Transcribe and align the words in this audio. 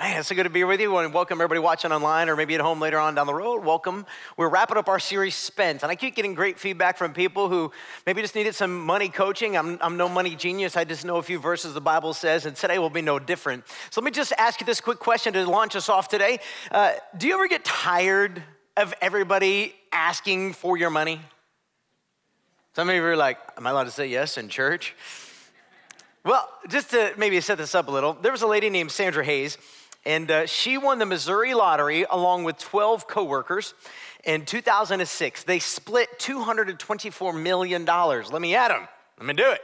Man, 0.00 0.18
it's 0.18 0.28
so 0.28 0.34
good 0.34 0.44
to 0.44 0.48
be 0.48 0.64
with 0.64 0.80
you. 0.80 0.96
And 0.96 1.12
welcome 1.12 1.42
everybody 1.42 1.60
watching 1.60 1.92
online 1.92 2.30
or 2.30 2.34
maybe 2.34 2.54
at 2.54 2.62
home 2.62 2.80
later 2.80 2.98
on 2.98 3.14
down 3.14 3.26
the 3.26 3.34
road. 3.34 3.62
Welcome. 3.62 4.06
We're 4.38 4.48
wrapping 4.48 4.78
up 4.78 4.88
our 4.88 4.98
series, 4.98 5.34
Spent. 5.34 5.82
And 5.82 5.92
I 5.92 5.94
keep 5.94 6.14
getting 6.14 6.32
great 6.32 6.58
feedback 6.58 6.96
from 6.96 7.12
people 7.12 7.50
who 7.50 7.70
maybe 8.06 8.22
just 8.22 8.34
needed 8.34 8.54
some 8.54 8.80
money 8.80 9.10
coaching. 9.10 9.58
I'm, 9.58 9.76
I'm 9.82 9.98
no 9.98 10.08
money 10.08 10.34
genius. 10.34 10.74
I 10.74 10.84
just 10.84 11.04
know 11.04 11.16
a 11.18 11.22
few 11.22 11.38
verses 11.38 11.74
the 11.74 11.82
Bible 11.82 12.14
says, 12.14 12.46
and 12.46 12.56
today 12.56 12.78
will 12.78 12.88
be 12.88 13.02
no 13.02 13.18
different. 13.18 13.64
So 13.90 14.00
let 14.00 14.06
me 14.06 14.10
just 14.10 14.32
ask 14.38 14.58
you 14.58 14.64
this 14.64 14.80
quick 14.80 15.00
question 15.00 15.34
to 15.34 15.44
launch 15.46 15.76
us 15.76 15.90
off 15.90 16.08
today. 16.08 16.38
Uh, 16.70 16.92
do 17.18 17.28
you 17.28 17.34
ever 17.34 17.46
get 17.46 17.62
tired 17.62 18.42
of 18.78 18.94
everybody 19.02 19.74
asking 19.92 20.54
for 20.54 20.78
your 20.78 20.88
money? 20.88 21.20
Some 22.74 22.88
of 22.88 22.94
you 22.94 23.04
are 23.04 23.16
like, 23.18 23.36
Am 23.58 23.66
I 23.66 23.70
allowed 23.70 23.84
to 23.84 23.90
say 23.90 24.06
yes 24.06 24.38
in 24.38 24.48
church? 24.48 24.96
Well, 26.24 26.48
just 26.70 26.90
to 26.92 27.12
maybe 27.18 27.38
set 27.42 27.58
this 27.58 27.74
up 27.74 27.88
a 27.88 27.90
little, 27.90 28.14
there 28.14 28.32
was 28.32 28.40
a 28.40 28.46
lady 28.46 28.70
named 28.70 28.92
Sandra 28.92 29.22
Hayes 29.22 29.58
and 30.04 30.30
uh, 30.30 30.46
she 30.46 30.78
won 30.78 30.98
the 30.98 31.06
Missouri 31.06 31.54
lottery 31.54 32.06
along 32.10 32.44
with 32.44 32.58
12 32.58 33.06
coworkers 33.06 33.74
in 34.24 34.44
2006. 34.44 35.44
They 35.44 35.58
split 35.58 36.18
$224 36.18 37.40
million. 37.40 37.84
Let 37.84 38.40
me 38.40 38.54
at 38.54 38.68
them. 38.68 38.88
Let 39.18 39.26
me 39.26 39.34
do 39.34 39.50
it. 39.50 39.60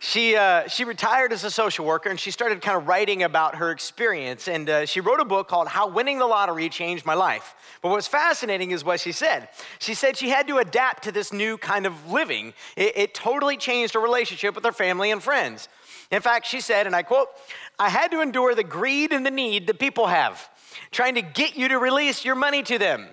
She, 0.00 0.36
uh, 0.36 0.68
she 0.68 0.84
retired 0.84 1.32
as 1.32 1.44
a 1.44 1.50
social 1.50 1.86
worker 1.86 2.10
and 2.10 2.20
she 2.20 2.30
started 2.30 2.60
kind 2.60 2.76
of 2.76 2.86
writing 2.86 3.22
about 3.22 3.56
her 3.56 3.70
experience. 3.70 4.48
And 4.48 4.68
uh, 4.68 4.86
she 4.86 5.00
wrote 5.00 5.18
a 5.18 5.24
book 5.24 5.48
called 5.48 5.66
How 5.66 5.88
Winning 5.88 6.18
the 6.18 6.26
Lottery 6.26 6.68
Changed 6.68 7.06
My 7.06 7.14
Life. 7.14 7.54
But 7.80 7.88
what's 7.88 8.06
fascinating 8.06 8.70
is 8.70 8.84
what 8.84 9.00
she 9.00 9.12
said. 9.12 9.48
She 9.78 9.94
said 9.94 10.18
she 10.18 10.28
had 10.28 10.46
to 10.48 10.58
adapt 10.58 11.04
to 11.04 11.12
this 11.12 11.32
new 11.32 11.56
kind 11.56 11.86
of 11.86 12.12
living, 12.12 12.52
it, 12.76 12.92
it 12.96 13.14
totally 13.14 13.56
changed 13.56 13.94
her 13.94 14.00
relationship 14.00 14.54
with 14.54 14.64
her 14.64 14.72
family 14.72 15.10
and 15.10 15.22
friends. 15.22 15.68
In 16.14 16.22
fact, 16.22 16.46
she 16.46 16.60
said, 16.60 16.86
and 16.86 16.94
I 16.94 17.02
quote, 17.02 17.28
I 17.76 17.88
had 17.88 18.12
to 18.12 18.20
endure 18.20 18.54
the 18.54 18.62
greed 18.62 19.12
and 19.12 19.26
the 19.26 19.32
need 19.32 19.66
that 19.66 19.80
people 19.80 20.06
have, 20.06 20.48
trying 20.92 21.16
to 21.16 21.22
get 21.22 21.56
you 21.56 21.66
to 21.68 21.78
release 21.78 22.24
your 22.24 22.36
money 22.36 22.62
to 22.62 22.78
them. 22.78 23.08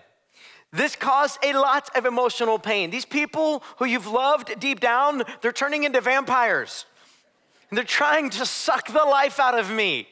This 0.71 0.95
caused 0.95 1.39
a 1.43 1.53
lot 1.53 1.89
of 1.97 2.05
emotional 2.05 2.59
pain. 2.59 2.91
These 2.91 3.05
people 3.05 3.63
who 3.77 3.85
you've 3.85 4.05
loved 4.05 4.59
deep 4.59 4.79
down, 4.79 5.23
they're 5.41 5.51
turning 5.51 5.83
into 5.83 5.99
vampires. 5.99 6.85
And 7.71 7.77
they're 7.77 7.85
trying 7.85 8.29
to 8.31 8.45
suck 8.45 8.87
the 8.87 9.03
life 9.03 9.39
out 9.39 9.57
of 9.57 9.71
me. 9.71 10.07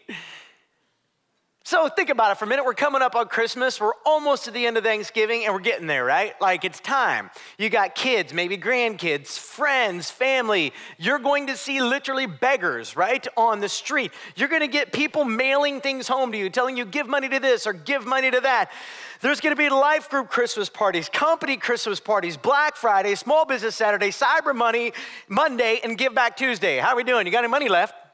So 1.70 1.88
think 1.88 2.09
about 2.09 2.31
it 2.31 2.39
for 2.39 2.45
a 2.45 2.48
minute. 2.48 2.66
We're 2.66 2.73
coming 2.73 3.03
up 3.03 3.16
on 3.16 3.28
Christmas. 3.28 3.80
We're 3.80 3.94
almost 4.03 4.45
to 4.45 4.52
the 4.52 4.66
end 4.66 4.78
of 4.78 4.84
Thanksgiving 4.84 5.45
and 5.45 5.53
we're 5.53 5.59
getting 5.59 5.86
there, 5.86 6.03
right? 6.03 6.34
Like 6.42 6.66
it's 6.66 6.80
time. 6.80 7.30
You 7.59 7.70
got 7.70 7.94
kids, 7.94 8.34
maybe 8.34 8.58
grandkids, 8.58 9.38
friends, 9.38 10.09
family. 10.09 10.73
You're 10.97 11.20
going 11.20 11.45
to 11.45 11.56
see 11.56 11.80
literally 11.80 12.25
beggars, 12.25 12.95
right, 12.95 13.28
on 13.38 13.59
the 13.59 13.70
street. 13.70 14.12
You're 14.36 14.47
going 14.50 14.64
to 14.64 14.67
get 14.67 14.92
people 14.92 15.25
mailing 15.25 15.80
things 15.80 16.08
home 16.08 16.31
to 16.31 16.40
you, 16.40 16.50
telling 16.50 16.75
you, 16.75 16.86
give 16.86 17.08
money 17.08 17.30
to 17.30 17.40
this 17.40 17.67
or 17.67 17.73
give 17.73 18.03
money 18.03 18.31
to 18.31 18.42
that. 18.42 18.72
There's 19.22 19.40
going 19.40 19.56
to 19.56 19.62
be 19.62 19.70
life 19.70 20.09
group 20.09 20.31
Christmas 20.31 20.70
parties, 20.70 21.08
company 21.08 21.56
Christmas 21.56 22.00
parties, 22.00 22.36
Black 22.36 22.78
Friday, 22.78 23.14
Small 23.14 23.45
Business 23.45 23.75
Saturday, 23.75 24.09
Cyber 24.09 24.56
Money 24.56 24.92
Monday, 25.28 25.81
and 25.84 26.00
Give 26.00 26.16
Back 26.16 26.36
Tuesday. 26.36 26.80
How 26.80 26.94
are 26.94 26.95
we 26.95 27.03
doing? 27.03 27.28
You 27.28 27.31
got 27.31 27.44
any 27.44 27.47
money 27.47 27.70
left? 27.70 28.09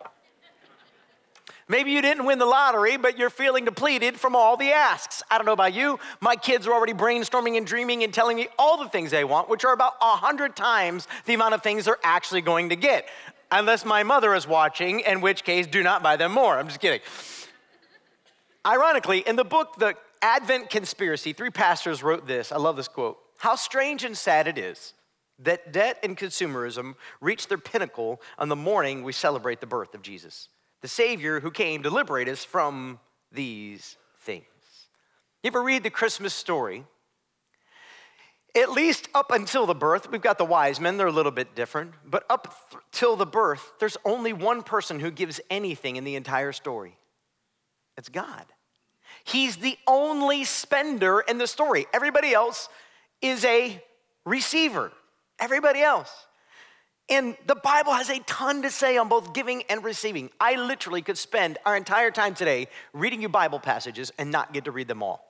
Maybe 1.67 1.91
you 1.91 2.02
didn't 2.02 2.25
win 2.25 2.38
the 2.38 2.45
lottery, 2.45 2.95
but 2.95 3.17
you're 3.17 3.31
feeling 3.31 3.66
depleted 3.66 4.19
from 4.19 4.35
all 4.35 4.55
the 4.55 4.71
asks. 4.71 5.23
I 5.31 5.38
don't 5.38 5.47
know 5.47 5.53
about 5.53 5.73
you. 5.73 5.99
My 6.21 6.35
kids 6.35 6.67
are 6.67 6.73
already 6.73 6.94
brainstorming 6.94 7.58
and 7.58 7.66
dreaming 7.66 8.03
and 8.03 8.13
telling 8.13 8.38
me 8.38 8.49
all 8.59 8.77
the 8.77 8.89
things 8.89 9.09
they 9.09 9.23
want, 9.23 9.49
which 9.49 9.65
are 9.65 9.73
about 9.73 9.93
a 9.99 10.15
hundred 10.15 10.55
times 10.55 11.08
the 11.25 11.33
amount 11.33 11.55
of 11.55 11.64
things 11.64 11.86
they're 11.86 11.98
actually 12.04 12.42
going 12.42 12.70
to 12.70 12.75
get. 12.75 13.08
Unless 13.52 13.83
my 13.83 14.04
mother 14.04 14.36
is 14.36 14.48
watching, 14.48 14.99
in 15.02 15.21
which 15.21 15.43
case, 15.43 15.65
do 15.65 15.81
not 15.81 16.04
buy 16.04 16.17
them 16.17 16.31
more. 16.31 16.58
I'm 16.58 16.67
just 16.67 16.80
kidding. 16.80 17.02
Ironically, 18.65 19.20
in 19.20 19.36
the 19.36 19.43
book, 19.43 19.77
The 19.77 19.95
Advent 20.21 20.70
Conspiracy, 20.70 21.33
three 21.33 21.49
pastors 21.49 22.04
wrote 22.04 22.27
this. 22.27 22.52
I 22.52 22.58
love 22.58 22.75
this 22.75 22.87
quote. 22.87 23.17
How 23.37 23.55
strange 23.55 24.04
and 24.04 24.15
sad 24.15 24.48
it 24.48 24.59
is 24.59 24.93
that 25.39 25.73
debt 25.73 25.99
and 26.04 26.15
consumerism 26.15 26.95
reach 27.21 27.48
their 27.48 27.58
pinnacle 27.58 28.21
on 28.37 28.49
the 28.49 28.55
morning 28.55 29.04
we 29.04 29.11
celebrate 29.11 29.61
the 29.61 29.67
birth 29.67 29.93
of 29.95 30.02
Jesus 30.02 30.48
the 30.81 30.87
Savior 30.87 31.39
who 31.39 31.52
came 31.52 31.83
to 31.83 31.89
liberate 31.89 32.27
us 32.27 32.43
from 32.43 32.99
these 33.31 33.97
things. 34.19 34.45
You 35.43 35.49
ever 35.49 35.61
read 35.61 35.83
the 35.83 35.89
Christmas 35.89 36.33
story? 36.33 36.86
At 38.55 38.71
least 38.71 39.09
up 39.13 39.31
until 39.31 39.65
the 39.65 39.75
birth, 39.75 40.09
we've 40.09 40.21
got 40.21 40.37
the 40.37 40.45
wise 40.45 40.80
men, 40.80 40.97
they're 40.97 41.08
a 41.08 41.11
little 41.11 41.31
bit 41.31 41.55
different, 41.55 41.93
but 42.05 42.25
up 42.30 42.71
th- 42.71 42.81
till 42.91 43.17
the 43.17 43.25
birth, 43.25 43.73
there's 43.80 43.97
only 44.05 44.31
one 44.31 44.63
person 44.63 44.99
who 44.99 45.11
gives 45.11 45.41
anything 45.49 45.97
in 45.97 46.05
the 46.05 46.15
entire 46.15 46.53
story. 46.53 46.97
It's 47.97 48.07
God. 48.07 48.45
He's 49.25 49.57
the 49.57 49.77
only 49.87 50.45
spender 50.45 51.19
in 51.19 51.37
the 51.37 51.47
story. 51.47 51.86
Everybody 51.93 52.33
else 52.33 52.69
is 53.21 53.43
a 53.43 53.83
receiver. 54.25 54.92
Everybody 55.39 55.81
else. 55.81 56.11
And 57.08 57.38
the 57.45 57.55
Bible 57.55 57.93
has 57.93 58.10
a 58.10 58.20
ton 58.20 58.64
to 58.64 58.71
say 58.71 58.98
on 58.98 59.10
both 59.10 59.33
giving 59.33 59.64
and 59.70 59.83
receiving. 59.83 60.32
I 60.39 60.55
literally 60.55 61.04
could 61.04 61.17
spend 61.17 61.60
our 61.66 61.77
entire 61.77 62.10
time 62.10 62.33
today 62.33 62.67
reading 62.93 63.21
you 63.21 63.30
Bible 63.30 63.60
passages 63.60 64.11
and 64.17 64.32
not 64.32 64.54
get 64.54 64.66
to 64.66 64.71
read 64.71 64.88
them 64.88 65.04
all. 65.04 65.23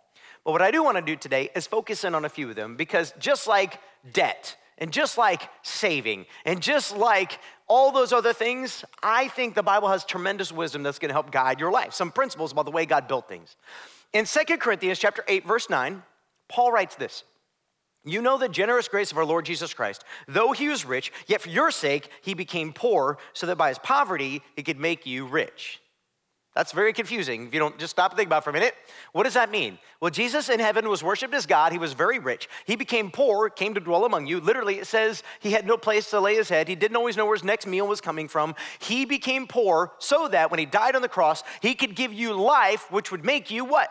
But 0.46 0.52
what 0.52 0.62
I 0.62 0.72
do 0.72 0.84
want 0.84 0.97
to 0.97 1.02
do 1.02 1.16
today 1.16 1.50
is 1.56 1.68
focus 1.68 2.03
in 2.03 2.16
on 2.16 2.24
a 2.24 2.30
few 2.30 2.50
of 2.50 2.56
them 2.56 2.78
because 2.78 3.13
just 3.19 3.47
like 3.47 3.80
debt 4.13 4.56
and 4.78 4.94
just 4.94 5.18
like 5.18 5.50
saving 5.63 6.28
and 6.46 6.62
just 6.62 6.96
like 6.96 7.40
all 7.68 7.92
those 7.92 8.13
other 8.13 8.31
things, 8.31 8.86
I 9.02 9.28
think 9.28 9.56
the 9.56 9.63
Bible 9.63 9.90
has 9.90 10.06
tremendous 10.06 10.52
wisdom 10.52 10.84
that's 10.84 11.00
going 11.00 11.09
to 11.09 11.13
help 11.13 11.31
guide 11.31 11.59
your 11.59 11.72
life. 11.72 11.94
Some 11.94 12.12
principles 12.12 12.52
about 12.52 12.66
the 12.66 12.72
way 12.72 12.86
God 12.86 13.07
built 13.07 13.28
things. 13.28 13.57
In 14.13 14.25
Second 14.25 14.59
Corinthians 14.59 15.00
chapter 15.00 15.25
8 15.28 15.46
verse 15.46 15.69
9, 15.69 16.03
Paul 16.47 16.72
writes 16.72 16.96
this. 16.96 17.24
You 18.06 18.22
know 18.22 18.38
the 18.38 18.48
generous 18.48 18.88
grace 18.88 19.12
of 19.12 19.18
our 19.18 19.26
Lord 19.26 19.46
Jesus 19.46 19.74
Christ. 19.74 20.04
Though 20.28 20.52
he 20.52 20.68
was 20.68 20.86
rich, 20.86 21.12
yet 21.26 21.42
for 21.42 21.50
your 21.50 21.72
sake 21.72 22.10
he 22.22 22.36
became 22.36 22.72
poor, 22.72 23.18
so 23.34 23.48
that 23.48 23.58
by 23.58 23.70
his 23.70 23.80
poverty 23.80 24.44
he 24.56 24.62
could 24.62 24.80
make 24.80 25.08
you 25.08 25.26
rich. 25.26 25.82
That's 26.56 26.72
very 26.72 26.94
confusing 26.94 27.48
if 27.48 27.54
you 27.54 27.60
don't 27.60 27.78
just 27.78 27.92
stop 27.92 28.12
and 28.12 28.18
think 28.18 28.28
about 28.28 28.38
it 28.38 28.44
for 28.46 28.52
a 28.52 28.54
minute. 28.54 28.76
What 29.12 29.24
does 29.24 29.34
that 29.34 29.52
mean? 29.52 29.78
Well, 30.00 30.10
Jesus 30.10 30.48
in 30.48 30.62
heaven 30.62 30.88
was 30.88 31.04
worshiped 31.04 31.34
as 31.34 31.46
God. 31.46 31.74
He 31.74 31.78
was 31.78 31.92
very 31.92 32.18
rich. 32.18 32.48
He 32.66 32.78
became 32.78 33.12
poor, 33.12 33.50
came 33.50 33.74
to 33.74 33.82
dwell 33.82 34.06
among 34.06 34.28
you. 34.28 34.40
Literally, 34.40 34.80
it 34.80 34.88
says 34.88 35.22
he 35.42 35.52
had 35.52 35.66
no 35.66 35.76
place 35.76 36.10
to 36.12 36.22
lay 36.22 36.36
his 36.36 36.48
head. 36.48 36.70
He 36.70 36.76
didn't 36.76 36.96
always 36.96 37.18
know 37.18 37.26
where 37.26 37.36
his 37.36 37.44
next 37.44 37.68
meal 37.68 37.88
was 37.88 38.00
coming 38.00 38.30
from. 38.30 38.56
He 38.80 39.04
became 39.04 39.48
poor 39.48 39.92
so 40.00 40.30
that 40.30 40.50
when 40.50 40.60
he 40.60 40.66
died 40.66 40.96
on 40.96 41.02
the 41.02 41.10
cross, 41.10 41.44
he 41.62 41.74
could 41.74 41.94
give 41.94 42.14
you 42.14 42.34
life, 42.34 42.90
which 42.90 43.12
would 43.12 43.26
make 43.26 43.52
you 43.52 43.66
what? 43.66 43.90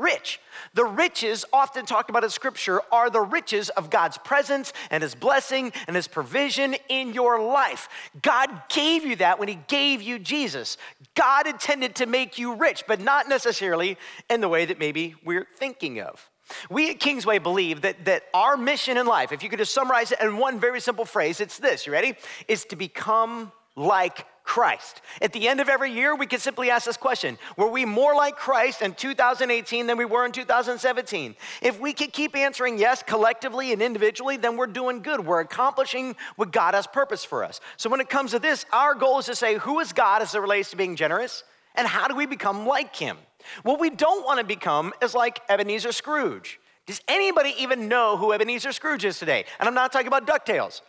Rich. 0.00 0.40
The 0.74 0.84
riches 0.84 1.44
often 1.52 1.86
talked 1.86 2.10
about 2.10 2.24
in 2.24 2.30
scripture 2.30 2.80
are 2.90 3.10
the 3.10 3.20
riches 3.20 3.68
of 3.70 3.90
God's 3.90 4.18
presence 4.18 4.72
and 4.90 5.02
his 5.02 5.14
blessing 5.14 5.72
and 5.86 5.94
his 5.94 6.08
provision 6.08 6.74
in 6.88 7.12
your 7.12 7.40
life. 7.40 7.88
God 8.22 8.50
gave 8.68 9.04
you 9.04 9.16
that 9.16 9.38
when 9.38 9.48
he 9.48 9.58
gave 9.68 10.02
you 10.02 10.18
Jesus. 10.18 10.76
God 11.14 11.46
intended 11.46 11.96
to 11.96 12.06
make 12.06 12.38
you 12.38 12.54
rich, 12.54 12.84
but 12.86 13.00
not 13.00 13.28
necessarily 13.28 13.98
in 14.28 14.40
the 14.40 14.48
way 14.48 14.64
that 14.64 14.78
maybe 14.78 15.14
we're 15.24 15.46
thinking 15.56 16.00
of. 16.00 16.30
We 16.68 16.90
at 16.90 16.98
Kingsway 16.98 17.38
believe 17.38 17.82
that, 17.82 18.04
that 18.06 18.24
our 18.34 18.56
mission 18.56 18.96
in 18.96 19.06
life, 19.06 19.32
if 19.32 19.42
you 19.42 19.48
could 19.48 19.60
just 19.60 19.72
summarize 19.72 20.12
it 20.12 20.20
in 20.20 20.36
one 20.36 20.58
very 20.58 20.80
simple 20.80 21.04
phrase, 21.04 21.40
it's 21.40 21.58
this, 21.58 21.86
you 21.86 21.92
ready? 21.92 22.14
Is 22.48 22.64
to 22.66 22.76
become 22.76 23.52
like 23.76 24.26
Christ. 24.50 25.00
At 25.22 25.32
the 25.32 25.46
end 25.46 25.60
of 25.60 25.68
every 25.68 25.92
year, 25.92 26.16
we 26.16 26.26
can 26.26 26.40
simply 26.40 26.70
ask 26.70 26.84
this 26.84 26.96
question 26.96 27.38
Were 27.56 27.68
we 27.68 27.84
more 27.84 28.16
like 28.16 28.34
Christ 28.34 28.82
in 28.82 28.94
2018 28.94 29.86
than 29.86 29.96
we 29.96 30.04
were 30.04 30.26
in 30.26 30.32
2017? 30.32 31.36
If 31.62 31.78
we 31.78 31.92
could 31.92 32.12
keep 32.12 32.34
answering 32.34 32.76
yes 32.76 33.00
collectively 33.00 33.72
and 33.72 33.80
individually, 33.80 34.36
then 34.36 34.56
we're 34.56 34.66
doing 34.66 35.02
good. 35.02 35.24
We're 35.24 35.38
accomplishing 35.38 36.16
what 36.34 36.50
God 36.50 36.74
has 36.74 36.88
purpose 36.88 37.24
for 37.24 37.44
us. 37.44 37.60
So 37.76 37.88
when 37.88 38.00
it 38.00 38.08
comes 38.08 38.32
to 38.32 38.40
this, 38.40 38.66
our 38.72 38.96
goal 38.96 39.20
is 39.20 39.26
to 39.26 39.36
say, 39.36 39.56
Who 39.58 39.78
is 39.78 39.92
God 39.92 40.20
as 40.20 40.34
it 40.34 40.40
relates 40.40 40.70
to 40.70 40.76
being 40.76 40.96
generous? 40.96 41.44
And 41.76 41.86
how 41.86 42.08
do 42.08 42.16
we 42.16 42.26
become 42.26 42.66
like 42.66 42.96
Him? 42.96 43.18
What 43.62 43.78
we 43.78 43.88
don't 43.88 44.24
want 44.24 44.40
to 44.40 44.44
become 44.44 44.92
is 45.00 45.14
like 45.14 45.38
Ebenezer 45.48 45.92
Scrooge. 45.92 46.58
Does 46.86 47.00
anybody 47.06 47.54
even 47.56 47.86
know 47.86 48.16
who 48.16 48.32
Ebenezer 48.32 48.72
Scrooge 48.72 49.04
is 49.04 49.16
today? 49.16 49.44
And 49.60 49.68
I'm 49.68 49.76
not 49.76 49.92
talking 49.92 50.08
about 50.08 50.26
DuckTales. 50.26 50.80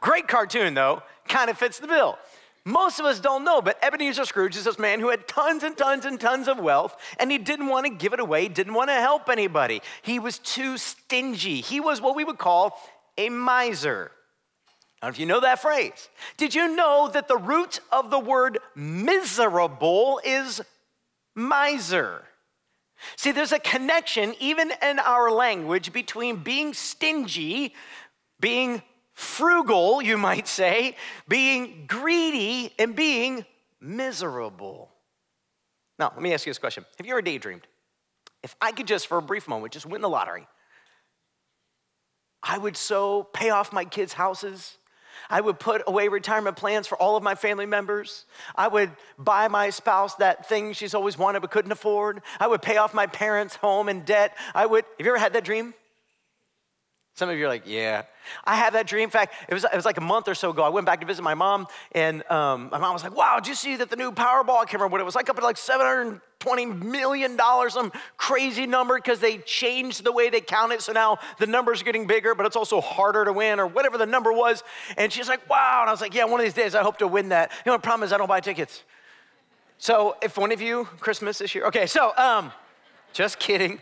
Great 0.00 0.28
cartoon, 0.28 0.74
though 0.74 1.02
kind 1.28 1.50
of 1.50 1.58
fits 1.58 1.78
the 1.78 1.86
bill. 1.86 2.18
Most 2.64 3.00
of 3.00 3.06
us 3.06 3.20
don't 3.20 3.44
know, 3.44 3.62
but 3.62 3.78
Ebenezer 3.82 4.24
Scrooge 4.26 4.56
is 4.56 4.64
this 4.64 4.78
man 4.78 5.00
who 5.00 5.08
had 5.08 5.26
tons 5.26 5.62
and 5.62 5.76
tons 5.76 6.04
and 6.04 6.20
tons 6.20 6.46
of 6.46 6.58
wealth, 6.58 6.94
and 7.18 7.30
he 7.30 7.38
didn't 7.38 7.68
want 7.68 7.86
to 7.86 7.90
give 7.92 8.12
it 8.12 8.20
away, 8.20 8.48
didn't 8.48 8.74
want 8.74 8.90
to 8.90 8.94
help 8.94 9.30
anybody. 9.30 9.80
He 10.02 10.18
was 10.18 10.38
too 10.38 10.76
stingy. 10.76 11.62
He 11.62 11.80
was 11.80 12.02
what 12.02 12.14
we 12.14 12.24
would 12.24 12.38
call 12.38 12.78
a 13.16 13.30
miser. 13.30 14.12
I 15.00 15.06
don't 15.06 15.12
know 15.12 15.14
if 15.14 15.18
you 15.20 15.26
know 15.26 15.40
that 15.40 15.62
phrase. 15.62 16.10
Did 16.36 16.54
you 16.54 16.76
know 16.76 17.08
that 17.12 17.28
the 17.28 17.38
root 17.38 17.80
of 17.90 18.10
the 18.10 18.18
word 18.18 18.58
miserable 18.74 20.20
is 20.22 20.60
miser? 21.34 22.24
See, 23.16 23.32
there's 23.32 23.52
a 23.52 23.58
connection, 23.58 24.34
even 24.38 24.72
in 24.82 24.98
our 24.98 25.30
language, 25.30 25.94
between 25.94 26.36
being 26.36 26.74
stingy, 26.74 27.74
being 28.38 28.82
frugal, 29.20 30.00
you 30.00 30.16
might 30.16 30.48
say, 30.48 30.96
being 31.28 31.84
greedy, 31.86 32.72
and 32.78 32.96
being 32.96 33.44
miserable. 33.80 34.90
Now, 35.98 36.10
let 36.14 36.22
me 36.22 36.32
ask 36.32 36.46
you 36.46 36.50
this 36.50 36.58
question 36.58 36.84
Have 36.98 37.06
you 37.06 37.12
ever 37.12 37.22
daydreamed? 37.22 37.62
If 38.42 38.56
I 38.60 38.72
could 38.72 38.86
just, 38.86 39.06
for 39.06 39.18
a 39.18 39.22
brief 39.22 39.46
moment, 39.46 39.74
just 39.74 39.84
win 39.84 40.00
the 40.00 40.08
lottery, 40.08 40.48
I 42.42 42.56
would 42.56 42.76
so 42.76 43.24
pay 43.24 43.50
off 43.50 43.72
my 43.72 43.84
kids' 43.84 44.14
houses. 44.14 44.78
I 45.28 45.42
would 45.42 45.60
put 45.60 45.82
away 45.86 46.08
retirement 46.08 46.56
plans 46.56 46.86
for 46.86 46.96
all 46.96 47.16
of 47.16 47.22
my 47.22 47.34
family 47.34 47.66
members. 47.66 48.24
I 48.56 48.68
would 48.68 48.90
buy 49.18 49.48
my 49.48 49.68
spouse 49.68 50.14
that 50.14 50.48
thing 50.48 50.72
she's 50.72 50.94
always 50.94 51.18
wanted 51.18 51.40
but 51.40 51.50
couldn't 51.50 51.72
afford. 51.72 52.22
I 52.40 52.48
would 52.48 52.62
pay 52.62 52.78
off 52.78 52.94
my 52.94 53.06
parents' 53.06 53.56
home 53.56 53.90
in 53.90 54.00
debt. 54.00 54.36
I 54.54 54.64
would, 54.64 54.84
have 54.98 55.06
you 55.06 55.12
ever 55.12 55.18
had 55.18 55.34
that 55.34 55.44
dream? 55.44 55.74
Some 57.14 57.28
of 57.28 57.36
you 57.36 57.44
are 57.44 57.48
like, 57.48 57.64
yeah. 57.66 58.04
I 58.44 58.56
have 58.56 58.72
that 58.74 58.86
dream. 58.86 59.04
In 59.04 59.10
fact, 59.10 59.34
it 59.48 59.54
was, 59.54 59.64
it 59.64 59.74
was 59.74 59.84
like 59.84 59.98
a 59.98 60.02
month 60.02 60.28
or 60.28 60.34
so 60.34 60.50
ago. 60.50 60.62
I 60.62 60.68
went 60.68 60.86
back 60.86 61.00
to 61.00 61.06
visit 61.06 61.22
my 61.22 61.34
mom, 61.34 61.66
and 61.92 62.28
um, 62.30 62.68
my 62.70 62.78
mom 62.78 62.94
was 62.94 63.02
like, 63.02 63.16
wow, 63.16 63.36
did 63.36 63.48
you 63.48 63.54
see 63.54 63.76
that 63.76 63.90
the 63.90 63.96
new 63.96 64.12
Powerball, 64.12 64.58
I 64.58 64.64
can't 64.64 64.74
remember 64.74 64.92
what 64.92 65.00
it 65.00 65.04
was, 65.04 65.14
like 65.14 65.28
up 65.28 65.36
at 65.36 65.42
like 65.42 65.56
$720 65.56 66.82
million, 66.82 67.38
some 67.68 67.92
crazy 68.16 68.66
number, 68.66 68.96
because 68.96 69.18
they 69.18 69.38
changed 69.38 70.04
the 70.04 70.12
way 70.12 70.30
they 70.30 70.40
count 70.40 70.72
it. 70.72 70.82
So 70.82 70.92
now 70.92 71.18
the 71.38 71.46
number's 71.46 71.82
getting 71.82 72.06
bigger, 72.06 72.34
but 72.34 72.46
it's 72.46 72.56
also 72.56 72.80
harder 72.80 73.24
to 73.24 73.32
win, 73.32 73.58
or 73.60 73.66
whatever 73.66 73.98
the 73.98 74.06
number 74.06 74.32
was. 74.32 74.62
And 74.96 75.12
she's 75.12 75.28
like, 75.28 75.48
wow. 75.50 75.80
And 75.80 75.90
I 75.90 75.92
was 75.92 76.00
like, 76.00 76.14
yeah, 76.14 76.24
one 76.24 76.40
of 76.40 76.44
these 76.44 76.54
days 76.54 76.74
I 76.74 76.82
hope 76.82 76.98
to 76.98 77.08
win 77.08 77.30
that. 77.30 77.50
You 77.66 77.72
know, 77.72 77.76
the 77.76 77.82
problem 77.82 78.06
is 78.06 78.12
I 78.12 78.18
don't 78.18 78.28
buy 78.28 78.40
tickets. 78.40 78.82
So 79.78 80.16
if 80.22 80.38
one 80.38 80.52
of 80.52 80.60
you, 80.60 80.84
Christmas 81.00 81.38
this 81.38 81.54
year, 81.54 81.66
okay, 81.66 81.86
so 81.86 82.12
um, 82.16 82.52
just 83.12 83.38
kidding. 83.38 83.80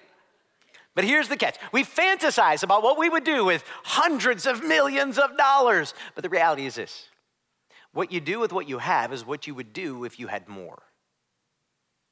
But 0.99 1.05
here's 1.05 1.29
the 1.29 1.37
catch 1.37 1.59
we 1.71 1.85
fantasize 1.85 2.65
about 2.65 2.83
what 2.83 2.99
we 2.99 3.09
would 3.09 3.23
do 3.23 3.45
with 3.45 3.63
hundreds 3.85 4.49
of 4.49 4.65
millions 4.65 5.17
of 5.17 5.37
dollars. 5.37 5.95
But 6.17 6.25
the 6.25 6.29
reality 6.29 6.67
is 6.67 6.75
this 6.75 7.07
what 7.93 8.11
you 8.11 8.21
do 8.21 8.41
with 8.41 8.53
what 8.53 8.69
you 8.69 8.79
have 8.79 9.13
is 9.13 9.25
what 9.25 9.47
you 9.47 9.55
would 9.55 9.73
do 9.73 10.03
if 10.03 10.19
you 10.19 10.27
had 10.27 10.49
more. 10.49 10.83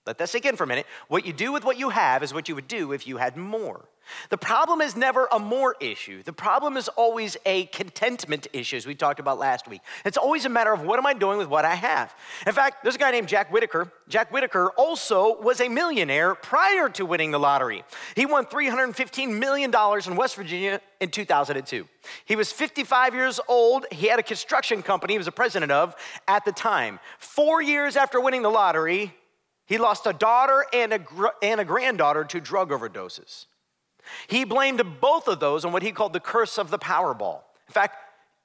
Let 0.06 0.18
that 0.18 0.28
sink 0.28 0.46
in 0.46 0.56
for 0.56 0.64
a 0.64 0.68
minute. 0.68 0.86
What 1.08 1.26
you 1.26 1.32
do 1.32 1.52
with 1.52 1.64
what 1.64 1.78
you 1.78 1.88
have 1.90 2.22
is 2.22 2.32
what 2.32 2.48
you 2.48 2.54
would 2.54 2.68
do 2.68 2.92
if 2.92 3.06
you 3.06 3.16
had 3.16 3.36
more. 3.36 3.88
The 4.28 4.36
problem 4.36 4.80
is 4.80 4.96
never 4.96 5.28
a 5.32 5.38
more 5.40 5.74
issue. 5.80 6.22
The 6.22 6.32
problem 6.32 6.76
is 6.76 6.86
always 6.88 7.36
a 7.44 7.66
contentment 7.66 8.46
issue, 8.52 8.76
as 8.76 8.86
we 8.86 8.94
talked 8.94 9.18
about 9.18 9.38
last 9.38 9.66
week. 9.66 9.80
It's 10.04 10.16
always 10.16 10.44
a 10.44 10.48
matter 10.48 10.72
of 10.72 10.82
what 10.82 11.00
am 11.00 11.06
I 11.06 11.12
doing 11.12 11.38
with 11.38 11.48
what 11.48 11.64
I 11.64 11.74
have. 11.74 12.14
In 12.46 12.52
fact, 12.52 12.84
there's 12.84 12.94
a 12.94 12.98
guy 12.98 13.10
named 13.10 13.26
Jack 13.26 13.52
Whitaker. 13.52 13.90
Jack 14.08 14.32
Whitaker 14.32 14.70
also 14.76 15.40
was 15.40 15.60
a 15.60 15.68
millionaire 15.68 16.36
prior 16.36 16.88
to 16.90 17.04
winning 17.04 17.32
the 17.32 17.40
lottery. 17.40 17.82
He 18.14 18.26
won 18.26 18.46
$315 18.46 19.38
million 19.38 19.74
in 19.74 20.16
West 20.16 20.36
Virginia 20.36 20.80
in 21.00 21.10
2002. 21.10 21.88
He 22.24 22.36
was 22.36 22.52
55 22.52 23.14
years 23.14 23.40
old. 23.48 23.86
He 23.90 24.06
had 24.06 24.20
a 24.20 24.22
construction 24.22 24.82
company 24.82 25.14
he 25.14 25.18
was 25.18 25.26
a 25.26 25.32
president 25.32 25.72
of 25.72 25.96
at 26.28 26.44
the 26.44 26.52
time. 26.52 27.00
Four 27.18 27.60
years 27.60 27.96
after 27.96 28.20
winning 28.20 28.42
the 28.42 28.50
lottery, 28.50 29.14
he 29.66 29.78
lost 29.78 30.06
a 30.06 30.12
daughter 30.12 30.66
and 30.72 30.92
a, 30.92 30.98
gr- 30.98 31.26
and 31.42 31.60
a 31.60 31.64
granddaughter 31.64 32.24
to 32.24 32.40
drug 32.40 32.70
overdoses. 32.70 33.46
He 34.28 34.44
blamed 34.44 34.82
both 35.00 35.28
of 35.28 35.40
those 35.40 35.64
on 35.64 35.72
what 35.72 35.82
he 35.82 35.92
called 35.92 36.12
the 36.12 36.20
curse 36.20 36.58
of 36.58 36.70
the 36.70 36.78
Powerball. 36.78 37.40
In 37.68 37.72
fact, 37.72 37.96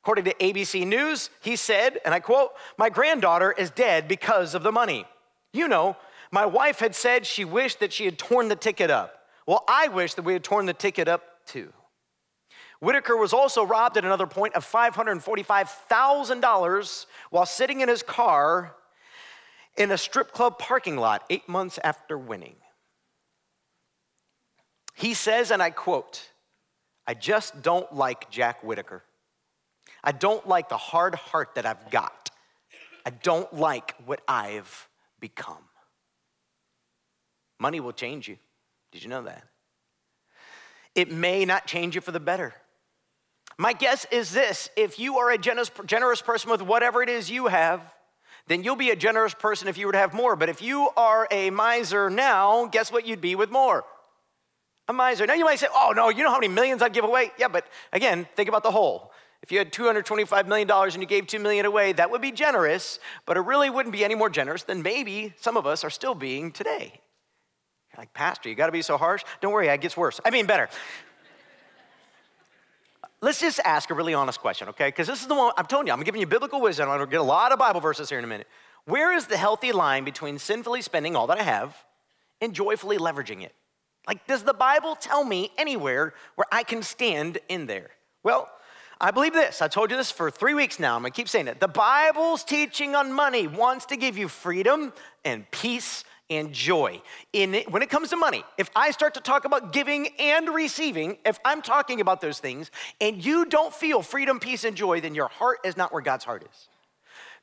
according 0.04 0.26
to 0.26 0.34
ABC 0.36 0.88
News, 0.88 1.30
he 1.42 1.56
said, 1.56 2.00
and 2.04 2.14
I 2.14 2.20
quote, 2.20 2.52
My 2.78 2.90
granddaughter 2.90 3.52
is 3.52 3.70
dead 3.70 4.08
because 4.08 4.56
of 4.56 4.64
the 4.64 4.72
money. 4.72 5.06
You 5.54 5.68
know, 5.68 5.98
my 6.32 6.46
wife 6.46 6.80
had 6.80 6.96
said 6.96 7.26
she 7.26 7.44
wished 7.46 7.82
that 7.82 7.94
she 7.94 8.06
had 8.06 8.18
torn 8.18 8.48
the 8.48 8.56
ticket 8.56 8.90
up. 8.90 9.20
Well, 9.46 9.64
I 9.68 9.90
wish 9.90 10.16
that 10.16 10.24
we 10.24 10.34
had 10.34 10.44
torn 10.44 10.66
the 10.66 10.74
ticket 10.74 11.08
up 11.08 11.46
too. 11.46 11.72
Whitaker 12.80 13.16
was 13.16 13.34
also 13.34 13.64
robbed 13.64 13.98
at 13.98 14.06
another 14.06 14.26
point 14.26 14.56
of 14.56 14.66
$545,000 14.66 17.06
while 17.30 17.46
sitting 17.46 17.82
in 17.82 17.90
his 17.90 18.02
car 18.02 18.76
in 19.78 19.92
a 19.92 19.98
strip 19.98 20.32
club 20.32 20.60
parking 20.60 20.98
lot 20.98 21.24
eight 21.30 21.48
months 21.48 21.80
after 21.84 22.18
winning. 22.18 22.56
He 24.96 25.14
says, 25.14 25.52
and 25.52 25.62
I 25.62 25.70
quote, 25.70 26.30
I 27.08 27.14
just 27.14 27.62
don't 27.62 27.92
like 27.94 28.30
Jack 28.30 28.64
Whitaker. 28.64 29.04
I 30.04 30.12
don't 30.12 30.48
like 30.48 30.70
the 30.70 30.78
hard 30.78 31.16
heart 31.16 31.56
that 31.56 31.66
I've 31.66 31.90
got. 31.90 32.30
I 33.06 33.10
don't 33.10 33.52
like 33.54 33.96
what 34.06 34.22
I've 34.28 34.88
become. 35.20 35.64
Money 37.60 37.80
will 37.80 37.94
change 37.94 38.28
you. 38.28 38.38
Did 38.92 39.04
you 39.04 39.10
know 39.10 39.24
that? 39.24 39.44
It 40.94 41.12
may 41.12 41.46
not 41.46 41.68
change 41.68 41.96
you 41.96 42.02
for 42.02 42.12
the 42.12 42.20
better. 42.20 42.54
My 43.58 43.74
guess 43.74 44.06
is 44.12 44.32
this 44.32 44.70
if 44.76 45.00
you 45.00 45.20
are 45.20 45.32
a 45.32 45.38
generous, 45.38 45.72
generous 45.86 46.22
person 46.22 46.52
with 46.52 46.62
whatever 46.62 47.02
it 47.02 47.10
is 47.10 47.30
you 47.30 47.48
have, 47.48 47.82
then 48.48 48.64
you'll 48.64 48.76
be 48.76 48.90
a 48.90 48.96
generous 48.96 49.34
person 49.34 49.68
if 49.68 49.78
you 49.78 49.86
were 49.86 49.92
to 49.94 49.98
have 49.98 50.14
more. 50.14 50.36
But 50.36 50.50
if 50.50 50.62
you 50.62 50.90
are 50.98 51.28
a 51.32 51.50
miser 51.50 52.10
now, 52.10 52.66
guess 52.66 52.92
what 52.92 53.06
you'd 53.06 53.22
be 53.22 53.36
with 53.36 53.52
more? 53.52 53.84
A 54.88 54.94
miser. 54.94 55.26
Now 55.26 55.36
you 55.36 55.46
might 55.46 55.60
say, 55.60 55.68
oh 55.74 55.94
no, 55.96 56.10
you 56.10 56.24
know 56.24 56.32
how 56.32 56.40
many 56.40 56.54
millions 56.54 56.82
I'd 56.82 56.94
give 56.94 57.06
away? 57.06 57.32
Yeah, 57.38 57.48
but 57.48 57.66
again, 57.94 58.28
think 58.36 58.50
about 58.50 58.64
the 58.64 58.72
whole. 58.72 59.12
If 59.42 59.52
you 59.52 59.58
had 59.58 59.72
$225 59.72 60.48
million 60.48 60.70
and 60.70 61.02
you 61.02 61.08
gave 61.08 61.28
2 61.28 61.40
million 61.40 61.66
away, 61.66 61.94
that 61.94 62.12
would 62.12 62.22
be 62.22 62.32
generous, 62.32 63.00
but 63.26 63.38
it 63.38 63.42
really 63.42 63.70
wouldn't 63.70 63.94
be 63.94 64.06
any 64.06 64.14
more 64.14 64.30
generous 64.30 64.64
than 64.64 64.84
maybe 64.84 65.34
some 65.40 65.58
of 65.58 65.66
us 65.66 65.84
are 65.84 65.90
still 65.90 66.14
being 66.14 66.52
today. 66.52 67.00
You're 67.92 67.98
like, 68.02 68.14
Pastor, 68.14 68.50
you 68.50 68.56
gotta 68.56 68.72
be 68.72 68.84
so 68.84 68.98
harsh? 68.98 69.24
Don't 69.42 69.52
worry, 69.52 69.68
it 69.68 69.82
gets 69.82 69.98
worse. 69.98 70.20
I 70.24 70.30
mean, 70.30 70.46
better. 70.46 70.70
Let's 73.24 73.40
just 73.40 73.60
ask 73.64 73.90
a 73.92 73.94
really 73.94 74.16
honest 74.16 74.40
question, 74.40 74.68
okay? 74.70 74.88
Because 74.88 75.06
this 75.06 75.22
is 75.22 75.28
the 75.28 75.36
one 75.36 75.54
I'm 75.56 75.68
telling 75.68 75.86
you, 75.86 75.94
I'm 75.94 76.02
giving 76.02 76.20
you 76.22 76.28
biblical 76.28 76.60
wisdom. 76.60 76.90
I'm 76.90 76.98
gonna 76.98 77.12
get 77.12 77.20
a 77.20 77.24
lot 77.24 77.52
of 77.52 77.60
Bible 77.60 77.80
verses 77.80 78.10
here 78.10 78.18
in 78.18 78.24
a 78.24 78.28
minute. 78.28 78.48
Where 78.86 79.14
is 79.14 79.28
the 79.28 79.38
healthy 79.38 79.72
line 79.72 80.04
between 80.04 80.40
sinfully 80.40 80.82
spending 80.82 81.16
all 81.16 81.28
that 81.28 81.40
I 81.40 81.44
have 81.44 81.76
and 82.42 82.54
joyfully 82.54 82.98
leveraging 82.98 83.44
it? 83.44 83.54
Like, 84.08 84.26
does 84.26 84.44
the 84.44 84.56
Bible 84.56 84.96
tell 84.96 85.24
me 85.24 85.52
anywhere 85.58 86.16
where 86.34 86.48
I 86.52 86.64
can 86.64 86.82
stand 86.82 87.38
in 87.48 87.68
there? 87.68 87.92
Well, 88.24 88.50
I 89.00 89.12
believe 89.12 89.34
this. 89.34 89.62
I 89.62 89.68
told 89.68 89.92
you 89.92 89.98
this 89.98 90.10
for 90.10 90.32
three 90.32 90.56
weeks 90.56 90.80
now. 90.80 90.96
I'm 90.96 91.04
gonna 91.04 91.12
keep 91.12 91.30
saying 91.30 91.48
it. 91.48 91.60
The 91.60 91.68
Bible's 91.68 92.44
teaching 92.44 92.96
on 92.96 93.14
money 93.14 93.46
wants 93.46 93.86
to 93.88 93.98
give 93.98 94.18
you 94.18 94.28
freedom 94.30 94.94
and 95.24 95.50
peace 95.52 96.04
and 96.32 96.54
joy. 96.54 97.02
In 97.34 97.54
it, 97.54 97.72
when 97.72 97.84
it 97.84 97.90
comes 97.90 98.10
to 98.10 98.16
money, 98.16 98.44
if 98.58 98.72
I 98.76 98.90
start 98.92 99.14
to 99.16 99.20
talk 99.20 99.46
about 99.46 99.74
giving 99.74 100.08
and 100.18 100.50
receiving, 100.50 101.18
if 101.26 101.38
I'm 101.46 101.62
talking 101.62 102.00
about 102.02 102.22
those 102.22 102.40
things 102.40 102.72
and 103.00 103.24
you 103.24 103.46
don't 103.46 103.74
feel 103.74 104.02
freedom, 104.02 104.40
peace, 104.40 104.64
and 104.64 104.76
joy, 104.76 105.02
then 105.02 105.14
your 105.14 105.28
heart 105.28 105.60
is 105.66 105.78
not 105.78 105.92
where 105.94 106.02
God's 106.02 106.24
heart 106.24 106.44
is. 106.50 106.70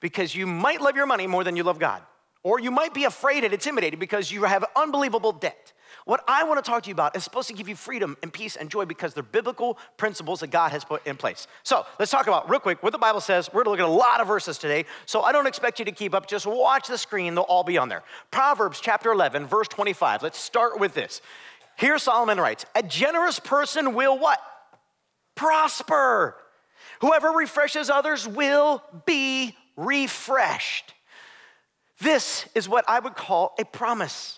Because 0.01 0.35
you 0.35 0.47
might 0.47 0.81
love 0.81 0.97
your 0.97 1.07
money 1.07 1.27
more 1.27 1.45
than 1.45 1.55
you 1.55 1.63
love 1.63 1.79
God. 1.79 2.03
Or 2.43 2.59
you 2.59 2.71
might 2.71 2.95
be 2.95 3.05
afraid 3.05 3.45
and 3.45 3.53
intimidated 3.53 4.01
because 4.01 4.33
you 4.33 4.45
have 4.45 4.65
unbelievable 4.75 5.33
debt. 5.33 5.73
What 6.09 6.25
I 6.27 6.45
want 6.45 6.65
to 6.65 6.67
talk 6.67 6.85
to 6.85 6.89
you 6.89 6.95
about 6.95 7.15
is 7.17 7.23
supposed 7.23 7.49
to 7.49 7.55
give 7.55 7.69
you 7.69 7.77
freedom 7.77 8.17
and 8.23 8.33
peace 8.33 8.57
and 8.57 8.71
joy 8.71 8.87
because 8.87 9.13
they're 9.13 9.23
biblical 9.23 9.77
principles 9.99 10.41
that 10.41 10.47
God 10.47 10.71
has 10.71 10.83
put 10.83 11.07
in 11.07 11.19
place. 11.19 11.47
So 11.65 11.85
let's 11.99 12.11
talk 12.11 12.27
about 12.27 12.49
real 12.49 12.61
quick 12.61 12.83
what 12.83 12.93
the 12.93 12.99
Bible 12.99 13.21
says. 13.21 13.51
We're 13.53 13.63
going 13.63 13.77
to 13.77 13.83
look 13.83 13.91
at 13.91 13.93
a 13.93 14.09
lot 14.09 14.23
of 14.23 14.27
verses 14.27 14.57
today, 14.57 14.87
so 15.05 15.21
I 15.21 15.33
don't 15.33 15.47
expect 15.47 15.79
you 15.79 15.85
to 15.85 15.93
keep 15.93 16.15
up. 16.15 16.27
Just 16.27 16.47
watch 16.47 16.89
the 16.89 16.97
screen, 16.97 17.35
they'll 17.35 17.45
all 17.45 17.63
be 17.63 17.77
on 17.77 17.91
there. 17.91 18.05
Proverbs 18.31 18.81
chapter 18.81 19.13
11, 19.13 19.49
verse 19.49 19.69
25. 19.69 20.23
Let's 20.23 20.39
start 20.39 20.81
with 20.81 20.95
this. 20.95 21.21
Here 21.77 21.99
Solomon 21.99 22.41
writes 22.41 22.65
A 22.75 22.83
generous 22.83 23.39
person 23.39 23.93
will 23.93 24.19
what? 24.19 24.41
Prosper. 25.35 26.37
Whoever 27.03 27.33
refreshes 27.33 27.91
others 27.91 28.27
will 28.27 28.83
be 29.05 29.55
refreshed. 29.77 30.95
This 32.01 32.47
is 32.55 32.67
what 32.67 32.87
I 32.89 32.99
would 32.99 33.15
call 33.15 33.55
a 33.59 33.67
promise. 33.67 34.38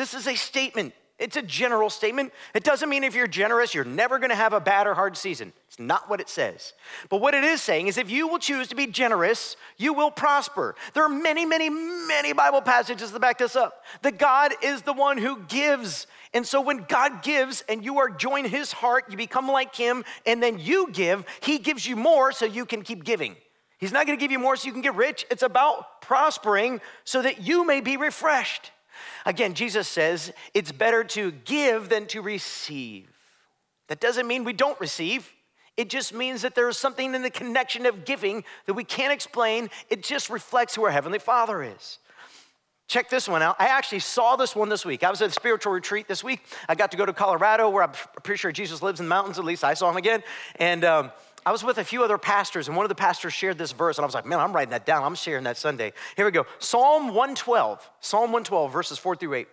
This 0.00 0.14
is 0.14 0.26
a 0.26 0.34
statement. 0.34 0.94
It's 1.18 1.36
a 1.36 1.42
general 1.42 1.90
statement. 1.90 2.32
It 2.54 2.64
doesn't 2.64 2.88
mean 2.88 3.04
if 3.04 3.14
you're 3.14 3.26
generous, 3.26 3.74
you're 3.74 3.84
never 3.84 4.18
gonna 4.18 4.34
have 4.34 4.54
a 4.54 4.58
bad 4.58 4.86
or 4.86 4.94
hard 4.94 5.14
season. 5.14 5.52
It's 5.68 5.78
not 5.78 6.08
what 6.08 6.22
it 6.22 6.30
says. 6.30 6.72
But 7.10 7.20
what 7.20 7.34
it 7.34 7.44
is 7.44 7.60
saying 7.60 7.86
is 7.86 7.98
if 7.98 8.10
you 8.10 8.26
will 8.26 8.38
choose 8.38 8.68
to 8.68 8.74
be 8.74 8.86
generous, 8.86 9.56
you 9.76 9.92
will 9.92 10.10
prosper. 10.10 10.74
There 10.94 11.04
are 11.04 11.10
many, 11.10 11.44
many, 11.44 11.68
many 11.68 12.32
Bible 12.32 12.62
passages 12.62 13.12
that 13.12 13.20
back 13.20 13.36
this 13.36 13.54
up. 13.54 13.84
That 14.00 14.18
God 14.18 14.54
is 14.62 14.80
the 14.80 14.94
one 14.94 15.18
who 15.18 15.40
gives. 15.48 16.06
And 16.32 16.46
so 16.46 16.62
when 16.62 16.86
God 16.88 17.22
gives 17.22 17.62
and 17.68 17.84
you 17.84 17.98
are 17.98 18.08
join 18.08 18.46
his 18.46 18.72
heart, 18.72 19.04
you 19.10 19.18
become 19.18 19.48
like 19.48 19.74
him, 19.74 20.02
and 20.24 20.42
then 20.42 20.58
you 20.58 20.88
give, 20.92 21.26
he 21.42 21.58
gives 21.58 21.86
you 21.86 21.94
more 21.94 22.32
so 22.32 22.46
you 22.46 22.64
can 22.64 22.80
keep 22.80 23.04
giving. 23.04 23.36
He's 23.76 23.92
not 23.92 24.06
gonna 24.06 24.16
give 24.16 24.32
you 24.32 24.38
more 24.38 24.56
so 24.56 24.64
you 24.64 24.72
can 24.72 24.80
get 24.80 24.94
rich. 24.94 25.26
It's 25.30 25.42
about 25.42 26.00
prospering 26.00 26.80
so 27.04 27.20
that 27.20 27.42
you 27.42 27.66
may 27.66 27.82
be 27.82 27.98
refreshed. 27.98 28.70
Again, 29.26 29.54
Jesus 29.54 29.88
says 29.88 30.32
it's 30.54 30.72
better 30.72 31.04
to 31.04 31.30
give 31.30 31.88
than 31.88 32.06
to 32.08 32.22
receive. 32.22 33.08
That 33.88 34.00
doesn't 34.00 34.26
mean 34.26 34.44
we 34.44 34.52
don't 34.52 34.80
receive. 34.80 35.32
It 35.76 35.88
just 35.88 36.12
means 36.12 36.42
that 36.42 36.54
there 36.54 36.68
is 36.68 36.76
something 36.76 37.14
in 37.14 37.22
the 37.22 37.30
connection 37.30 37.86
of 37.86 38.04
giving 38.04 38.44
that 38.66 38.74
we 38.74 38.84
can't 38.84 39.12
explain. 39.12 39.70
It 39.88 40.02
just 40.02 40.28
reflects 40.28 40.74
who 40.74 40.84
our 40.84 40.90
Heavenly 40.90 41.18
Father 41.18 41.62
is. 41.62 41.98
Check 42.86 43.08
this 43.08 43.28
one 43.28 43.40
out. 43.40 43.54
I 43.60 43.66
actually 43.66 44.00
saw 44.00 44.34
this 44.34 44.56
one 44.56 44.68
this 44.68 44.84
week. 44.84 45.04
I 45.04 45.10
was 45.10 45.22
at 45.22 45.30
a 45.30 45.32
spiritual 45.32 45.72
retreat 45.72 46.08
this 46.08 46.24
week. 46.24 46.40
I 46.68 46.74
got 46.74 46.90
to 46.90 46.96
go 46.96 47.06
to 47.06 47.12
Colorado, 47.12 47.70
where 47.70 47.84
I'm 47.84 47.92
pretty 48.24 48.38
sure 48.38 48.50
Jesus 48.50 48.82
lives 48.82 48.98
in 48.98 49.06
the 49.06 49.10
mountains, 49.10 49.38
at 49.38 49.44
least 49.44 49.62
I 49.62 49.74
saw 49.74 49.88
him 49.88 49.96
again. 49.96 50.24
And 50.56 50.84
um, 50.84 51.12
I 51.44 51.52
was 51.52 51.64
with 51.64 51.78
a 51.78 51.84
few 51.84 52.04
other 52.04 52.18
pastors, 52.18 52.68
and 52.68 52.76
one 52.76 52.84
of 52.84 52.90
the 52.90 52.94
pastors 52.94 53.32
shared 53.32 53.56
this 53.56 53.72
verse, 53.72 53.96
and 53.96 54.04
I 54.04 54.06
was 54.06 54.14
like, 54.14 54.26
man, 54.26 54.40
I'm 54.40 54.52
writing 54.52 54.70
that 54.70 54.84
down. 54.84 55.02
I'm 55.02 55.14
sharing 55.14 55.44
that 55.44 55.56
Sunday. 55.56 55.92
Here 56.16 56.24
we 56.24 56.30
go 56.30 56.46
Psalm 56.58 57.08
112, 57.08 57.90
Psalm 58.00 58.32
112, 58.32 58.72
verses 58.72 58.98
4 58.98 59.16
through 59.16 59.34
8. 59.34 59.48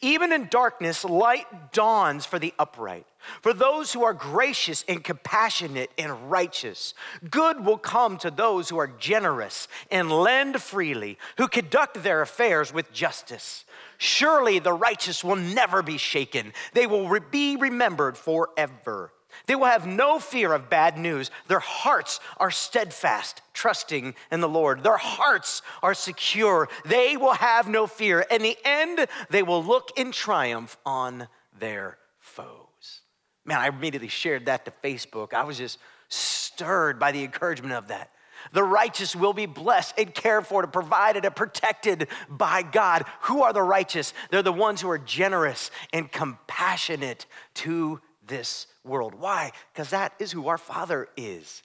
Even 0.00 0.32
in 0.32 0.48
darkness, 0.48 1.04
light 1.04 1.72
dawns 1.72 2.26
for 2.26 2.38
the 2.38 2.52
upright. 2.58 3.06
For 3.40 3.52
those 3.54 3.92
who 3.92 4.04
are 4.04 4.12
gracious 4.12 4.84
and 4.86 5.02
compassionate 5.02 5.90
and 5.96 6.30
righteous, 6.30 6.92
good 7.30 7.64
will 7.64 7.78
come 7.78 8.18
to 8.18 8.30
those 8.30 8.68
who 8.68 8.78
are 8.78 8.86
generous 8.86 9.68
and 9.90 10.10
lend 10.10 10.60
freely, 10.60 11.18
who 11.38 11.48
conduct 11.48 12.02
their 12.02 12.20
affairs 12.20 12.72
with 12.72 12.92
justice. 12.92 13.64
Surely 13.96 14.58
the 14.58 14.72
righteous 14.72 15.24
will 15.24 15.36
never 15.36 15.82
be 15.82 15.96
shaken, 15.96 16.52
they 16.74 16.86
will 16.86 17.20
be 17.30 17.56
remembered 17.56 18.18
forever. 18.18 19.12
They 19.46 19.54
will 19.54 19.66
have 19.66 19.86
no 19.86 20.18
fear 20.18 20.52
of 20.52 20.70
bad 20.70 20.98
news. 20.98 21.30
Their 21.48 21.58
hearts 21.58 22.20
are 22.38 22.50
steadfast, 22.50 23.42
trusting 23.52 24.14
in 24.30 24.40
the 24.40 24.48
Lord. 24.48 24.82
Their 24.82 24.96
hearts 24.96 25.62
are 25.82 25.94
secure. 25.94 26.68
They 26.84 27.16
will 27.16 27.34
have 27.34 27.68
no 27.68 27.86
fear. 27.86 28.20
In 28.30 28.42
the 28.42 28.56
end, 28.64 29.06
they 29.30 29.42
will 29.42 29.62
look 29.62 29.90
in 29.96 30.12
triumph 30.12 30.76
on 30.86 31.28
their 31.58 31.98
foes. 32.18 33.02
Man, 33.44 33.58
I 33.58 33.68
immediately 33.68 34.08
shared 34.08 34.46
that 34.46 34.64
to 34.64 34.72
Facebook. 34.82 35.34
I 35.34 35.44
was 35.44 35.58
just 35.58 35.78
stirred 36.08 36.98
by 36.98 37.12
the 37.12 37.24
encouragement 37.24 37.74
of 37.74 37.88
that. 37.88 38.10
The 38.52 38.64
righteous 38.64 39.14
will 39.14 39.32
be 39.32 39.46
blessed 39.46 39.94
and 39.98 40.12
cared 40.12 40.46
for, 40.46 40.62
and 40.62 40.72
provided 40.72 41.24
and 41.24 41.34
protected 41.34 42.08
by 42.28 42.62
God. 42.62 43.04
Who 43.22 43.42
are 43.42 43.52
the 43.52 43.62
righteous? 43.62 44.12
They're 44.30 44.42
the 44.42 44.52
ones 44.52 44.80
who 44.80 44.90
are 44.90 44.98
generous 44.98 45.70
and 45.92 46.10
compassionate 46.10 47.26
to 47.54 48.00
this 48.26 48.66
world. 48.84 49.14
Why? 49.14 49.52
Because 49.72 49.90
that 49.90 50.14
is 50.18 50.32
who 50.32 50.48
our 50.48 50.58
Father 50.58 51.08
is. 51.16 51.62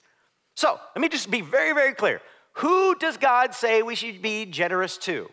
So 0.54 0.78
let 0.94 1.00
me 1.00 1.08
just 1.08 1.30
be 1.30 1.40
very, 1.40 1.72
very 1.72 1.94
clear. 1.94 2.20
Who 2.54 2.94
does 2.96 3.16
God 3.16 3.54
say 3.54 3.82
we 3.82 3.94
should 3.94 4.20
be 4.20 4.44
generous 4.46 4.98
to? 4.98 5.30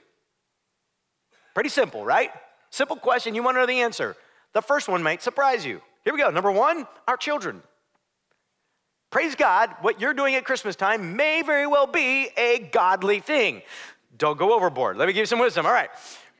Pretty 1.54 1.70
simple, 1.70 2.06
right? 2.06 2.30
Simple 2.70 2.98
question. 2.98 3.34
You 3.34 3.42
want 3.42 3.56
to 3.56 3.62
know 3.62 3.66
the 3.66 3.82
answer. 3.82 4.16
The 4.54 4.62
first 4.62 4.88
one 4.88 5.02
might 5.02 5.24
surprise 5.24 5.66
you. 5.66 5.82
Here 6.04 6.14
we 6.14 6.20
go. 6.20 6.30
Number 6.30 6.52
one, 6.52 6.86
our 7.08 7.18
children. 7.18 7.64
Praise 9.10 9.36
God, 9.36 9.70
what 9.82 10.02
you're 10.02 10.14
doing 10.14 10.36
at 10.36 10.46
Christmas 10.46 10.76
time 10.76 11.16
may 11.16 11.42
very 11.42 11.66
well 11.66 11.88
be 11.88 12.30
a 12.38 12.60
godly 12.72 13.20
thing. 13.20 13.62
Don't 14.18 14.38
go 14.38 14.54
overboard. 14.54 14.98
Let 14.98 15.08
me 15.08 15.14
give 15.14 15.22
you 15.22 15.26
some 15.26 15.40
wisdom. 15.40 15.66
All 15.66 15.72
right. 15.72 15.90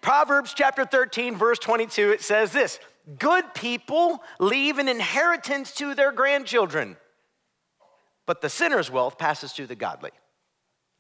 Proverbs 0.02 0.54
chapter 0.54 0.86
13, 0.86 1.36
verse 1.36 1.58
22, 1.58 2.12
it 2.12 2.22
says 2.22 2.52
this 2.52 2.80
Good 3.20 3.54
people 3.54 4.24
leave 4.40 4.80
an 4.80 4.90
inheritance 4.90 5.72
to 5.76 5.94
their 5.94 6.12
grandchildren, 6.12 6.98
but 8.26 8.42
the 8.42 8.50
sinner's 8.50 8.90
wealth 8.90 9.18
passes 9.18 9.54
to 9.54 9.68
the 9.68 9.76
godly. 9.76 10.12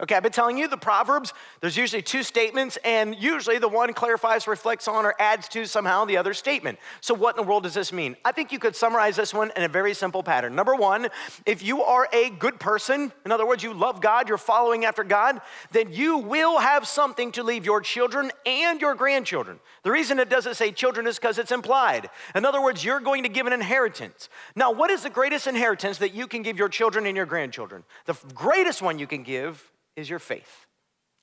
Okay, 0.02 0.14
I've 0.14 0.24
been 0.24 0.32
telling 0.34 0.58
you 0.58 0.68
the 0.68 0.76
Proverbs, 0.76 1.32
there's 1.62 1.78
usually 1.78 2.02
two 2.02 2.22
statements, 2.22 2.78
and 2.84 3.16
usually 3.16 3.60
the 3.60 3.70
one 3.70 3.94
clarifies, 3.94 4.46
reflects 4.46 4.90
on, 4.90 5.06
or 5.06 5.16
adds 5.20 5.48
to 5.50 5.66
somehow 5.66 6.04
the 6.04 6.18
other 6.18 6.34
statement. 6.34 6.80
So, 7.00 7.14
what 7.14 7.38
in 7.38 7.42
the 7.42 7.48
world 7.48 7.64
does 7.64 7.76
this 7.76 7.94
mean? 7.94 8.18
I 8.26 8.34
think 8.34 8.52
you 8.52 8.60
could 8.60 8.76
summarize 8.76 9.16
this 9.16 9.34
one 9.34 9.54
in 9.56 9.64
a 9.64 9.70
very 9.70 9.94
simple 9.94 10.22
pattern. 10.22 10.54
Number 10.54 10.76
one, 10.76 11.08
if 11.46 11.64
you 11.64 11.82
are 11.82 12.10
a 12.12 12.30
good 12.30 12.60
person, 12.60 13.14
in 13.24 13.32
other 13.32 13.48
words, 13.48 13.64
you 13.64 13.74
love 13.74 14.02
God, 14.02 14.28
you're 14.28 14.38
following 14.38 14.84
after 14.84 15.06
God, 15.06 15.40
then 15.72 15.94
you 15.94 16.18
will 16.18 16.60
have 16.60 16.86
something 16.86 17.32
to 17.32 17.44
leave 17.44 17.66
your 17.66 17.80
children 17.80 18.34
and 18.46 18.82
your 18.82 18.96
grandchildren. 18.96 19.62
The 19.84 19.92
reason 19.92 20.20
it 20.20 20.30
doesn't 20.30 20.56
say 20.56 20.74
children 20.74 21.08
is 21.08 21.18
because 21.18 21.40
it's 21.40 21.54
implied. 21.54 22.10
In 22.36 22.44
other 22.44 22.62
words, 22.62 22.84
you're 22.84 23.00
going 23.00 23.24
to 23.24 23.30
give 23.30 23.48
an 23.48 23.54
inheritance. 23.54 24.28
Now, 24.58 24.74
what 24.74 24.92
is 24.92 25.04
the 25.04 25.10
greatest 25.10 25.48
inheritance 25.48 26.00
that 26.00 26.14
you 26.14 26.28
can 26.28 26.42
give 26.42 26.58
your 26.58 26.68
children 26.68 27.06
and 27.06 27.16
your 27.16 27.26
grandchildren? 27.26 27.86
The 28.08 28.18
greatest 28.34 28.82
one 28.82 29.00
you 29.00 29.08
can 29.08 29.24
give 29.24 29.72
is 29.96 30.10
your 30.10 30.20
faith, 30.20 30.66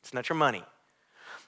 it's 0.02 0.14
not 0.14 0.28
your 0.28 0.36
money. 0.36 0.64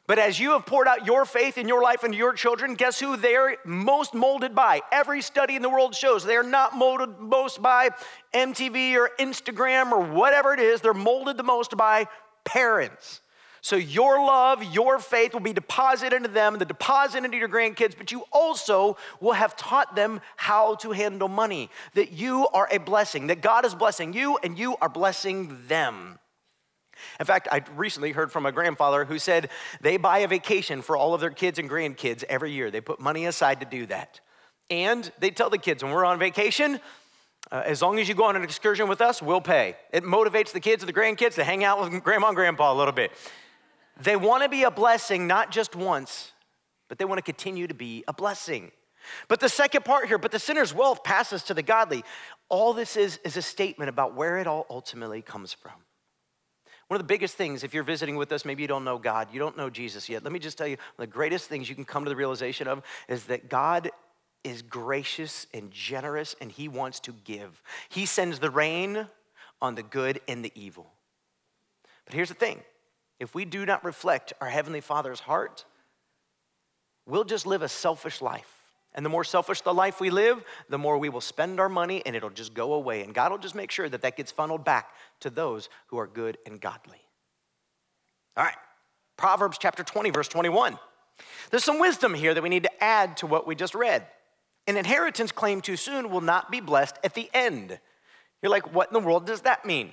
But 0.07 0.19
as 0.19 0.38
you 0.38 0.50
have 0.50 0.66
poured 0.66 0.87
out 0.87 1.07
your 1.07 1.25
faith 1.25 1.57
in 1.57 1.66
your 1.66 1.83
life 1.83 2.04
into 2.04 2.19
your 2.19 2.35
children, 2.35 2.75
guess 2.75 3.00
who 3.00 3.16
they're 3.16 3.57
most 3.64 4.12
molded 4.12 4.54
by? 4.54 4.83
Every 4.93 5.23
study 5.23 5.57
in 5.57 5.62
the 5.62 5.71
world 5.71 5.95
shows 5.95 6.25
they're 6.25 6.43
not 6.43 6.76
molded 6.76 7.19
most 7.19 7.62
by 7.62 7.88
MTV 8.35 8.97
or 8.97 9.11
Instagram 9.19 9.93
or 9.93 10.02
whatever 10.02 10.52
it 10.52 10.61
is. 10.61 10.83
They're 10.83 10.93
molded 10.93 11.38
the 11.38 11.43
most 11.43 11.75
by 11.78 12.07
parents. 12.45 13.23
So 13.62 13.76
your 13.76 14.19
love, 14.19 14.62
your 14.75 14.99
faith 14.99 15.33
will 15.33 15.40
be 15.40 15.54
deposited 15.54 16.14
into 16.14 16.28
them, 16.28 16.59
the 16.59 16.66
deposit 16.66 17.25
into 17.25 17.38
your 17.38 17.49
grandkids, 17.49 17.97
but 17.97 18.12
you 18.12 18.25
also 18.31 18.99
will 19.21 19.33
have 19.33 19.57
taught 19.57 19.97
them 19.97 20.21
how 20.37 20.75
to 20.76 20.93
handle 20.93 21.28
money, 21.28 21.71
that 21.95 22.12
you 22.12 22.47
are 22.49 22.69
a 22.71 22.76
blessing, 22.76 23.28
that 23.28 23.40
God 23.40 23.64
is 23.64 23.75
blessing 23.75 24.12
you 24.12 24.37
and 24.43 24.59
you 24.59 24.76
are 24.83 24.90
blessing 24.90 25.57
them. 25.66 26.19
In 27.21 27.27
fact, 27.27 27.49
I 27.51 27.63
recently 27.77 28.13
heard 28.13 28.33
from 28.33 28.47
a 28.47 28.53
grandfather 28.53 29.05
who 29.05 29.19
said 29.19 29.51
they 29.81 29.97
buy 29.97 30.19
a 30.19 30.29
vacation 30.29 30.83
for 30.83 30.97
all 30.97 31.15
of 31.15 31.21
their 31.21 31.31
kids 31.31 31.59
and 31.59 31.69
grandkids 31.69 32.25
every 32.25 32.53
year. 32.53 32.71
They 32.71 32.81
put 32.81 33.01
money 33.01 33.27
aside 33.27 33.61
to 33.61 33.67
do 33.67 33.87
that. 33.87 34.21
And 34.71 35.11
they 35.19 35.31
tell 35.31 35.51
the 35.51 35.59
kids 35.59 35.83
when 35.83 35.93
we're 35.93 36.05
on 36.05 36.19
vacation, 36.19 36.81
uh, 37.53 37.63
as 37.65 37.83
long 37.83 37.99
as 37.99 38.09
you 38.09 38.15
go 38.15 38.25
on 38.25 38.37
an 38.37 38.43
excursion 38.43 38.89
with 38.89 39.01
us, 39.01 39.21
we'll 39.21 39.41
pay. 39.41 39.77
It 39.93 40.03
motivates 40.03 40.53
the 40.53 40.61
kids 40.61 40.83
and 40.83 40.89
the 40.89 40.99
grandkids 40.99 41.35
to 41.35 41.45
hang 41.45 41.63
out 41.63 41.81
with 41.81 42.03
grandma 42.03 42.29
and 42.29 42.37
grandpa 42.37 42.73
a 42.73 42.77
little 42.77 42.93
bit. 42.93 43.13
They 44.01 44.17
want 44.17 44.43
to 44.43 44.49
be 44.49 44.63
a 44.65 44.71
blessing 44.71 45.27
not 45.27 45.51
just 45.51 45.77
once, 45.77 46.33
but 46.89 46.99
they 46.99 47.05
want 47.05 47.19
to 47.19 47.23
continue 47.23 47.67
to 47.67 47.75
be 47.75 48.05
a 48.09 48.13
blessing. 48.13 48.73
But 49.29 49.41
the 49.41 49.49
second 49.49 49.85
part 49.85 50.09
here, 50.09 50.19
but 50.19 50.33
the 50.33 50.39
sinner's 50.39 50.75
wealth 50.75 51.05
passes 51.05 51.43
to 51.45 51.55
the 51.55 51.63
godly. 51.63 52.05
All 52.49 52.73
this 52.73 52.97
is 52.97 53.19
is 53.25 53.37
a 53.37 53.43
statement 53.43 53.91
about 53.91 54.15
where 54.15 54.39
it 54.39 54.47
all 54.47 54.67
ultimately 54.71 55.23
comes 55.23 55.53
from. 55.53 55.73
One 56.88 57.00
of 57.00 57.07
the 57.07 57.12
biggest 57.12 57.37
things, 57.37 57.64
if 57.64 57.73
you're 57.73 57.83
visiting 57.83 58.17
with 58.17 58.31
us, 58.33 58.45
maybe 58.45 58.62
you 58.62 58.69
don't 58.69 58.85
know 58.85 58.99
God, 58.99 59.29
you 59.33 59.38
don't 59.38 59.57
know 59.57 59.71
Jesus 59.71 60.09
yet. 60.09 60.23
Let 60.23 60.33
me 60.33 60.38
just 60.38 60.59
tell 60.59 60.67
you, 60.67 60.76
the 60.99 61.07
greatest 61.07 61.49
things 61.49 61.69
you 61.69 61.75
can 61.75 61.85
come 61.85 62.05
to 62.05 62.11
the 62.11 62.17
realization 62.17 62.69
of 62.69 62.83
is 63.09 63.25
that 63.25 63.49
God 63.49 63.91
is 64.43 64.61
gracious 64.61 65.47
and 65.55 65.71
generous 65.71 66.37
and 66.41 66.53
He 66.53 66.69
wants 66.69 67.00
to 67.00 67.12
give. 67.25 67.62
He 67.88 68.05
sends 68.05 68.38
the 68.38 68.50
rain 68.50 69.09
on 69.62 69.75
the 69.75 69.83
good 69.83 70.21
and 70.29 70.45
the 70.45 70.53
evil. 70.55 70.93
But 72.05 72.14
here's 72.14 72.29
the 72.29 72.35
thing 72.35 72.61
if 73.19 73.35
we 73.35 73.45
do 73.45 73.64
not 73.64 73.85
reflect 73.85 74.33
our 74.41 74.49
Heavenly 74.49 74.83
Father's 74.83 75.21
heart, 75.21 75.64
we'll 77.07 77.25
just 77.25 77.47
live 77.47 77.62
a 77.62 77.69
selfish 77.69 78.21
life. 78.21 78.63
And 78.95 79.05
the 79.05 79.11
more 79.11 79.25
selfish 79.25 79.61
the 79.61 79.75
life 79.75 80.01
we 80.01 80.11
live, 80.11 80.45
the 80.69 80.79
more 80.79 80.99
we 80.99 81.09
will 81.09 81.21
spend 81.21 81.59
our 81.59 81.69
money 81.69 82.03
and 82.07 82.15
it'll 82.15 82.31
just 82.31 82.55
go 82.55 82.75
away. 82.75 83.03
And 83.03 83.13
God 83.13 83.33
will 83.33 83.39
just 83.39 83.55
make 83.55 83.71
sure 83.71 83.89
that 83.89 84.03
that 84.03 84.17
gets 84.17 84.31
funneled 84.31 84.65
back 84.65 84.91
to 85.21 85.31
those 85.31 85.69
who 85.89 85.99
are 85.99 86.07
good 86.07 86.39
and 86.47 86.61
godly. 86.61 87.01
All 88.37 88.45
right, 88.45 88.57
Proverbs 89.17 89.59
chapter 89.59 89.83
20, 89.83 90.11
verse 90.11 90.29
21. 90.29 90.79
There's 91.51 91.65
some 91.65 91.81
wisdom 91.81 92.15
here 92.15 92.35
that 92.35 92.43
we 92.43 92.49
need 92.49 92.65
to 92.65 92.85
add 92.85 93.17
to 93.19 93.27
what 93.27 93.47
we 93.47 93.55
just 93.55 93.75
read. 93.75 94.07
An 94.67 94.77
inheritance 94.77 95.31
claimed 95.31 95.65
too 95.65 95.77
soon 95.77 96.11
will 96.11 96.21
not 96.21 96.51
be 96.51 96.61
blessed 96.61 96.99
at 97.05 97.15
the 97.15 97.29
end. 97.35 97.79
You're 98.43 98.51
like, 98.51 98.75
what 98.75 98.89
in 98.89 98.95
the 98.95 99.01
world 99.01 99.27
does 99.27 99.43
that 99.43 99.65
mean? 99.65 99.91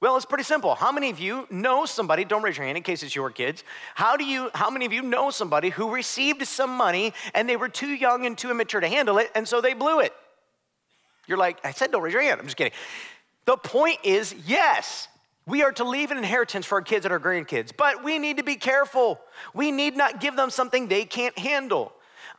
Well, 0.00 0.16
it's 0.16 0.26
pretty 0.26 0.44
simple. 0.44 0.74
How 0.74 0.92
many 0.92 1.10
of 1.10 1.18
you 1.18 1.46
know 1.50 1.86
somebody, 1.86 2.24
don't 2.24 2.42
raise 2.42 2.56
your 2.56 2.66
hand 2.66 2.76
in 2.76 2.82
case 2.82 3.02
it's 3.02 3.14
your 3.14 3.30
kids. 3.30 3.64
How 3.94 4.16
do 4.16 4.24
you 4.24 4.50
how 4.54 4.68
many 4.68 4.84
of 4.84 4.92
you 4.92 5.02
know 5.02 5.30
somebody 5.30 5.70
who 5.70 5.90
received 5.90 6.46
some 6.46 6.70
money 6.70 7.14
and 7.34 7.48
they 7.48 7.56
were 7.56 7.68
too 7.68 7.88
young 7.88 8.26
and 8.26 8.36
too 8.36 8.50
immature 8.50 8.80
to 8.80 8.88
handle 8.88 9.18
it 9.18 9.30
and 9.34 9.48
so 9.48 9.60
they 9.60 9.72
blew 9.72 10.00
it? 10.00 10.12
You're 11.26 11.38
like, 11.38 11.58
I 11.64 11.70
said 11.70 11.90
don't 11.90 12.02
raise 12.02 12.12
your 12.12 12.22
hand. 12.22 12.38
I'm 12.38 12.46
just 12.46 12.56
kidding. 12.56 12.74
The 13.46 13.56
point 13.56 13.98
is, 14.04 14.34
yes, 14.46 15.08
we 15.46 15.62
are 15.62 15.72
to 15.72 15.84
leave 15.84 16.10
an 16.10 16.18
inheritance 16.18 16.66
for 16.66 16.76
our 16.76 16.82
kids 16.82 17.04
and 17.04 17.12
our 17.12 17.20
grandkids, 17.20 17.72
but 17.76 18.02
we 18.02 18.18
need 18.18 18.38
to 18.38 18.42
be 18.42 18.56
careful. 18.56 19.20
We 19.54 19.70
need 19.70 19.96
not 19.96 20.20
give 20.20 20.36
them 20.36 20.50
something 20.50 20.88
they 20.88 21.04
can't 21.04 21.38
handle. 21.38 21.92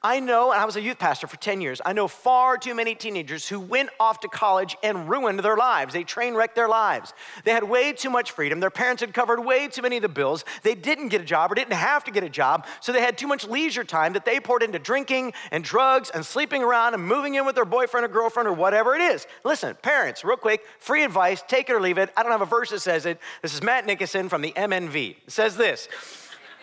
I 0.03 0.19
know, 0.19 0.51
and 0.51 0.61
I 0.61 0.65
was 0.65 0.75
a 0.75 0.81
youth 0.81 0.99
pastor 0.99 1.25
for 1.25 1.37
10 1.37 1.61
years, 1.61 1.81
I 1.83 1.93
know 1.93 2.07
far 2.07 2.57
too 2.57 2.75
many 2.75 2.93
teenagers 2.93 3.47
who 3.47 3.59
went 3.59 3.89
off 3.99 4.19
to 4.19 4.27
college 4.27 4.77
and 4.83 5.09
ruined 5.09 5.39
their 5.39 5.57
lives. 5.57 5.93
They 5.93 6.03
train 6.03 6.35
wrecked 6.35 6.55
their 6.55 6.67
lives. 6.67 7.13
They 7.43 7.51
had 7.51 7.63
way 7.63 7.91
too 7.91 8.11
much 8.11 8.31
freedom. 8.31 8.59
Their 8.59 8.69
parents 8.69 9.01
had 9.01 9.15
covered 9.15 9.39
way 9.39 9.67
too 9.67 9.81
many 9.81 9.95
of 9.95 10.03
the 10.03 10.09
bills. 10.09 10.45
They 10.61 10.75
didn't 10.75 11.09
get 11.09 11.21
a 11.21 11.25
job 11.25 11.51
or 11.51 11.55
didn't 11.55 11.73
have 11.73 12.03
to 12.03 12.11
get 12.11 12.23
a 12.23 12.29
job, 12.29 12.67
so 12.81 12.91
they 12.91 13.01
had 13.01 13.17
too 13.17 13.25
much 13.25 13.47
leisure 13.47 13.83
time 13.83 14.13
that 14.13 14.25
they 14.25 14.39
poured 14.39 14.61
into 14.61 14.77
drinking 14.77 15.33
and 15.49 15.63
drugs 15.63 16.11
and 16.11 16.23
sleeping 16.23 16.61
around 16.61 16.93
and 16.93 17.03
moving 17.03 17.33
in 17.33 17.45
with 17.45 17.55
their 17.55 17.65
boyfriend 17.65 18.05
or 18.05 18.09
girlfriend 18.09 18.47
or 18.47 18.53
whatever 18.53 18.93
it 18.93 19.01
is. 19.01 19.25
Listen, 19.43 19.75
parents, 19.81 20.23
real 20.23 20.37
quick, 20.37 20.63
free 20.77 21.03
advice, 21.03 21.43
take 21.47 21.69
it 21.69 21.73
or 21.73 21.81
leave 21.81 21.97
it. 21.97 22.11
I 22.15 22.21
don't 22.21 22.31
have 22.31 22.41
a 22.41 22.45
verse 22.45 22.69
that 22.69 22.81
says 22.81 23.07
it. 23.07 23.19
This 23.41 23.55
is 23.55 23.63
Matt 23.63 23.87
Nickerson 23.87 24.29
from 24.29 24.43
the 24.43 24.51
MNV. 24.51 25.15
It 25.25 25.31
says 25.31 25.57
this 25.57 25.87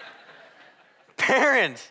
Parents, 1.16 1.90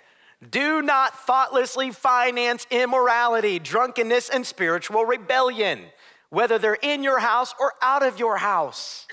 do 0.50 0.82
not 0.82 1.26
thoughtlessly 1.26 1.92
finance 1.92 2.66
immorality, 2.72 3.60
drunkenness, 3.60 4.30
and 4.30 4.46
spiritual 4.46 5.06
rebellion. 5.06 5.92
whether 6.32 6.58
they're 6.58 6.74
in 6.82 7.04
your 7.04 7.20
house 7.20 7.54
or 7.60 7.74
out 7.82 8.04
of 8.04 8.18
your 8.18 8.38
house. 8.38 9.06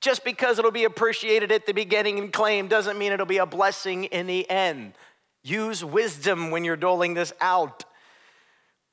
Just 0.00 0.22
because 0.22 0.58
it'll 0.58 0.70
be 0.70 0.84
appreciated 0.84 1.50
at 1.50 1.66
the 1.66 1.72
beginning 1.72 2.18
and 2.20 2.32
claimed 2.32 2.70
doesn't 2.70 2.96
mean 2.96 3.10
it'll 3.10 3.26
be 3.26 3.38
a 3.38 3.46
blessing 3.46 4.04
in 4.04 4.28
the 4.28 4.48
end. 4.48 4.92
Use 5.42 5.84
wisdom 5.84 6.50
when 6.50 6.62
you're 6.62 6.76
doling 6.76 7.14
this 7.14 7.32
out. 7.40 7.84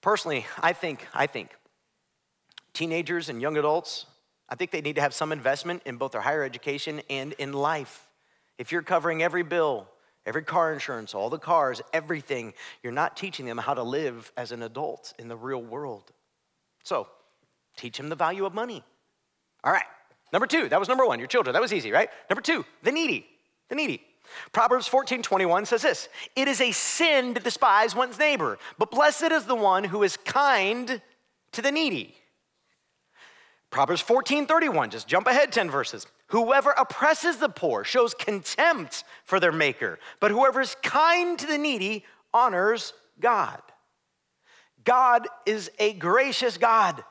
Personally, 0.01 0.47
I 0.59 0.73
think, 0.73 1.05
I 1.13 1.27
think 1.27 1.51
teenagers 2.73 3.29
and 3.29 3.41
young 3.41 3.57
adults, 3.57 4.05
I 4.47 4.55
think 4.55 4.71
they 4.71 4.81
need 4.81 4.95
to 4.95 5.01
have 5.01 5.13
some 5.13 5.31
investment 5.31 5.83
in 5.85 5.97
both 5.97 6.13
their 6.13 6.21
higher 6.21 6.43
education 6.43 7.01
and 7.09 7.33
in 7.33 7.51
life. 7.53 8.07
If 8.57 8.71
you're 8.71 8.81
covering 8.81 9.21
every 9.21 9.43
bill, 9.43 9.87
every 10.25 10.43
car 10.43 10.73
insurance, 10.73 11.13
all 11.13 11.29
the 11.29 11.39
cars, 11.39 11.81
everything, 11.93 12.53
you're 12.83 12.93
not 12.93 13.15
teaching 13.15 13.45
them 13.45 13.57
how 13.57 13.73
to 13.73 13.83
live 13.83 14.31
as 14.37 14.51
an 14.51 14.63
adult 14.63 15.13
in 15.19 15.27
the 15.27 15.37
real 15.37 15.61
world. 15.61 16.11
So, 16.83 17.07
teach 17.77 17.97
them 17.97 18.09
the 18.09 18.15
value 18.15 18.45
of 18.45 18.53
money. 18.53 18.83
All 19.63 19.71
right. 19.71 19.83
Number 20.31 20.47
two, 20.47 20.69
that 20.69 20.79
was 20.79 20.87
number 20.87 21.05
one, 21.05 21.19
your 21.19 21.27
children. 21.27 21.53
That 21.53 21.61
was 21.61 21.73
easy, 21.73 21.91
right? 21.91 22.09
Number 22.29 22.41
two, 22.41 22.65
the 22.83 22.91
needy. 22.91 23.25
The 23.69 23.75
needy. 23.75 24.01
Proverbs 24.51 24.87
14 24.87 25.21
21 25.21 25.65
says 25.65 25.81
this 25.81 26.09
It 26.35 26.47
is 26.47 26.61
a 26.61 26.71
sin 26.71 27.33
to 27.33 27.39
despise 27.39 27.95
one's 27.95 28.19
neighbor, 28.19 28.57
but 28.77 28.91
blessed 28.91 29.31
is 29.31 29.45
the 29.45 29.55
one 29.55 29.83
who 29.83 30.03
is 30.03 30.17
kind 30.17 31.01
to 31.51 31.61
the 31.61 31.71
needy. 31.71 32.15
Proverbs 33.69 34.01
14 34.01 34.45
31, 34.45 34.89
just 34.89 35.07
jump 35.07 35.27
ahead 35.27 35.51
10 35.51 35.69
verses. 35.69 36.07
Whoever 36.27 36.71
oppresses 36.71 37.37
the 37.37 37.49
poor 37.49 37.83
shows 37.83 38.13
contempt 38.13 39.03
for 39.23 39.39
their 39.39 39.51
maker, 39.51 39.99
but 40.19 40.31
whoever 40.31 40.61
is 40.61 40.75
kind 40.81 41.37
to 41.37 41.45
the 41.45 41.57
needy 41.57 42.03
honors 42.33 42.93
God. 43.19 43.61
God 44.83 45.27
is 45.45 45.69
a 45.79 45.93
gracious 45.93 46.57
God. 46.57 47.03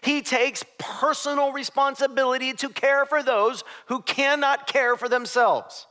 He 0.00 0.22
takes 0.22 0.64
personal 0.78 1.52
responsibility 1.52 2.52
to 2.54 2.68
care 2.70 3.04
for 3.04 3.22
those 3.22 3.62
who 3.86 4.00
cannot 4.02 4.66
care 4.66 4.96
for 4.96 5.08
themselves. 5.08 5.86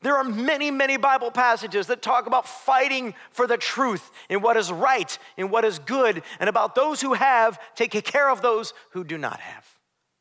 There 0.00 0.16
are 0.16 0.24
many, 0.24 0.70
many 0.70 0.98
Bible 0.98 1.30
passages 1.30 1.86
that 1.86 2.02
talk 2.02 2.26
about 2.26 2.46
fighting 2.46 3.14
for 3.30 3.46
the 3.46 3.56
truth 3.56 4.10
in 4.28 4.42
what 4.42 4.56
is 4.56 4.70
right 4.70 5.18
in 5.36 5.50
what 5.50 5.64
is 5.64 5.78
good, 5.78 6.22
and 6.38 6.48
about 6.48 6.74
those 6.74 7.00
who 7.00 7.14
have 7.14 7.58
taking 7.74 8.02
care 8.02 8.28
of 8.30 8.42
those 8.42 8.74
who 8.90 9.04
do 9.04 9.16
not 9.16 9.40
have. 9.40 9.73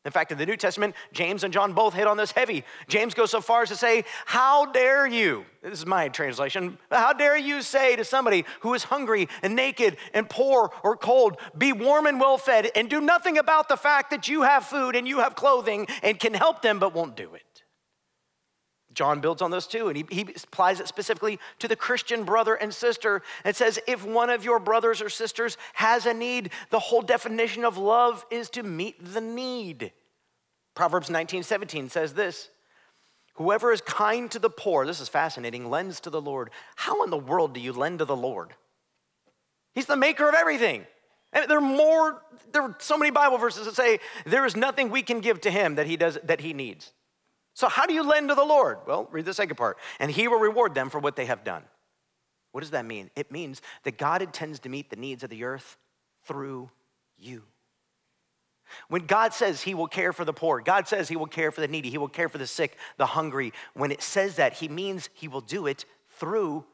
In 0.05 0.11
fact, 0.11 0.33
in 0.33 0.37
the 0.37 0.45
New 0.45 0.57
Testament, 0.57 0.95
James 1.13 1.45
and 1.45 1.53
John 1.53 1.71
both 1.71 1.93
hit 1.93 2.07
on 2.07 2.17
this 2.17 2.31
heavy. 2.31 2.65
James 2.89 3.13
goes 3.13 3.31
so 3.31 3.39
far 3.39 3.61
as 3.61 3.69
to 3.69 3.77
say, 3.77 4.03
How 4.25 4.65
dare 4.65 5.07
you, 5.07 5.45
this 5.61 5.79
is 5.79 5.85
my 5.85 6.09
translation, 6.09 6.77
how 6.91 7.13
dare 7.13 7.37
you 7.37 7.61
say 7.61 7.95
to 7.95 8.03
somebody 8.03 8.43
who 8.59 8.73
is 8.73 8.83
hungry 8.83 9.29
and 9.41 9.55
naked 9.55 9.95
and 10.13 10.29
poor 10.29 10.71
or 10.83 10.97
cold, 10.97 11.37
be 11.57 11.71
warm 11.71 12.05
and 12.05 12.19
well 12.19 12.37
fed, 12.37 12.69
and 12.75 12.89
do 12.89 12.99
nothing 12.99 13.37
about 13.37 13.69
the 13.69 13.77
fact 13.77 14.11
that 14.11 14.27
you 14.27 14.41
have 14.41 14.65
food 14.65 14.97
and 14.97 15.07
you 15.07 15.19
have 15.19 15.35
clothing 15.35 15.87
and 16.01 16.19
can 16.19 16.33
help 16.33 16.61
them 16.61 16.79
but 16.79 16.93
won't 16.93 17.15
do 17.15 17.33
it? 17.33 17.52
John 18.93 19.21
builds 19.21 19.41
on 19.41 19.51
those 19.51 19.67
too, 19.67 19.87
and 19.87 19.97
he, 19.97 20.05
he 20.09 20.21
applies 20.21 20.79
it 20.79 20.87
specifically 20.87 21.39
to 21.59 21.67
the 21.67 21.75
Christian 21.75 22.23
brother 22.23 22.55
and 22.55 22.73
sister. 22.73 23.21
It 23.43 23.55
says, 23.55 23.79
if 23.87 24.05
one 24.05 24.29
of 24.29 24.43
your 24.43 24.59
brothers 24.59 25.01
or 25.01 25.09
sisters 25.09 25.57
has 25.73 26.05
a 26.05 26.13
need, 26.13 26.51
the 26.69 26.79
whole 26.79 27.01
definition 27.01 27.65
of 27.65 27.77
love 27.77 28.25
is 28.29 28.49
to 28.51 28.63
meet 28.63 29.03
the 29.03 29.21
need. 29.21 29.91
Proverbs 30.75 31.09
19 31.09 31.43
17 31.43 31.89
says 31.89 32.13
this 32.13 32.49
Whoever 33.35 33.71
is 33.71 33.81
kind 33.81 34.29
to 34.31 34.39
the 34.39 34.49
poor, 34.49 34.85
this 34.85 34.99
is 34.99 35.09
fascinating, 35.09 35.69
lends 35.69 35.99
to 36.01 36.09
the 36.09 36.21
Lord. 36.21 36.51
How 36.75 37.03
in 37.03 37.09
the 37.09 37.17
world 37.17 37.53
do 37.53 37.59
you 37.59 37.73
lend 37.73 37.99
to 37.99 38.05
the 38.05 38.15
Lord? 38.15 38.53
He's 39.73 39.87
the 39.87 39.97
maker 39.97 40.29
of 40.29 40.35
everything. 40.35 40.85
And 41.31 41.49
there 41.49 41.57
are 41.57 41.61
more, 41.61 42.21
there 42.51 42.61
are 42.61 42.75
so 42.79 42.95
many 42.95 43.09
Bible 43.09 43.39
verses 43.39 43.65
that 43.65 43.75
say 43.75 43.99
there 44.25 44.45
is 44.45 44.55
nothing 44.55 44.91
we 44.91 45.01
can 45.01 45.19
give 45.19 45.41
to 45.41 45.51
him 45.51 45.75
that 45.75 45.87
he 45.87 45.97
does 45.97 46.19
that 46.23 46.41
he 46.41 46.53
needs. 46.53 46.91
So, 47.53 47.69
how 47.69 47.85
do 47.85 47.93
you 47.93 48.03
lend 48.03 48.29
to 48.29 48.35
the 48.35 48.43
Lord? 48.43 48.79
Well, 48.87 49.07
read 49.11 49.25
the 49.25 49.33
second 49.33 49.57
part. 49.57 49.77
And 49.99 50.11
he 50.11 50.27
will 50.27 50.39
reward 50.39 50.73
them 50.73 50.89
for 50.89 50.99
what 50.99 51.15
they 51.15 51.25
have 51.25 51.43
done. 51.43 51.63
What 52.51 52.61
does 52.61 52.71
that 52.71 52.85
mean? 52.85 53.09
It 53.15 53.31
means 53.31 53.61
that 53.83 53.97
God 53.97 54.21
intends 54.21 54.59
to 54.59 54.69
meet 54.69 54.89
the 54.89 54.95
needs 54.95 55.23
of 55.23 55.29
the 55.29 55.43
earth 55.43 55.77
through 56.25 56.69
you. 57.17 57.43
When 58.87 59.05
God 59.05 59.33
says 59.33 59.61
he 59.61 59.73
will 59.73 59.87
care 59.87 60.13
for 60.13 60.25
the 60.25 60.33
poor, 60.33 60.61
God 60.61 60.87
says 60.87 61.09
he 61.09 61.15
will 61.15 61.27
care 61.27 61.51
for 61.51 61.61
the 61.61 61.67
needy, 61.67 61.89
he 61.89 61.97
will 61.97 62.07
care 62.07 62.29
for 62.29 62.37
the 62.37 62.47
sick, 62.47 62.77
the 62.97 63.05
hungry, 63.05 63.53
when 63.73 63.91
it 63.91 64.01
says 64.01 64.35
that, 64.35 64.53
he 64.53 64.67
means 64.67 65.09
he 65.13 65.27
will 65.27 65.41
do 65.41 65.67
it 65.67 65.85
through 66.17 66.65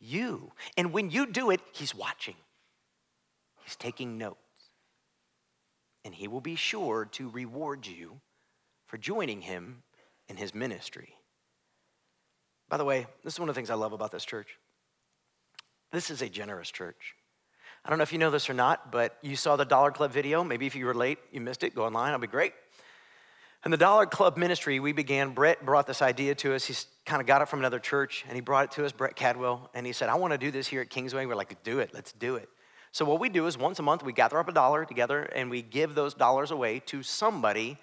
you. 0.00 0.52
And 0.76 0.92
when 0.92 1.10
you 1.10 1.26
do 1.26 1.50
it, 1.50 1.60
he's 1.72 1.94
watching, 1.94 2.36
he's 3.62 3.76
taking 3.76 4.18
notes. 4.18 4.38
And 6.04 6.14
he 6.14 6.28
will 6.28 6.40
be 6.40 6.56
sure 6.56 7.06
to 7.12 7.28
reward 7.30 7.86
you 7.86 8.20
for 8.86 8.98
joining 8.98 9.40
him 9.40 9.82
in 10.34 10.40
his 10.40 10.52
ministry. 10.52 11.14
By 12.68 12.76
the 12.76 12.84
way, 12.84 13.06
this 13.22 13.34
is 13.34 13.40
one 13.40 13.48
of 13.48 13.54
the 13.54 13.58
things 13.58 13.70
I 13.70 13.74
love 13.74 13.92
about 13.92 14.10
this 14.10 14.24
church. 14.24 14.58
This 15.92 16.10
is 16.10 16.22
a 16.22 16.28
generous 16.28 16.72
church. 16.72 17.14
I 17.84 17.88
don't 17.88 17.98
know 17.98 18.02
if 18.02 18.12
you 18.12 18.18
know 18.18 18.32
this 18.32 18.50
or 18.50 18.54
not, 18.54 18.90
but 18.90 19.16
you 19.22 19.36
saw 19.36 19.54
the 19.54 19.64
Dollar 19.64 19.92
Club 19.92 20.10
video. 20.10 20.42
Maybe 20.42 20.66
if 20.66 20.74
you 20.74 20.86
were 20.86 20.94
late, 20.94 21.18
you 21.30 21.40
missed 21.40 21.62
it, 21.62 21.72
go 21.72 21.84
online, 21.84 22.08
it'll 22.08 22.20
be 22.20 22.26
great. 22.26 22.52
And 23.62 23.72
the 23.72 23.76
Dollar 23.78 24.06
Club 24.06 24.36
ministry, 24.36 24.80
we 24.80 24.90
began, 24.92 25.30
Brett 25.30 25.64
brought 25.64 25.86
this 25.86 26.02
idea 26.02 26.34
to 26.36 26.54
us. 26.54 26.64
He's 26.64 26.88
kind 27.06 27.20
of 27.20 27.28
got 27.28 27.42
it 27.42 27.48
from 27.48 27.60
another 27.60 27.78
church, 27.78 28.24
and 28.26 28.34
he 28.34 28.40
brought 28.40 28.64
it 28.64 28.70
to 28.72 28.84
us, 28.84 28.90
Brett 28.90 29.14
Cadwell, 29.14 29.70
and 29.72 29.86
he 29.86 29.92
said, 29.92 30.08
I 30.08 30.16
want 30.16 30.32
to 30.32 30.38
do 30.38 30.50
this 30.50 30.66
here 30.66 30.80
at 30.80 30.90
Kingsway. 30.90 31.26
We're 31.26 31.36
like, 31.36 31.62
do 31.62 31.78
it, 31.78 31.90
let's 31.94 32.12
do 32.12 32.34
it. 32.34 32.48
So 32.90 33.04
what 33.04 33.20
we 33.20 33.28
do 33.28 33.46
is 33.46 33.56
once 33.56 33.78
a 33.78 33.82
month, 33.82 34.02
we 34.02 34.12
gather 34.12 34.38
up 34.40 34.48
a 34.48 34.52
dollar 34.52 34.84
together, 34.84 35.22
and 35.22 35.48
we 35.48 35.62
give 35.62 35.94
those 35.94 36.12
dollars 36.12 36.50
away 36.50 36.80
to 36.86 37.04
somebody 37.04 37.78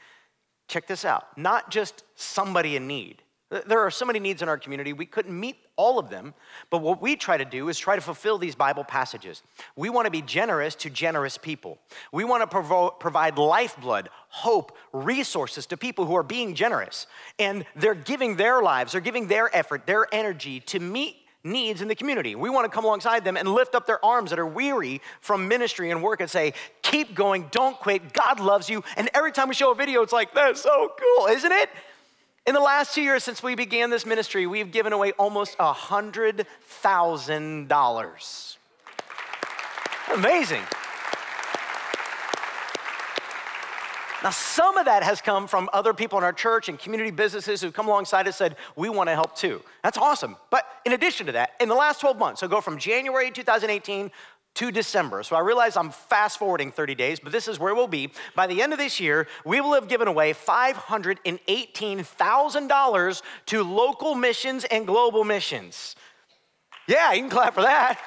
check 0.71 0.87
this 0.87 1.03
out, 1.05 1.37
not 1.37 1.69
just 1.69 2.03
somebody 2.15 2.75
in 2.75 2.87
need. 2.87 3.21
There 3.67 3.81
are 3.81 3.91
so 3.91 4.05
many 4.05 4.19
needs 4.19 4.41
in 4.41 4.47
our 4.47 4.57
community, 4.57 4.93
we 4.93 5.05
couldn't 5.05 5.37
meet 5.37 5.57
all 5.75 5.99
of 5.99 6.09
them. 6.09 6.33
But 6.69 6.77
what 6.77 7.01
we 7.01 7.17
try 7.17 7.35
to 7.35 7.43
do 7.43 7.67
is 7.67 7.77
try 7.77 7.95
to 7.95 8.01
fulfill 8.01 8.37
these 8.37 8.55
Bible 8.55 8.85
passages. 8.85 9.43
We 9.75 9.89
want 9.89 10.05
to 10.05 10.11
be 10.11 10.21
generous 10.21 10.73
to 10.75 10.89
generous 10.89 11.37
people. 11.37 11.77
We 12.13 12.23
want 12.23 12.43
to 12.43 12.47
provo- 12.47 12.91
provide 12.91 13.37
lifeblood, 13.37 14.07
hope, 14.29 14.77
resources 14.93 15.65
to 15.65 15.75
people 15.75 16.05
who 16.05 16.15
are 16.15 16.23
being 16.23 16.55
generous. 16.55 17.07
And 17.37 17.65
they're 17.75 17.93
giving 17.93 18.37
their 18.37 18.61
lives, 18.61 18.93
they're 18.93 19.01
giving 19.01 19.27
their 19.27 19.53
effort, 19.53 19.85
their 19.85 20.07
energy 20.13 20.61
to 20.61 20.79
meet 20.79 21.17
needs 21.43 21.81
in 21.81 21.87
the 21.87 21.95
community. 21.95 22.35
We 22.35 22.49
want 22.49 22.65
to 22.65 22.69
come 22.69 22.85
alongside 22.85 23.23
them 23.23 23.37
and 23.37 23.47
lift 23.47 23.75
up 23.75 23.87
their 23.87 24.03
arms 24.03 24.29
that 24.29 24.39
are 24.39 24.45
weary 24.45 25.01
from 25.19 25.47
ministry 25.47 25.91
and 25.91 26.03
work 26.03 26.21
and 26.21 26.29
say, 26.29 26.53
keep 26.81 27.15
going, 27.15 27.47
don't 27.51 27.79
quit, 27.79 28.13
God 28.13 28.39
loves 28.39 28.69
you. 28.69 28.83
And 28.97 29.09
every 29.13 29.31
time 29.31 29.49
we 29.49 29.55
show 29.55 29.71
a 29.71 29.75
video, 29.75 30.01
it's 30.01 30.13
like, 30.13 30.33
that's 30.33 30.61
so 30.61 30.91
cool, 30.99 31.27
isn't 31.27 31.51
it? 31.51 31.69
In 32.47 32.55
the 32.55 32.59
last 32.59 32.95
two 32.95 33.01
years 33.01 33.23
since 33.23 33.43
we 33.43 33.55
began 33.55 33.89
this 33.89 34.05
ministry, 34.05 34.47
we've 34.47 34.71
given 34.71 34.93
away 34.93 35.11
almost 35.13 35.55
a 35.59 35.73
$100,000. 35.73 38.57
Amazing. 40.13 40.61
Now, 44.23 44.29
some 44.29 44.77
of 44.77 44.85
that 44.85 45.03
has 45.03 45.19
come 45.19 45.47
from 45.47 45.69
other 45.73 45.93
people 45.93 46.19
in 46.19 46.23
our 46.23 46.33
church 46.33 46.69
and 46.69 46.77
community 46.77 47.11
businesses 47.11 47.61
who've 47.61 47.73
come 47.73 47.87
alongside 47.87 48.27
and 48.27 48.35
said, 48.35 48.55
We 48.75 48.89
want 48.89 49.09
to 49.09 49.15
help 49.15 49.35
too. 49.35 49.61
That's 49.83 49.97
awesome. 49.97 50.35
But 50.49 50.65
in 50.85 50.93
addition 50.93 51.25
to 51.25 51.31
that, 51.33 51.51
in 51.59 51.69
the 51.69 51.75
last 51.75 52.01
12 52.01 52.19
months, 52.19 52.41
so 52.41 52.47
go 52.47 52.61
from 52.61 52.77
January 52.77 53.31
2018 53.31 54.11
to 54.53 54.71
December. 54.71 55.23
So 55.23 55.35
I 55.35 55.39
realize 55.39 55.75
I'm 55.77 55.89
fast 55.91 56.37
forwarding 56.37 56.71
30 56.71 56.93
days, 56.95 57.19
but 57.19 57.31
this 57.31 57.47
is 57.47 57.57
where 57.57 57.73
we'll 57.73 57.87
be. 57.87 58.11
By 58.35 58.47
the 58.47 58.61
end 58.61 58.73
of 58.73 58.79
this 58.79 58.99
year, 58.99 59.29
we 59.45 59.61
will 59.61 59.71
have 59.73 59.87
given 59.87 60.09
away 60.09 60.33
$518,000 60.33 63.21
to 63.45 63.63
local 63.63 64.15
missions 64.15 64.65
and 64.65 64.85
global 64.85 65.23
missions. 65.23 65.95
Yeah, 66.87 67.13
you 67.13 67.21
can 67.21 67.29
clap 67.29 67.53
for 67.53 67.61
that. 67.61 67.97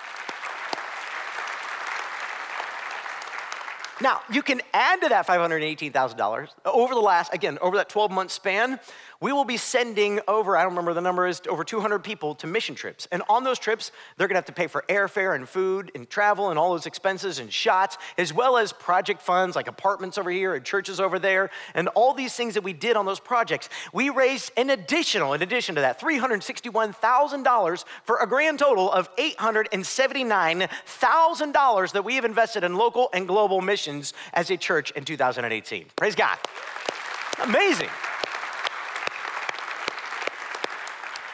Now, 4.00 4.22
you 4.30 4.42
can 4.42 4.60
add 4.72 5.00
to 5.02 5.08
that 5.08 5.26
$518,000 5.26 6.48
over 6.64 6.94
the 6.94 7.00
last, 7.00 7.32
again, 7.32 7.58
over 7.60 7.76
that 7.76 7.88
12 7.88 8.10
month 8.10 8.32
span, 8.32 8.80
we 9.24 9.32
will 9.32 9.46
be 9.46 9.56
sending 9.56 10.20
over, 10.28 10.54
I 10.54 10.64
don't 10.64 10.72
remember 10.72 10.92
the 10.92 11.00
number 11.00 11.26
is, 11.26 11.40
over 11.48 11.64
200 11.64 12.00
people 12.00 12.34
to 12.34 12.46
mission 12.46 12.74
trips. 12.74 13.08
And 13.10 13.22
on 13.30 13.42
those 13.42 13.58
trips, 13.58 13.90
they're 14.18 14.28
gonna 14.28 14.36
have 14.36 14.44
to 14.44 14.52
pay 14.52 14.66
for 14.66 14.84
airfare 14.86 15.34
and 15.34 15.48
food 15.48 15.90
and 15.94 16.10
travel 16.10 16.50
and 16.50 16.58
all 16.58 16.72
those 16.72 16.84
expenses 16.84 17.38
and 17.38 17.50
shots, 17.50 17.96
as 18.18 18.34
well 18.34 18.58
as 18.58 18.74
project 18.74 19.22
funds 19.22 19.56
like 19.56 19.66
apartments 19.66 20.18
over 20.18 20.30
here 20.30 20.54
and 20.54 20.62
churches 20.62 21.00
over 21.00 21.18
there, 21.18 21.48
and 21.72 21.88
all 21.94 22.12
these 22.12 22.36
things 22.36 22.52
that 22.52 22.62
we 22.62 22.74
did 22.74 22.98
on 22.98 23.06
those 23.06 23.18
projects. 23.18 23.70
We 23.94 24.10
raised 24.10 24.52
an 24.58 24.68
additional, 24.68 25.32
in 25.32 25.40
addition 25.40 25.74
to 25.76 25.80
that, 25.80 25.98
$361,000 25.98 27.84
for 28.04 28.18
a 28.18 28.26
grand 28.26 28.58
total 28.58 28.92
of 28.92 29.08
$879,000 29.16 31.92
that 31.92 32.04
we 32.04 32.16
have 32.16 32.26
invested 32.26 32.62
in 32.62 32.76
local 32.76 33.08
and 33.14 33.26
global 33.26 33.62
missions 33.62 34.12
as 34.34 34.50
a 34.50 34.58
church 34.58 34.90
in 34.90 35.06
2018. 35.06 35.86
Praise 35.96 36.14
God. 36.14 36.36
Amazing. 37.42 37.88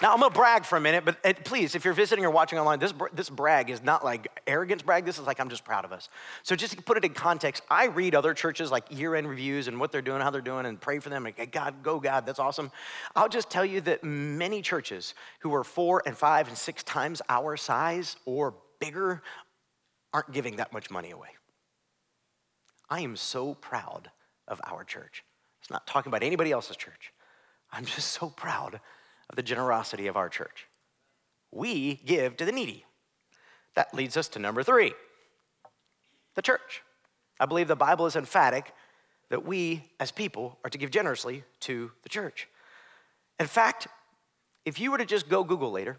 Now, 0.02 0.12
I'm 0.12 0.20
gonna 0.20 0.32
brag 0.32 0.64
for 0.64 0.76
a 0.76 0.80
minute, 0.80 1.04
but 1.04 1.18
uh, 1.24 1.34
please, 1.44 1.74
if 1.74 1.84
you're 1.84 1.92
visiting 1.92 2.24
or 2.24 2.30
watching 2.30 2.58
online, 2.58 2.78
this, 2.78 2.94
this 3.12 3.28
brag 3.28 3.68
is 3.68 3.82
not 3.82 4.02
like 4.02 4.28
arrogance 4.46 4.80
brag. 4.80 5.04
This 5.04 5.18
is 5.18 5.26
like, 5.26 5.38
I'm 5.38 5.50
just 5.50 5.64
proud 5.64 5.84
of 5.84 5.92
us. 5.92 6.08
So, 6.42 6.56
just 6.56 6.74
to 6.76 6.82
put 6.82 6.96
it 6.96 7.04
in 7.04 7.12
context, 7.12 7.62
I 7.70 7.86
read 7.86 8.14
other 8.14 8.32
churches 8.32 8.70
like 8.70 8.84
year 8.90 9.14
end 9.14 9.28
reviews 9.28 9.68
and 9.68 9.78
what 9.78 9.92
they're 9.92 10.00
doing, 10.00 10.22
how 10.22 10.30
they're 10.30 10.40
doing, 10.40 10.64
and 10.64 10.80
pray 10.80 11.00
for 11.00 11.10
them. 11.10 11.26
And 11.26 11.52
God, 11.52 11.82
go 11.82 12.00
God, 12.00 12.24
that's 12.24 12.38
awesome. 12.38 12.70
I'll 13.14 13.28
just 13.28 13.50
tell 13.50 13.64
you 13.64 13.82
that 13.82 14.02
many 14.02 14.62
churches 14.62 15.14
who 15.40 15.54
are 15.54 15.64
four 15.64 16.02
and 16.06 16.16
five 16.16 16.48
and 16.48 16.56
six 16.56 16.82
times 16.82 17.20
our 17.28 17.58
size 17.58 18.16
or 18.24 18.54
bigger 18.80 19.22
aren't 20.14 20.32
giving 20.32 20.56
that 20.56 20.72
much 20.72 20.90
money 20.90 21.10
away. 21.10 21.28
I 22.88 23.02
am 23.02 23.16
so 23.16 23.54
proud 23.54 24.10
of 24.48 24.60
our 24.64 24.82
church. 24.82 25.24
It's 25.60 25.70
not 25.70 25.86
talking 25.86 26.10
about 26.10 26.22
anybody 26.22 26.52
else's 26.52 26.76
church. 26.76 27.12
I'm 27.70 27.84
just 27.84 28.08
so 28.08 28.30
proud 28.30 28.80
of 29.30 29.36
the 29.36 29.42
generosity 29.42 30.08
of 30.08 30.16
our 30.16 30.28
church. 30.28 30.66
We 31.50 31.94
give 32.04 32.36
to 32.36 32.44
the 32.44 32.52
needy. 32.52 32.84
That 33.74 33.94
leads 33.94 34.16
us 34.16 34.28
to 34.28 34.38
number 34.38 34.62
three 34.62 34.92
the 36.34 36.42
church. 36.42 36.82
I 37.38 37.46
believe 37.46 37.68
the 37.68 37.76
Bible 37.76 38.06
is 38.06 38.16
emphatic 38.16 38.72
that 39.30 39.44
we 39.44 39.82
as 39.98 40.10
people 40.10 40.58
are 40.64 40.70
to 40.70 40.78
give 40.78 40.90
generously 40.90 41.44
to 41.60 41.90
the 42.02 42.08
church. 42.08 42.48
In 43.38 43.46
fact, 43.46 43.88
if 44.64 44.78
you 44.78 44.90
were 44.90 44.98
to 44.98 45.06
just 45.06 45.28
go 45.28 45.42
Google 45.42 45.70
later 45.70 45.96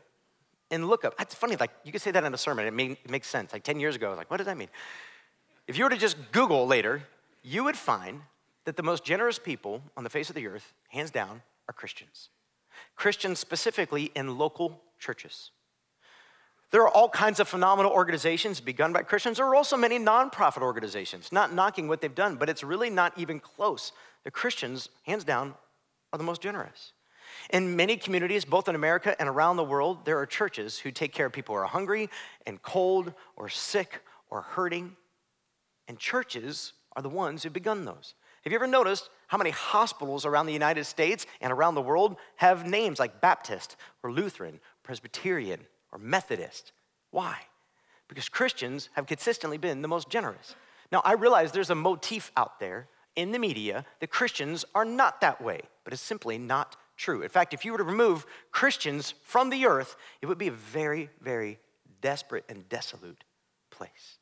and 0.69 0.87
look 0.87 1.03
up, 1.03 1.15
it's 1.19 1.33
funny, 1.33 1.55
like 1.55 1.71
you 1.83 1.91
could 1.91 2.01
say 2.01 2.11
that 2.11 2.23
in 2.23 2.33
a 2.33 2.37
sermon, 2.37 2.65
it, 2.67 2.97
it 3.03 3.09
makes 3.09 3.27
sense. 3.27 3.51
Like 3.51 3.63
10 3.63 3.79
years 3.79 3.95
ago, 3.95 4.07
I 4.07 4.09
was 4.09 4.17
like, 4.17 4.29
what 4.29 4.37
does 4.37 4.45
that 4.45 4.57
mean? 4.57 4.69
If 5.67 5.77
you 5.77 5.83
were 5.83 5.89
to 5.89 5.97
just 5.97 6.17
Google 6.31 6.67
later, 6.67 7.03
you 7.43 7.63
would 7.63 7.77
find 7.77 8.21
that 8.65 8.77
the 8.77 8.83
most 8.83 9.03
generous 9.03 9.39
people 9.39 9.81
on 9.97 10.03
the 10.03 10.09
face 10.09 10.29
of 10.29 10.35
the 10.35 10.47
earth, 10.47 10.73
hands 10.89 11.11
down, 11.11 11.41
are 11.67 11.73
Christians. 11.73 12.29
Christians 12.95 13.39
specifically 13.39 14.11
in 14.15 14.37
local 14.37 14.81
churches. 14.99 15.51
There 16.71 16.81
are 16.81 16.89
all 16.89 17.09
kinds 17.09 17.41
of 17.41 17.49
phenomenal 17.49 17.91
organizations 17.91 18.61
begun 18.61 18.93
by 18.93 19.03
Christians. 19.03 19.37
There 19.37 19.45
are 19.45 19.55
also 19.55 19.75
many 19.75 19.99
nonprofit 19.99 20.61
organizations, 20.61 21.31
not 21.31 21.53
knocking 21.53 21.89
what 21.89 21.99
they've 21.99 22.15
done, 22.15 22.35
but 22.37 22.49
it's 22.49 22.63
really 22.63 22.89
not 22.89 23.11
even 23.17 23.41
close. 23.41 23.91
The 24.23 24.31
Christians, 24.31 24.87
hands 25.03 25.25
down, 25.25 25.53
are 26.13 26.17
the 26.17 26.23
most 26.23 26.41
generous. 26.41 26.93
In 27.49 27.75
many 27.75 27.97
communities, 27.97 28.45
both 28.45 28.69
in 28.69 28.75
America 28.75 29.19
and 29.19 29.27
around 29.27 29.57
the 29.57 29.63
world, 29.63 30.05
there 30.05 30.17
are 30.19 30.25
churches 30.25 30.77
who 30.79 30.91
take 30.91 31.13
care 31.13 31.25
of 31.25 31.33
people 31.33 31.55
who 31.55 31.61
are 31.61 31.65
hungry 31.65 32.09
and 32.45 32.61
cold 32.61 33.13
or 33.35 33.49
sick 33.49 34.01
or 34.29 34.41
hurting. 34.41 34.95
And 35.87 35.99
churches 35.99 36.73
are 36.95 37.01
the 37.01 37.09
ones 37.09 37.43
who've 37.43 37.53
begun 37.53 37.83
those. 37.83 38.13
Have 38.41 38.51
you 38.51 38.57
ever 38.57 38.67
noticed 38.67 39.09
how 39.27 39.37
many 39.37 39.51
hospitals 39.51 40.25
around 40.25 40.47
the 40.47 40.53
United 40.53 40.85
States 40.85 41.25
and 41.41 41.53
around 41.53 41.75
the 41.75 41.81
world 41.81 42.15
have 42.37 42.67
names 42.67 42.99
like 42.99 43.21
Baptist 43.21 43.75
or 44.03 44.11
Lutheran, 44.11 44.59
Presbyterian 44.83 45.61
or 45.91 45.99
Methodist? 45.99 46.71
Why? 47.11 47.37
Because 48.07 48.29
Christians 48.29 48.89
have 48.93 49.05
consistently 49.05 49.57
been 49.57 49.81
the 49.81 49.87
most 49.87 50.09
generous. 50.09 50.55
Now, 50.91 51.01
I 51.05 51.13
realize 51.13 51.51
there's 51.51 51.69
a 51.69 51.75
motif 51.75 52.31
out 52.35 52.59
there 52.59 52.87
in 53.15 53.31
the 53.31 53.39
media 53.39 53.85
that 53.99 54.09
Christians 54.09 54.65
are 54.73 54.85
not 54.85 55.21
that 55.21 55.41
way, 55.41 55.61
but 55.83 55.93
it's 55.93 56.01
simply 56.01 56.37
not 56.37 56.75
true. 56.97 57.21
In 57.21 57.29
fact, 57.29 57.53
if 57.53 57.63
you 57.63 57.71
were 57.71 57.77
to 57.77 57.83
remove 57.83 58.25
Christians 58.51 59.13
from 59.23 59.49
the 59.49 59.65
earth, 59.67 59.95
it 60.21 60.25
would 60.25 60.37
be 60.37 60.47
a 60.47 60.51
very, 60.51 61.09
very 61.21 61.59
desperate 62.01 62.45
and 62.49 62.67
desolate 62.69 63.23
place. 63.69 64.17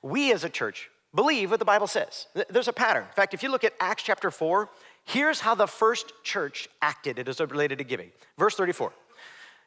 We 0.00 0.32
as 0.32 0.44
a 0.44 0.48
church 0.48 0.90
believe 1.14 1.50
what 1.50 1.58
the 1.58 1.64
Bible 1.64 1.86
says. 1.86 2.26
There's 2.48 2.68
a 2.68 2.72
pattern. 2.72 3.04
In 3.04 3.14
fact, 3.14 3.34
if 3.34 3.42
you 3.42 3.50
look 3.50 3.64
at 3.64 3.74
Acts 3.80 4.02
chapter 4.02 4.30
4, 4.30 4.68
here's 5.04 5.40
how 5.40 5.54
the 5.54 5.66
first 5.66 6.12
church 6.22 6.68
acted 6.80 7.18
it 7.18 7.28
is 7.28 7.40
related 7.40 7.78
to 7.78 7.84
giving. 7.84 8.10
Verse 8.38 8.54
34. 8.54 8.92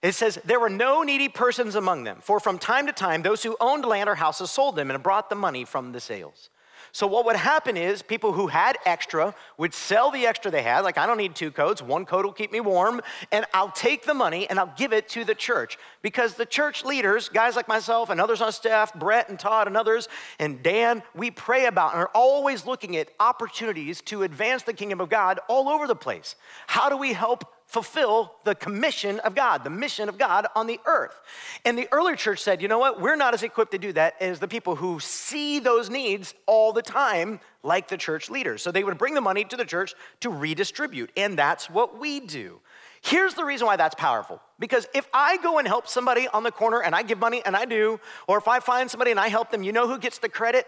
It 0.02 0.14
says, 0.14 0.40
There 0.46 0.60
were 0.60 0.70
no 0.70 1.04
needy 1.04 1.30
persons 1.30 1.76
among 1.76 2.04
them, 2.04 2.20
for 2.22 2.40
from 2.40 2.60
time 2.60 2.86
to 2.88 2.94
time 2.94 3.22
those 3.22 3.44
who 3.44 3.58
owned 3.60 3.86
land 3.86 4.10
or 4.10 4.16
houses 4.16 4.52
sold 4.52 4.76
them 4.76 4.92
and 4.92 5.02
brought 5.02 5.30
the 5.30 5.36
money 5.36 5.66
from 5.66 5.92
the 5.92 6.00
sales. 6.00 6.50
So, 6.96 7.08
what 7.08 7.26
would 7.26 7.36
happen 7.36 7.76
is 7.76 8.02
people 8.02 8.32
who 8.32 8.48
had 8.48 8.78
extra 8.86 9.36
would 9.58 9.74
sell 9.74 10.12
the 10.12 10.26
extra 10.26 10.50
they 10.50 10.62
had, 10.62 10.86
like, 10.86 10.98
I 10.98 11.06
don't 11.06 11.18
need 11.18 11.36
two 11.36 11.52
coats, 11.52 11.82
one 11.82 12.06
coat 12.06 12.24
will 12.24 12.32
keep 12.32 12.54
me 12.54 12.62
warm, 12.62 13.02
and 13.34 13.46
I'll 13.54 13.72
take 13.72 14.06
the 14.06 14.14
money 14.14 14.50
and 14.50 14.58
I'll 14.58 14.74
give 14.78 14.94
it 14.94 15.10
to 15.10 15.26
the 15.26 15.36
church. 15.36 15.78
Because 16.02 16.36
the 16.36 16.46
church 16.46 16.86
leaders, 16.86 17.28
guys 17.28 17.58
like 17.58 17.68
myself 17.68 18.10
and 18.10 18.22
others 18.22 18.40
on 18.40 18.54
staff, 18.54 18.94
Brett 18.94 19.28
and 19.28 19.38
Todd 19.38 19.68
and 19.68 19.76
others, 19.76 20.08
and 20.40 20.64
Dan, 20.64 21.04
we 21.14 21.32
pray 21.32 21.66
about 21.66 21.92
and 21.92 22.02
are 22.02 22.12
always 22.16 22.66
looking 22.66 22.96
at 22.96 23.10
opportunities 23.20 24.00
to 24.04 24.24
advance 24.24 24.64
the 24.64 24.72
kingdom 24.72 25.02
of 25.02 25.10
God 25.10 25.42
all 25.50 25.68
over 25.68 25.88
the 25.88 25.98
place. 25.98 26.38
How 26.66 26.88
do 26.88 26.96
we 26.96 27.12
help 27.12 27.44
fulfill 27.66 28.36
the 28.44 28.56
commission 28.56 29.20
of 29.22 29.36
God, 29.36 29.64
the 29.64 29.70
mission 29.70 30.08
of 30.08 30.18
God 30.18 30.48
on 30.56 30.68
the 30.68 30.80
earth. 30.86 31.20
And 31.66 31.78
the 31.78 31.88
early 31.92 32.16
church 32.16 32.40
said, 32.40 32.62
you 32.62 32.68
know 32.68 32.78
what? 32.78 33.02
We're 33.02 33.16
not 33.16 33.34
as 33.34 33.44
equipped 33.44 33.72
to 33.72 33.78
do 33.78 33.92
that 33.94 34.16
as 34.22 34.40
the 34.40 34.48
people 34.48 34.76
who 34.76 35.00
see 35.00 35.60
those 35.60 35.90
needs 35.90 36.34
all 36.46 36.74
the 36.74 36.82
time, 36.82 37.40
like 37.64 37.88
the 37.88 37.98
church 37.98 38.30
leaders. 38.30 38.62
So 38.62 38.72
they 38.72 38.84
would 38.84 38.98
bring 38.98 39.16
the 39.16 39.22
money 39.22 39.44
to 39.46 39.58
the 39.58 39.66
church 39.66 39.96
to 40.22 40.30
redistribute. 40.30 41.12
And 41.18 41.38
that's 41.38 41.70
what 41.70 42.00
we 42.00 42.20
do. 42.20 42.62
Here's 43.02 43.34
the 43.34 43.44
reason 43.44 43.68
why 43.68 43.76
that's 43.76 43.96
powerful. 43.96 44.42
Because 44.58 44.88
if 44.94 45.08
I 45.14 45.38
go 45.38 45.60
and 45.60 45.68
help 45.68 45.88
somebody 45.88 46.28
on 46.28 46.44
the 46.44 46.52
corner 46.52 46.82
and 46.82 46.96
I 46.96 47.04
give 47.04 47.20
money, 47.20 47.42
and 47.46 47.56
I 47.56 47.66
do, 47.66 48.00
or 48.28 48.38
if 48.38 48.48
I 48.48 48.60
find 48.60 48.90
somebody 48.90 49.12
and 49.12 49.20
I 49.20 49.28
help 49.28 49.52
them, 49.52 49.64
you 49.64 49.72
know 49.72 49.88
who 49.88 50.00
gets 50.00 50.20
the 50.20 50.30
credit? 50.30 50.66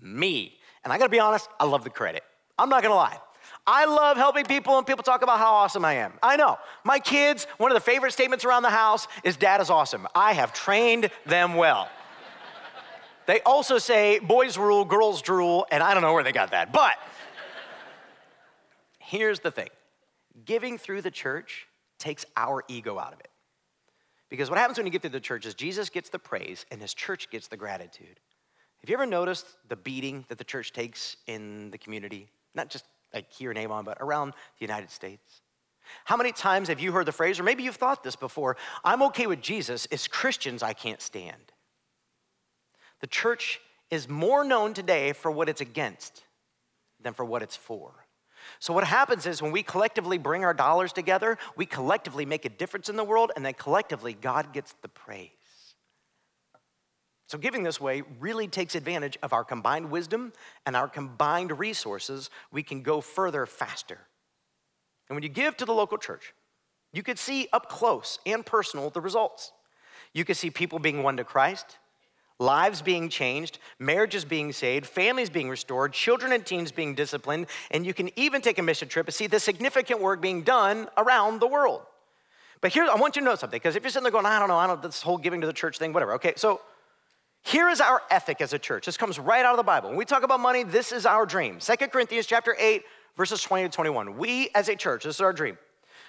Me. 0.00 0.58
And 0.84 0.92
I 0.92 0.98
gotta 0.98 1.10
be 1.10 1.20
honest, 1.20 1.48
I 1.58 1.64
love 1.64 1.84
the 1.84 1.90
credit. 1.90 2.22
I'm 2.58 2.68
not 2.68 2.82
gonna 2.82 2.94
lie. 2.94 3.18
I 3.66 3.84
love 3.84 4.16
helping 4.16 4.44
people, 4.44 4.76
and 4.76 4.86
people 4.86 5.04
talk 5.04 5.22
about 5.22 5.38
how 5.38 5.52
awesome 5.52 5.84
I 5.84 5.94
am. 5.94 6.14
I 6.22 6.36
know. 6.36 6.58
My 6.84 6.98
kids, 6.98 7.46
one 7.58 7.70
of 7.70 7.76
the 7.76 7.80
favorite 7.80 8.12
statements 8.12 8.44
around 8.44 8.64
the 8.64 8.70
house 8.70 9.06
is, 9.22 9.36
Dad 9.36 9.60
is 9.60 9.70
awesome. 9.70 10.08
I 10.14 10.32
have 10.32 10.52
trained 10.52 11.10
them 11.26 11.54
well. 11.54 11.88
they 13.26 13.40
also 13.42 13.78
say, 13.78 14.18
boys 14.18 14.58
rule, 14.58 14.84
girls 14.84 15.22
drool, 15.22 15.66
and 15.70 15.82
I 15.82 15.94
don't 15.94 16.02
know 16.02 16.12
where 16.12 16.24
they 16.24 16.32
got 16.32 16.50
that. 16.50 16.72
But 16.72 16.94
here's 18.98 19.40
the 19.40 19.50
thing 19.50 19.68
giving 20.44 20.78
through 20.78 21.02
the 21.02 21.10
church 21.10 21.68
takes 21.98 22.24
our 22.36 22.64
ego 22.66 22.98
out 22.98 23.12
of 23.12 23.20
it. 23.20 23.28
Because 24.28 24.48
what 24.48 24.58
happens 24.58 24.78
when 24.78 24.86
you 24.86 24.92
give 24.92 25.02
through 25.02 25.10
the 25.10 25.20
church 25.20 25.46
is 25.46 25.54
Jesus 25.54 25.88
gets 25.88 26.08
the 26.08 26.18
praise 26.18 26.64
and 26.70 26.80
his 26.80 26.94
church 26.94 27.30
gets 27.30 27.48
the 27.48 27.56
gratitude. 27.56 28.18
Have 28.80 28.88
you 28.90 28.96
ever 28.96 29.06
noticed 29.06 29.46
the 29.68 29.76
beating 29.76 30.24
that 30.28 30.38
the 30.38 30.44
church 30.44 30.72
takes 30.72 31.16
in 31.26 31.70
the 31.70 31.78
community? 31.78 32.28
Not 32.54 32.70
just 32.70 32.86
like 33.12 33.30
here 33.30 33.50
in 33.50 33.56
Avon, 33.56 33.84
but 33.84 33.98
around 34.00 34.32
the 34.32 34.64
United 34.64 34.90
States. 34.90 35.42
How 36.04 36.16
many 36.16 36.32
times 36.32 36.68
have 36.68 36.80
you 36.80 36.92
heard 36.92 37.06
the 37.06 37.12
phrase, 37.12 37.38
or 37.38 37.42
maybe 37.42 37.62
you've 37.62 37.76
thought 37.76 38.02
this 38.02 38.16
before, 38.16 38.56
I'm 38.84 39.02
okay 39.04 39.26
with 39.26 39.40
Jesus, 39.40 39.86
it's 39.90 40.08
Christians 40.08 40.62
I 40.62 40.72
can't 40.72 41.00
stand? 41.00 41.52
The 43.00 43.06
church 43.06 43.60
is 43.90 44.08
more 44.08 44.44
known 44.44 44.74
today 44.74 45.12
for 45.12 45.30
what 45.30 45.48
it's 45.48 45.60
against 45.60 46.22
than 47.00 47.12
for 47.12 47.24
what 47.24 47.42
it's 47.42 47.56
for. 47.56 47.92
So, 48.58 48.72
what 48.72 48.84
happens 48.84 49.26
is 49.26 49.42
when 49.42 49.52
we 49.52 49.62
collectively 49.62 50.18
bring 50.18 50.44
our 50.44 50.54
dollars 50.54 50.92
together, 50.92 51.38
we 51.56 51.66
collectively 51.66 52.24
make 52.24 52.44
a 52.44 52.48
difference 52.48 52.88
in 52.88 52.96
the 52.96 53.04
world, 53.04 53.30
and 53.36 53.44
then 53.44 53.54
collectively, 53.54 54.14
God 54.14 54.52
gets 54.52 54.74
the 54.82 54.88
praise. 54.88 55.30
So, 57.32 57.38
giving 57.38 57.62
this 57.62 57.80
way 57.80 58.02
really 58.20 58.46
takes 58.46 58.74
advantage 58.74 59.16
of 59.22 59.32
our 59.32 59.42
combined 59.42 59.90
wisdom 59.90 60.34
and 60.66 60.76
our 60.76 60.86
combined 60.86 61.58
resources. 61.58 62.28
We 62.50 62.62
can 62.62 62.82
go 62.82 63.00
further 63.00 63.46
faster. 63.46 63.96
And 65.08 65.16
when 65.16 65.22
you 65.22 65.30
give 65.30 65.56
to 65.56 65.64
the 65.64 65.72
local 65.72 65.96
church, 65.96 66.34
you 66.92 67.02
could 67.02 67.18
see 67.18 67.48
up 67.50 67.70
close 67.70 68.18
and 68.26 68.44
personal 68.44 68.90
the 68.90 69.00
results. 69.00 69.50
You 70.12 70.26
could 70.26 70.36
see 70.36 70.50
people 70.50 70.78
being 70.78 71.02
won 71.02 71.16
to 71.16 71.24
Christ, 71.24 71.78
lives 72.38 72.82
being 72.82 73.08
changed, 73.08 73.58
marriages 73.78 74.26
being 74.26 74.52
saved, 74.52 74.84
families 74.84 75.30
being 75.30 75.48
restored, 75.48 75.94
children 75.94 76.32
and 76.32 76.44
teens 76.44 76.70
being 76.70 76.94
disciplined, 76.94 77.46
and 77.70 77.86
you 77.86 77.94
can 77.94 78.10
even 78.14 78.42
take 78.42 78.58
a 78.58 78.62
mission 78.62 78.88
trip 78.88 79.06
and 79.06 79.14
see 79.14 79.26
the 79.26 79.40
significant 79.40 80.02
work 80.02 80.20
being 80.20 80.42
done 80.42 80.86
around 80.98 81.40
the 81.40 81.48
world. 81.48 81.80
But 82.60 82.74
here, 82.74 82.84
I 82.84 82.96
want 82.96 83.16
you 83.16 83.22
to 83.22 83.24
know 83.24 83.36
something, 83.36 83.56
because 83.56 83.74
if 83.74 83.82
you're 83.82 83.90
sitting 83.90 84.04
there 84.04 84.12
going, 84.12 84.26
I 84.26 84.38
don't 84.38 84.48
know, 84.48 84.58
I 84.58 84.66
don't 84.66 84.82
know, 84.82 84.86
this 84.86 85.00
whole 85.00 85.16
giving 85.16 85.40
to 85.40 85.46
the 85.46 85.54
church 85.54 85.78
thing, 85.78 85.94
whatever. 85.94 86.12
Okay, 86.12 86.34
so 86.36 86.60
here 87.42 87.68
is 87.68 87.80
our 87.80 88.02
ethic 88.10 88.40
as 88.40 88.52
a 88.52 88.58
church. 88.58 88.86
This 88.86 88.96
comes 88.96 89.18
right 89.18 89.44
out 89.44 89.52
of 89.52 89.56
the 89.56 89.64
Bible. 89.64 89.88
When 89.88 89.98
we 89.98 90.04
talk 90.04 90.22
about 90.22 90.40
money, 90.40 90.62
this 90.62 90.92
is 90.92 91.04
our 91.04 91.26
dream. 91.26 91.58
Second 91.60 91.90
Corinthians 91.90 92.26
chapter 92.26 92.56
8, 92.58 92.82
verses 93.16 93.42
20 93.42 93.64
to 93.64 93.68
21. 93.68 94.16
We 94.16 94.50
as 94.54 94.68
a 94.68 94.76
church, 94.76 95.04
this 95.04 95.16
is 95.16 95.20
our 95.20 95.32
dream. 95.32 95.58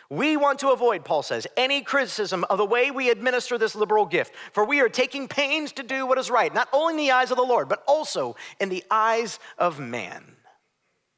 We 0.09 0.37
want 0.37 0.59
to 0.59 0.69
avoid, 0.69 1.05
Paul 1.05 1.23
says, 1.23 1.47
any 1.57 1.81
criticism 1.81 2.43
of 2.49 2.59
the 2.59 2.65
way 2.65 2.91
we 2.91 3.09
administer 3.09 3.57
this 3.57 3.73
liberal 3.73 4.05
gift, 4.05 4.33
for 4.51 4.63
we 4.63 4.79
are 4.79 4.89
taking 4.89 5.27
pains 5.27 5.71
to 5.73 5.83
do 5.83 6.05
what 6.05 6.19
is 6.19 6.29
right, 6.29 6.53
not 6.53 6.69
only 6.71 6.93
in 6.93 6.97
the 6.97 7.11
eyes 7.11 7.31
of 7.31 7.37
the 7.37 7.43
Lord, 7.43 7.67
but 7.67 7.83
also 7.87 8.35
in 8.59 8.69
the 8.69 8.83
eyes 8.91 9.39
of 9.57 9.79
man. 9.79 10.23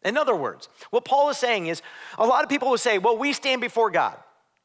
In 0.04 0.18
other 0.18 0.36
words, 0.36 0.70
what 0.92 1.04
Paul 1.04 1.30
is 1.30 1.38
saying 1.38 1.68
is 1.68 1.82
a 2.18 2.26
lot 2.26 2.44
of 2.44 2.50
people 2.50 2.70
will 2.70 2.78
say, 2.78 3.00
well, 3.00 3.18
we 3.18 3.34
stand 3.34 3.60
before 3.60 3.90
God. 3.90 4.18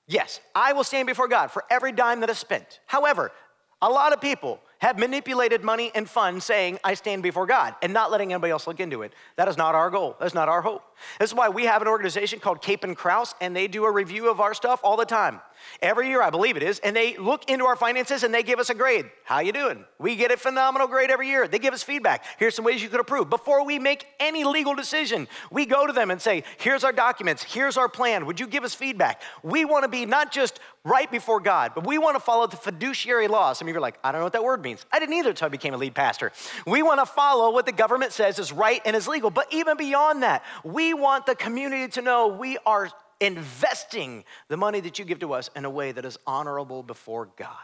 Yes, 0.07 0.39
I 0.55 0.75
will 0.75 0.85
stand 0.85 1.07
before 1.07 1.27
God 1.27 1.51
for 1.51 1.65
every 1.71 1.93
dime 1.93 2.21
that 2.21 2.31
is 2.31 2.39
spent. 2.39 2.81
However, 2.87 3.33
a 3.81 3.89
lot 3.89 4.13
of 4.13 4.21
people 4.21 4.61
have 4.81 4.99
manipulated 4.99 5.63
money 5.63 5.93
and 5.95 6.09
funds 6.09 6.45
saying, 6.45 6.79
I 6.83 6.95
stand 6.95 7.23
before 7.23 7.47
God, 7.47 7.75
and 7.83 7.93
not 7.93 8.11
letting 8.11 8.33
anybody 8.33 8.51
else 8.51 8.67
look 8.67 8.81
into 8.81 9.03
it. 9.03 9.13
That 9.37 9.49
is 9.49 9.57
not 9.57 9.75
our 9.75 9.91
goal. 9.91 10.17
That's 10.19 10.35
not 10.35 10.49
our 10.49 10.63
hope. 10.63 10.83
That's 11.19 11.35
why 11.35 11.49
we 11.49 11.65
have 11.65 11.83
an 11.83 11.89
organization 11.89 12.41
called 12.41 12.63
CapinCrouse, 12.63 13.35
and 13.41 13.55
they 13.55 13.69
do 13.69 13.85
a 13.85 13.91
review 13.91 14.31
of 14.31 14.41
our 14.41 14.55
stuff 14.55 14.81
all 14.83 14.97
the 14.97 15.05
time. 15.05 15.41
Every 15.83 16.09
year, 16.09 16.23
I 16.23 16.31
believe 16.31 16.57
it 16.57 16.63
is, 16.63 16.79
and 16.81 16.95
they 16.95 17.17
look 17.17 17.49
into 17.49 17.65
our 17.65 17.77
finances 17.77 18.23
and 18.23 18.33
they 18.35 18.43
give 18.43 18.59
us 18.59 18.71
a 18.71 18.75
grade. 18.75 19.11
How 19.25 19.41
you 19.41 19.53
doing? 19.53 19.85
We 19.99 20.17
get 20.17 20.31
a 20.31 20.37
phenomenal 20.37 20.89
grade 20.89 21.11
every 21.11 21.29
year. 21.29 21.47
They 21.49 21.59
give 21.59 21.75
us 21.75 21.83
feedback. 21.83 22.25
Here's 22.39 22.55
some 22.55 22.65
ways 22.65 22.83
you 22.83 22.89
could 22.89 23.01
improve. 23.01 23.31
Before 23.31 23.65
we 23.65 23.79
make 23.79 24.07
any 24.19 24.45
legal 24.45 24.75
decision, 24.75 25.29
we 25.51 25.67
go 25.67 25.87
to 25.87 25.93
them 25.93 26.11
and 26.11 26.21
say, 26.21 26.45
"Here's 26.59 26.85
our 26.85 26.93
documents. 26.93 27.43
Here's 27.43 27.77
our 27.77 27.89
plan. 27.89 28.27
Would 28.27 28.41
you 28.41 28.47
give 28.47 28.65
us 28.65 28.75
feedback?" 28.75 29.23
We 29.43 29.65
want 29.65 29.85
to 29.85 29.89
be 29.89 30.07
not 30.07 30.33
just 30.33 30.61
right 30.85 31.11
before 31.11 31.41
God, 31.41 31.73
but 31.75 31.87
we 31.87 31.99
want 31.99 32.17
to 32.17 32.21
follow 32.21 32.47
the 32.47 32.57
fiduciary 32.57 33.29
law. 33.29 33.53
Some 33.53 33.69
of 33.69 33.73
you 33.73 33.79
are 33.79 33.83
like, 33.83 33.99
"I 34.03 34.13
don't 34.13 34.21
know 34.21 34.27
what 34.27 34.33
that 34.33 34.45
word 34.45 34.63
means." 34.63 34.87
I 34.93 34.99
didn't 34.99 35.15
either 35.15 35.31
until 35.31 35.47
I 35.47 35.49
became 35.51 35.75
a 35.75 35.77
lead 35.77 35.95
pastor. 35.95 36.33
We 36.67 36.83
want 36.83 37.01
to 37.01 37.07
follow 37.07 37.51
what 37.51 37.67
the 37.67 37.73
government 37.73 38.13
says 38.13 38.39
is 38.39 38.53
right 38.53 38.81
and 38.85 38.97
is 38.97 39.07
legal. 39.07 39.31
But 39.31 39.47
even 39.51 39.77
beyond 39.77 40.23
that, 40.23 40.43
we 40.65 40.95
want 40.95 41.27
the 41.27 41.35
community 41.35 41.89
to 41.89 42.03
know 42.03 42.29
we 42.29 42.57
are 42.65 42.91
investing 43.21 44.25
the 44.49 44.57
money 44.57 44.81
that 44.81 44.99
you 44.99 45.05
give 45.05 45.21
to 45.21 45.33
us 45.35 45.51
in 45.55 45.65
a 45.65 45.71
way 45.71 45.93
that 45.93 46.05
is 46.05 46.19
honorable 46.27 46.83
before 46.83 47.29
God. 47.37 47.55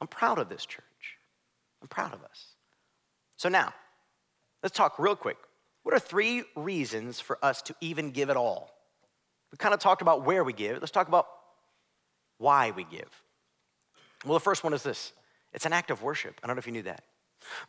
I'm 0.00 0.06
proud 0.06 0.38
of 0.38 0.48
this 0.48 0.64
church. 0.64 0.84
I'm 1.82 1.88
proud 1.88 2.14
of 2.14 2.22
us. 2.22 2.54
So 3.36 3.48
now, 3.48 3.72
let's 4.62 4.76
talk 4.76 4.98
real 4.98 5.16
quick. 5.16 5.36
What 5.82 5.94
are 5.94 5.98
three 5.98 6.44
reasons 6.54 7.20
for 7.20 7.38
us 7.42 7.62
to 7.62 7.74
even 7.80 8.10
give 8.10 8.30
at 8.30 8.36
all? 8.36 8.70
We 9.52 9.58
kind 9.58 9.74
of 9.74 9.80
talked 9.80 10.02
about 10.02 10.24
where 10.24 10.42
we 10.42 10.52
give. 10.52 10.80
Let's 10.80 10.90
talk 10.90 11.08
about 11.08 11.26
why 12.38 12.72
we 12.72 12.84
give. 12.84 13.10
Well, 14.24 14.34
the 14.34 14.40
first 14.40 14.64
one 14.64 14.72
is 14.72 14.82
this 14.82 15.12
it's 15.52 15.66
an 15.66 15.72
act 15.72 15.90
of 15.90 16.02
worship. 16.02 16.40
I 16.42 16.46
don't 16.46 16.56
know 16.56 16.60
if 16.60 16.66
you 16.66 16.72
knew 16.72 16.82
that. 16.82 17.02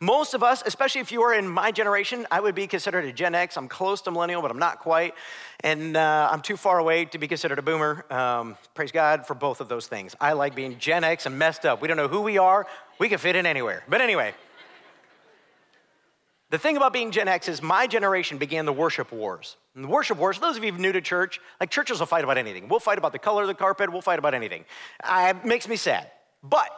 Most 0.00 0.34
of 0.34 0.42
us, 0.42 0.62
especially 0.66 1.00
if 1.00 1.12
you 1.12 1.22
are 1.22 1.34
in 1.34 1.48
my 1.48 1.70
generation, 1.70 2.26
I 2.30 2.40
would 2.40 2.54
be 2.54 2.66
considered 2.66 3.04
a 3.04 3.12
Gen 3.12 3.34
X. 3.34 3.56
I'm 3.56 3.68
close 3.68 4.00
to 4.02 4.10
millennial, 4.10 4.42
but 4.42 4.50
I'm 4.50 4.58
not 4.58 4.80
quite. 4.80 5.14
And 5.60 5.96
uh, 5.96 6.28
I'm 6.30 6.40
too 6.40 6.56
far 6.56 6.78
away 6.78 7.04
to 7.06 7.18
be 7.18 7.26
considered 7.26 7.58
a 7.58 7.62
boomer. 7.62 8.04
Um, 8.12 8.56
praise 8.74 8.92
God 8.92 9.26
for 9.26 9.34
both 9.34 9.60
of 9.60 9.68
those 9.68 9.86
things. 9.86 10.14
I 10.20 10.32
like 10.32 10.54
being 10.54 10.78
Gen 10.78 11.04
X 11.04 11.26
and 11.26 11.38
messed 11.38 11.64
up. 11.64 11.80
We 11.82 11.88
don't 11.88 11.96
know 11.96 12.08
who 12.08 12.20
we 12.20 12.38
are, 12.38 12.66
we 12.98 13.08
can 13.08 13.18
fit 13.18 13.36
in 13.36 13.46
anywhere. 13.46 13.82
But 13.88 14.00
anyway, 14.00 14.34
the 16.50 16.58
thing 16.58 16.76
about 16.76 16.92
being 16.92 17.10
Gen 17.10 17.28
X 17.28 17.48
is 17.48 17.60
my 17.60 17.86
generation 17.86 18.38
began 18.38 18.64
the 18.66 18.72
worship 18.72 19.12
wars. 19.12 19.56
And 19.74 19.84
the 19.84 19.88
worship 19.88 20.18
wars, 20.18 20.38
those 20.38 20.56
of 20.56 20.64
you 20.64 20.72
new 20.72 20.92
to 20.92 21.00
church, 21.00 21.40
like 21.60 21.70
churches 21.70 21.98
will 21.98 22.06
fight 22.06 22.24
about 22.24 22.38
anything. 22.38 22.68
We'll 22.68 22.80
fight 22.80 22.98
about 22.98 23.12
the 23.12 23.18
color 23.18 23.42
of 23.42 23.48
the 23.48 23.54
carpet, 23.54 23.92
we'll 23.92 24.00
fight 24.00 24.18
about 24.18 24.34
anything. 24.34 24.64
It 25.04 25.44
makes 25.44 25.68
me 25.68 25.76
sad. 25.76 26.10
But 26.42 26.70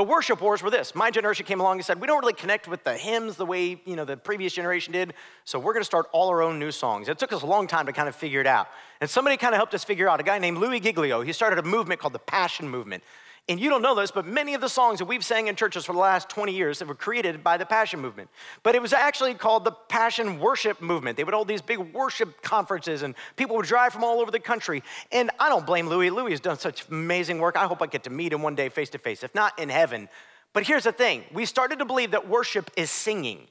the 0.00 0.04
worship 0.04 0.40
wars 0.40 0.62
were 0.62 0.70
this. 0.70 0.94
My 0.94 1.10
generation 1.10 1.44
came 1.44 1.60
along 1.60 1.76
and 1.76 1.84
said, 1.84 2.00
we 2.00 2.06
don't 2.06 2.20
really 2.20 2.32
connect 2.32 2.66
with 2.66 2.84
the 2.84 2.96
hymns 2.96 3.36
the 3.36 3.44
way 3.44 3.78
you 3.84 3.96
know 3.96 4.06
the 4.06 4.16
previous 4.16 4.54
generation 4.54 4.94
did, 4.94 5.12
so 5.44 5.58
we're 5.58 5.74
going 5.74 5.82
to 5.82 5.92
start 5.94 6.06
all 6.12 6.30
our 6.30 6.40
own 6.40 6.58
new 6.58 6.70
songs. 6.70 7.10
It 7.10 7.18
took 7.18 7.34
us 7.34 7.42
a 7.42 7.46
long 7.46 7.66
time 7.66 7.84
to 7.84 7.92
kind 7.92 8.08
of 8.08 8.16
figure 8.16 8.40
it 8.40 8.46
out. 8.46 8.68
And 9.02 9.10
somebody 9.10 9.36
kind 9.36 9.52
of 9.52 9.58
helped 9.58 9.74
us 9.74 9.84
figure 9.84 10.08
out, 10.08 10.18
a 10.18 10.22
guy 10.22 10.38
named 10.38 10.56
Louie 10.56 10.80
Giglio, 10.80 11.20
he 11.20 11.34
started 11.34 11.58
a 11.58 11.62
movement 11.62 12.00
called 12.00 12.14
the 12.14 12.18
Passion 12.18 12.66
Movement. 12.66 13.02
And 13.50 13.58
you 13.58 13.68
don't 13.68 13.82
know 13.82 13.96
this, 13.96 14.12
but 14.12 14.24
many 14.26 14.54
of 14.54 14.60
the 14.60 14.68
songs 14.68 15.00
that 15.00 15.06
we've 15.06 15.24
sang 15.24 15.48
in 15.48 15.56
churches 15.56 15.84
for 15.84 15.92
the 15.92 15.98
last 15.98 16.28
20 16.28 16.52
years 16.52 16.78
that 16.78 16.86
were 16.86 16.94
created 16.94 17.42
by 17.42 17.56
the 17.56 17.66
Passion 17.66 17.98
Movement. 17.98 18.30
But 18.62 18.76
it 18.76 18.80
was 18.80 18.92
actually 18.92 19.34
called 19.34 19.64
the 19.64 19.72
Passion 19.72 20.38
Worship 20.38 20.80
Movement. 20.80 21.16
They 21.16 21.24
would 21.24 21.34
hold 21.34 21.48
these 21.48 21.60
big 21.60 21.80
worship 21.92 22.42
conferences, 22.42 23.02
and 23.02 23.16
people 23.34 23.56
would 23.56 23.66
drive 23.66 23.92
from 23.92 24.04
all 24.04 24.20
over 24.20 24.30
the 24.30 24.38
country. 24.38 24.84
And 25.10 25.32
I 25.40 25.48
don't 25.48 25.66
blame 25.66 25.88
Louie. 25.88 26.10
Louie 26.10 26.30
has 26.30 26.38
done 26.38 26.60
such 26.60 26.86
amazing 26.88 27.40
work. 27.40 27.56
I 27.56 27.66
hope 27.66 27.82
I 27.82 27.88
get 27.88 28.04
to 28.04 28.10
meet 28.10 28.32
him 28.32 28.40
one 28.40 28.54
day 28.54 28.68
face 28.68 28.90
to 28.90 28.98
face, 28.98 29.24
if 29.24 29.34
not 29.34 29.58
in 29.58 29.68
heaven. 29.68 30.08
But 30.52 30.64
here's 30.64 30.84
the 30.84 30.92
thing 30.92 31.24
we 31.32 31.44
started 31.44 31.80
to 31.80 31.84
believe 31.84 32.12
that 32.12 32.28
worship 32.28 32.70
is 32.76 32.88
singing. 32.88 33.48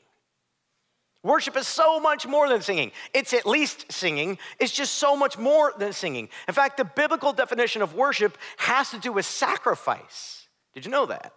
Worship 1.24 1.58
is 1.58 1.68
so 1.68 2.00
much 2.00 2.26
more 2.26 2.48
than 2.48 2.62
singing. 2.62 2.92
It's 3.14 3.34
at 3.34 3.46
least 3.46 3.92
singing, 3.92 4.38
it's 4.60 4.72
just 4.72 4.96
so 4.96 5.16
much 5.16 5.38
more 5.38 5.74
than 5.78 5.92
singing. 5.92 6.30
In 6.48 6.54
fact, 6.54 6.78
the 6.78 6.86
biblical 6.86 7.34
definition 7.34 7.82
of 7.82 7.94
worship 7.94 8.38
has 8.58 8.92
to 8.92 9.00
do 9.00 9.12
with 9.12 9.26
sacrifice. 9.26 10.48
Did 10.74 10.86
you 10.86 10.92
know 10.92 11.06
that? 11.08 11.34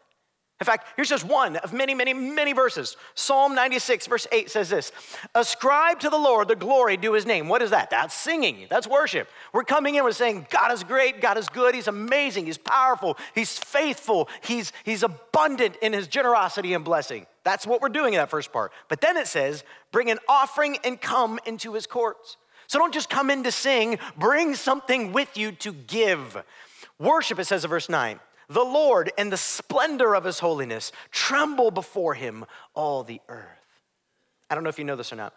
In 0.62 0.64
fact, 0.64 0.87
here's 0.94 1.09
just 1.09 1.25
one 1.25 1.57
of 1.57 1.72
many, 1.72 1.92
many, 1.92 2.14
many 2.14 2.53
verses. 2.53 2.96
Psalm 3.16 3.57
96, 3.57 4.07
verse 4.07 4.29
8 4.31 4.48
says 4.48 4.70
this 4.70 4.92
Ascribe 5.35 5.98
to 5.98 6.09
the 6.09 6.16
Lord 6.16 6.46
the 6.46 6.55
glory 6.55 6.96
due 6.96 7.14
his 7.14 7.27
name. 7.27 7.48
What 7.48 7.62
is 7.62 7.70
that? 7.70 7.90
That's 7.90 8.14
singing, 8.14 8.68
that's 8.70 8.87
worship. 8.87 9.29
We're 9.53 9.64
coming 9.64 9.96
in, 9.96 10.05
we're 10.05 10.12
saying, 10.12 10.46
God 10.51 10.70
is 10.70 10.85
great, 10.85 11.20
God 11.20 11.37
is 11.37 11.48
good, 11.48 11.75
he's 11.75 11.88
amazing, 11.88 12.46
he's 12.46 12.59
powerful, 12.59 13.18
he's 13.35 13.59
faithful, 13.59 14.29
he's, 14.40 14.72
he's 14.85 15.03
abundant 15.03 15.75
in 15.83 15.92
his 15.92 16.07
generosity 16.07 16.75
and 16.75 16.85
blessing. 16.85 17.27
That's 17.42 17.66
what 17.66 17.81
we're 17.81 17.88
doing 17.88 18.14
in 18.14 18.18
that 18.18 18.31
first 18.31 18.53
part. 18.53 18.70
But 18.88 19.01
then 19.01 19.16
it 19.16 19.27
says, 19.27 19.64
Bring 19.90 20.12
an 20.12 20.20
offering 20.29 20.79
and 20.85 21.01
come 21.01 21.40
into 21.44 21.72
his 21.72 21.88
courts. 21.88 22.37
So 22.68 22.79
don't 22.79 22.94
just 22.94 23.11
come 23.11 23.31
in 23.31 23.42
to 23.42 23.51
sing, 23.51 23.98
bring 24.16 24.55
something 24.55 25.12
with 25.12 25.37
you 25.37 25.51
to 25.51 25.72
give. 25.72 26.40
Worship, 27.01 27.40
it 27.40 27.46
says 27.46 27.64
in 27.64 27.70
verse 27.70 27.88
9 27.88 28.20
the 28.52 28.64
Lord 28.64 29.10
and 29.18 29.32
the 29.32 29.36
splendor 29.36 30.14
of 30.14 30.24
his 30.24 30.38
holiness. 30.38 30.92
Tremble 31.10 31.70
before 31.70 32.14
him, 32.14 32.44
all 32.74 33.02
the 33.02 33.20
earth. 33.28 33.46
I 34.50 34.54
don't 34.54 34.64
know 34.64 34.70
if 34.70 34.78
you 34.78 34.84
know 34.84 34.96
this 34.96 35.12
or 35.12 35.16
not, 35.16 35.34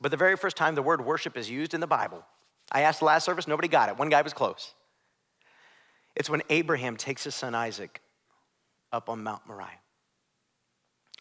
but 0.00 0.10
the 0.10 0.16
very 0.16 0.36
first 0.36 0.56
time 0.56 0.74
the 0.74 0.82
word 0.82 1.04
worship 1.04 1.36
is 1.36 1.48
used 1.48 1.74
in 1.74 1.80
the 1.80 1.86
Bible, 1.86 2.24
I 2.72 2.82
asked 2.82 3.00
the 3.00 3.04
last 3.04 3.24
service, 3.24 3.48
nobody 3.48 3.68
got 3.68 3.88
it. 3.88 3.98
One 3.98 4.08
guy 4.08 4.22
was 4.22 4.32
close. 4.32 4.74
It's 6.16 6.30
when 6.30 6.42
Abraham 6.50 6.96
takes 6.96 7.24
his 7.24 7.34
son 7.34 7.54
Isaac 7.54 8.00
up 8.92 9.08
on 9.08 9.22
Mount 9.22 9.46
Moriah. 9.46 9.68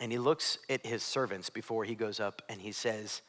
And 0.01 0.11
he 0.11 0.17
looks 0.17 0.57
at 0.69 0.85
his 0.85 1.03
servants 1.03 1.49
before 1.49 1.83
he 1.83 1.95
goes 1.95 2.19
up 2.19 2.41
and 2.49 2.61
he 2.61 2.71
says, 2.71 3.21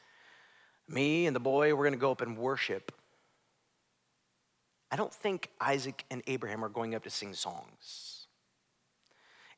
Me 0.89 1.27
and 1.27 1.35
the 1.35 1.41
boy, 1.41 1.75
we're 1.75 1.85
going 1.85 1.93
to 1.93 1.99
go 1.99 2.13
up 2.13 2.21
and 2.21 2.39
worship 2.39 2.93
I 4.91 4.97
don't 4.97 5.13
think 5.13 5.51
Isaac 5.61 6.05
and 6.11 6.23
Abraham 6.27 6.65
are 6.65 6.69
going 6.69 6.95
up 6.95 7.05
to 7.05 7.11
sing 7.11 7.35
songs. 7.35 8.27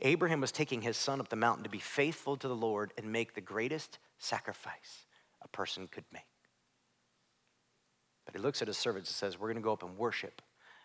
Abraham 0.00 0.40
was 0.40 0.52
taking 0.52 0.82
his 0.82 0.96
son 0.96 1.20
up 1.20 1.28
the 1.28 1.36
mountain 1.36 1.64
to 1.64 1.70
be 1.70 1.78
faithful 1.78 2.36
to 2.36 2.48
the 2.48 2.56
Lord 2.56 2.92
and 2.98 3.10
make 3.10 3.34
the 3.34 3.40
greatest 3.40 3.98
sacrifice 4.18 5.06
a 5.40 5.48
person 5.48 5.86
could 5.86 6.04
make. 6.12 6.22
But 8.26 8.34
he 8.34 8.40
looks 8.40 8.62
at 8.62 8.68
his 8.68 8.76
servants 8.76 9.10
and 9.10 9.14
says, 9.14 9.38
We're 9.38 9.48
going 9.48 9.56
to 9.56 9.62
go 9.62 9.72
up 9.72 9.82
and 9.82 9.96
worship, 9.96 10.42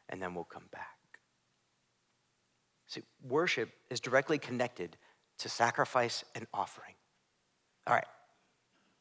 and 0.10 0.22
then 0.22 0.34
we'll 0.34 0.44
come 0.44 0.66
back. 0.72 0.98
See, 2.88 3.02
worship 3.28 3.70
is 3.90 4.00
directly 4.00 4.38
connected 4.38 4.98
to 5.40 5.50
sacrifice 5.50 6.24
and 6.36 6.48
offering. 6.54 6.94
All 7.86 7.94
right. 7.94 8.06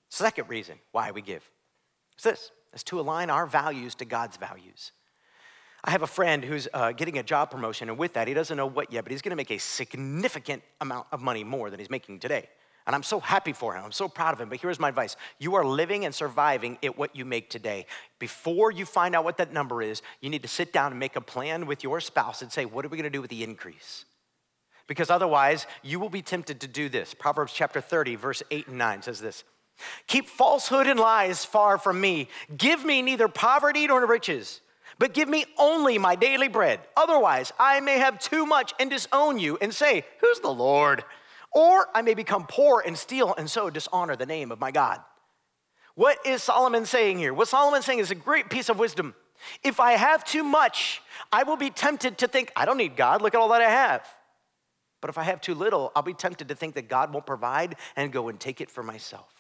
Second 0.09 0.48
reason 0.48 0.78
why 0.92 1.11
we 1.11 1.22
give 1.22 1.48
is 2.16 2.24
this 2.24 2.50
is 2.72 2.82
to 2.85 3.00
align 3.00 3.30
our 3.30 3.46
values 3.46 3.94
to 3.96 4.04
God's 4.04 4.37
values. 4.37 4.92
I 5.87 5.92
have 5.92 6.03
a 6.03 6.09
friend 6.09 6.44
who's 6.44 6.66
uh, 6.75 6.90
getting 6.90 7.16
a 7.16 7.22
job 7.22 7.53
promotion, 7.53 7.88
and 7.88 7.96
with 7.96 8.14
that, 8.14 8.27
he 8.27 8.35
doesn't 8.35 8.57
know 8.57 8.66
what 8.66 8.92
yet, 8.92 9.05
but 9.05 9.12
he's 9.12 9.22
gonna 9.22 9.37
make 9.37 9.53
a 9.53 9.59
significant 9.59 10.64
amount 10.81 11.07
of 11.12 11.22
money 11.22 11.44
more 11.44 11.70
than 11.70 11.79
he's 11.79 11.90
making 11.90 12.18
today. 12.18 12.49
And 12.87 12.94
I'm 12.94 13.05
so 13.05 13.20
happy 13.20 13.53
for 13.53 13.75
him. 13.75 13.85
I'm 13.85 13.92
so 13.92 14.09
proud 14.09 14.35
of 14.35 14.40
him. 14.40 14.49
But 14.49 14.61
here's 14.61 14.81
my 14.81 14.88
advice 14.88 15.16
you 15.38 15.55
are 15.55 15.64
living 15.64 16.05
and 16.05 16.14
surviving 16.14 16.79
at 16.83 16.99
what 16.99 17.14
you 17.14 17.25
make 17.25 17.51
today. 17.51 17.87
Before 18.18 18.72
you 18.72 18.85
find 18.85 19.14
out 19.14 19.25
what 19.25 19.38
that 19.38 19.53
number 19.53 19.81
is, 19.81 20.03
you 20.20 20.29
need 20.29 20.42
to 20.42 20.49
sit 20.49 20.72
down 20.72 20.92
and 20.92 20.99
make 20.99 21.14
a 21.14 21.20
plan 21.20 21.66
with 21.66 21.85
your 21.85 22.01
spouse 22.01 22.42
and 22.42 22.51
say, 22.51 22.64
what 22.64 22.85
are 22.85 22.88
we 22.88 22.96
gonna 22.96 23.09
do 23.09 23.20
with 23.20 23.31
the 23.31 23.44
increase? 23.44 24.05
Because 24.88 25.11
otherwise, 25.11 25.66
you 25.83 26.01
will 26.01 26.11
be 26.11 26.22
tempted 26.22 26.61
to 26.61 26.68
do 26.68 26.88
this. 26.88 27.14
Proverbs 27.14 27.53
chapter 27.53 27.81
30, 27.81 28.16
verse 28.16 28.42
8 28.51 28.68
and 28.68 28.79
9 28.79 29.03
says 29.03 29.20
this 29.20 29.44
Keep 30.09 30.29
falsehood 30.29 30.88
and 30.88 30.99
lies 30.99 31.44
far 31.44 31.79
from 31.79 32.01
me. 32.01 32.29
Give 32.57 32.85
me 32.85 33.03
neither 33.03 33.29
poverty 33.29 33.87
nor 33.87 34.05
riches 34.07 34.61
but 34.98 35.14
give 35.14 35.28
me 35.28 35.44
only 35.59 35.98
my 35.98 36.16
daily 36.16 36.48
bread. 36.48 36.80
Otherwise, 36.96 37.52
I 37.59 37.80
may 37.80 37.98
have 37.98 38.18
too 38.18 38.46
much 38.46 38.74
and 38.80 38.90
disown 38.90 39.38
you 39.38 39.59
and 39.61 39.74
say, 39.74 40.04
Who's 40.20 40.40
the 40.40 40.52
Lord? 40.52 41.04
Or 41.52 41.88
I 41.94 42.02
may 42.02 42.14
become 42.14 42.46
poor 42.46 42.82
and 42.85 42.96
steal 42.96 43.35
and 43.37 43.50
so 43.50 43.70
dishonor 43.70 44.16
the 44.16 44.26
name 44.26 44.52
of 44.52 44.61
my 44.61 44.70
God. 44.70 45.00
What 45.94 46.18
is 46.26 46.42
Solomon 46.42 46.85
saying 46.85 47.18
here? 47.18 47.32
What 47.32 47.48
Solomon's 47.48 47.87
saying 47.87 48.00
is 48.00 48.11
a 48.11 48.14
great 48.14 48.50
piece 48.50 48.68
of 48.68 48.78
wisdom. 48.78 49.14
If 49.62 49.80
I 49.80 49.92
have 49.92 50.24
too 50.24 50.44
much, 50.44 51.00
I 51.32 51.42
will 51.42 51.56
be 51.56 51.70
tempted 51.70 52.18
to 52.18 52.28
think, 52.28 52.52
I 52.54 52.64
don't 52.64 52.76
need 52.76 52.96
God, 52.96 53.22
look 53.22 53.35
at 53.35 53.40
all 53.40 53.48
that 53.48 53.62
I 53.62 53.70
have. 53.70 54.06
But 55.00 55.11
if 55.11 55.18
I 55.18 55.22
have 55.24 55.40
too 55.40 55.54
little, 55.54 55.92
I'll 55.94 56.02
be 56.02 56.14
tempted 56.14 56.48
to 56.48 56.54
think 56.54 56.74
that 56.74 56.88
God 56.88 57.12
won't 57.12 57.26
provide 57.26 57.76
and 57.96 58.12
go 58.12 58.28
and 58.28 58.40
take 58.40 58.61
it 58.61 58.70
for 58.70 58.82
myself. 58.82 59.32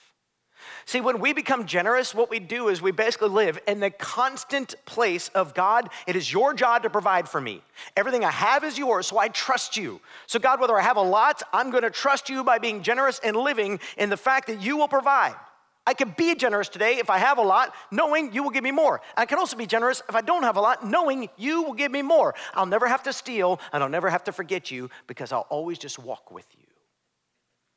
See, 0.84 1.00
when 1.00 1.20
we 1.20 1.32
become 1.32 1.66
generous, 1.66 2.14
what 2.14 2.30
we 2.30 2.38
do 2.38 2.68
is 2.68 2.80
we 2.80 2.92
basically 2.92 3.28
live 3.28 3.58
in 3.66 3.80
the 3.80 3.90
constant 3.90 4.74
place 4.84 5.28
of 5.28 5.54
God, 5.54 5.88
it 6.06 6.16
is 6.16 6.32
your 6.32 6.54
job 6.54 6.82
to 6.84 6.90
provide 6.90 7.28
for 7.28 7.40
me. 7.40 7.62
Everything 7.96 8.24
I 8.24 8.30
have 8.30 8.64
is 8.64 8.78
yours, 8.78 9.08
so 9.08 9.18
I 9.18 9.28
trust 9.28 9.76
you. 9.76 10.00
So, 10.26 10.38
God, 10.38 10.60
whether 10.60 10.76
I 10.76 10.82
have 10.82 10.96
a 10.96 11.02
lot, 11.02 11.42
I'm 11.52 11.70
gonna 11.70 11.90
trust 11.90 12.28
you 12.28 12.44
by 12.44 12.58
being 12.58 12.82
generous 12.82 13.20
and 13.22 13.36
living 13.36 13.80
in 13.96 14.10
the 14.10 14.16
fact 14.16 14.46
that 14.46 14.60
you 14.62 14.76
will 14.76 14.88
provide. 14.88 15.34
I 15.86 15.94
can 15.94 16.14
be 16.16 16.34
generous 16.34 16.68
today 16.68 16.96
if 16.98 17.10
I 17.10 17.18
have 17.18 17.38
a 17.38 17.42
lot, 17.42 17.72
knowing 17.92 18.32
you 18.32 18.42
will 18.42 18.50
give 18.50 18.64
me 18.64 18.72
more. 18.72 19.00
I 19.16 19.24
can 19.24 19.38
also 19.38 19.56
be 19.56 19.66
generous 19.66 20.02
if 20.08 20.16
I 20.16 20.20
don't 20.20 20.42
have 20.42 20.56
a 20.56 20.60
lot, 20.60 20.84
knowing 20.84 21.28
you 21.36 21.62
will 21.62 21.74
give 21.74 21.92
me 21.92 22.02
more. 22.02 22.34
I'll 22.54 22.66
never 22.66 22.88
have 22.88 23.04
to 23.04 23.12
steal 23.12 23.60
and 23.72 23.84
I'll 23.84 23.88
never 23.88 24.10
have 24.10 24.24
to 24.24 24.32
forget 24.32 24.70
you 24.70 24.90
because 25.06 25.30
I'll 25.30 25.46
always 25.48 25.78
just 25.78 25.98
walk 25.98 26.32
with 26.32 26.46
you. 26.58 26.66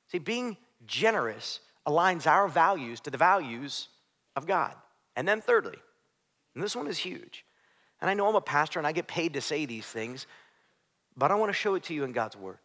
See, 0.08 0.18
being 0.18 0.58
generous 0.88 1.60
aligns 1.88 2.28
our 2.28 2.48
values 2.48 3.00
to 3.02 3.10
the 3.10 3.18
values 3.18 3.89
of 4.36 4.46
God. 4.46 4.74
And 5.15 5.28
then, 5.28 5.42
thirdly, 5.42 5.78
and 6.56 6.63
this 6.63 6.76
one 6.76 6.88
is 6.88 6.98
huge, 6.98 7.46
and 8.02 8.10
I 8.10 8.13
know 8.13 8.28
I'm 8.28 8.36
a 8.36 8.42
pastor 8.42 8.80
and 8.80 8.88
I 8.88 8.92
get 8.92 9.08
paid 9.08 9.34
to 9.34 9.42
say 9.42 9.65
these 9.65 9.86
things, 9.86 10.28
but 11.18 11.32
I 11.32 11.36
want 11.36 11.50
to 11.50 11.54
show 11.54 11.76
it 11.76 11.84
to 11.84 11.94
you 11.94 12.04
in 12.04 12.12
God's 12.12 12.38
Word. 12.38 12.60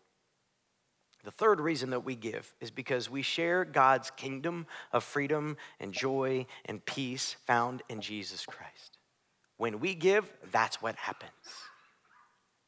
The 1.24 1.30
third 1.30 1.58
reason 1.58 1.90
that 1.90 2.04
we 2.04 2.16
give 2.16 2.54
is 2.60 2.70
because 2.70 3.08
we 3.08 3.22
share 3.22 3.64
God's 3.64 4.10
kingdom 4.10 4.66
of 4.92 5.02
freedom 5.02 5.56
and 5.80 5.92
joy 5.92 6.46
and 6.66 6.84
peace 6.84 7.36
found 7.46 7.82
in 7.88 8.02
Jesus 8.02 8.44
Christ. 8.44 8.98
When 9.56 9.80
we 9.80 9.94
give, 9.94 10.30
that's 10.52 10.82
what 10.82 10.96
happens. 10.96 11.30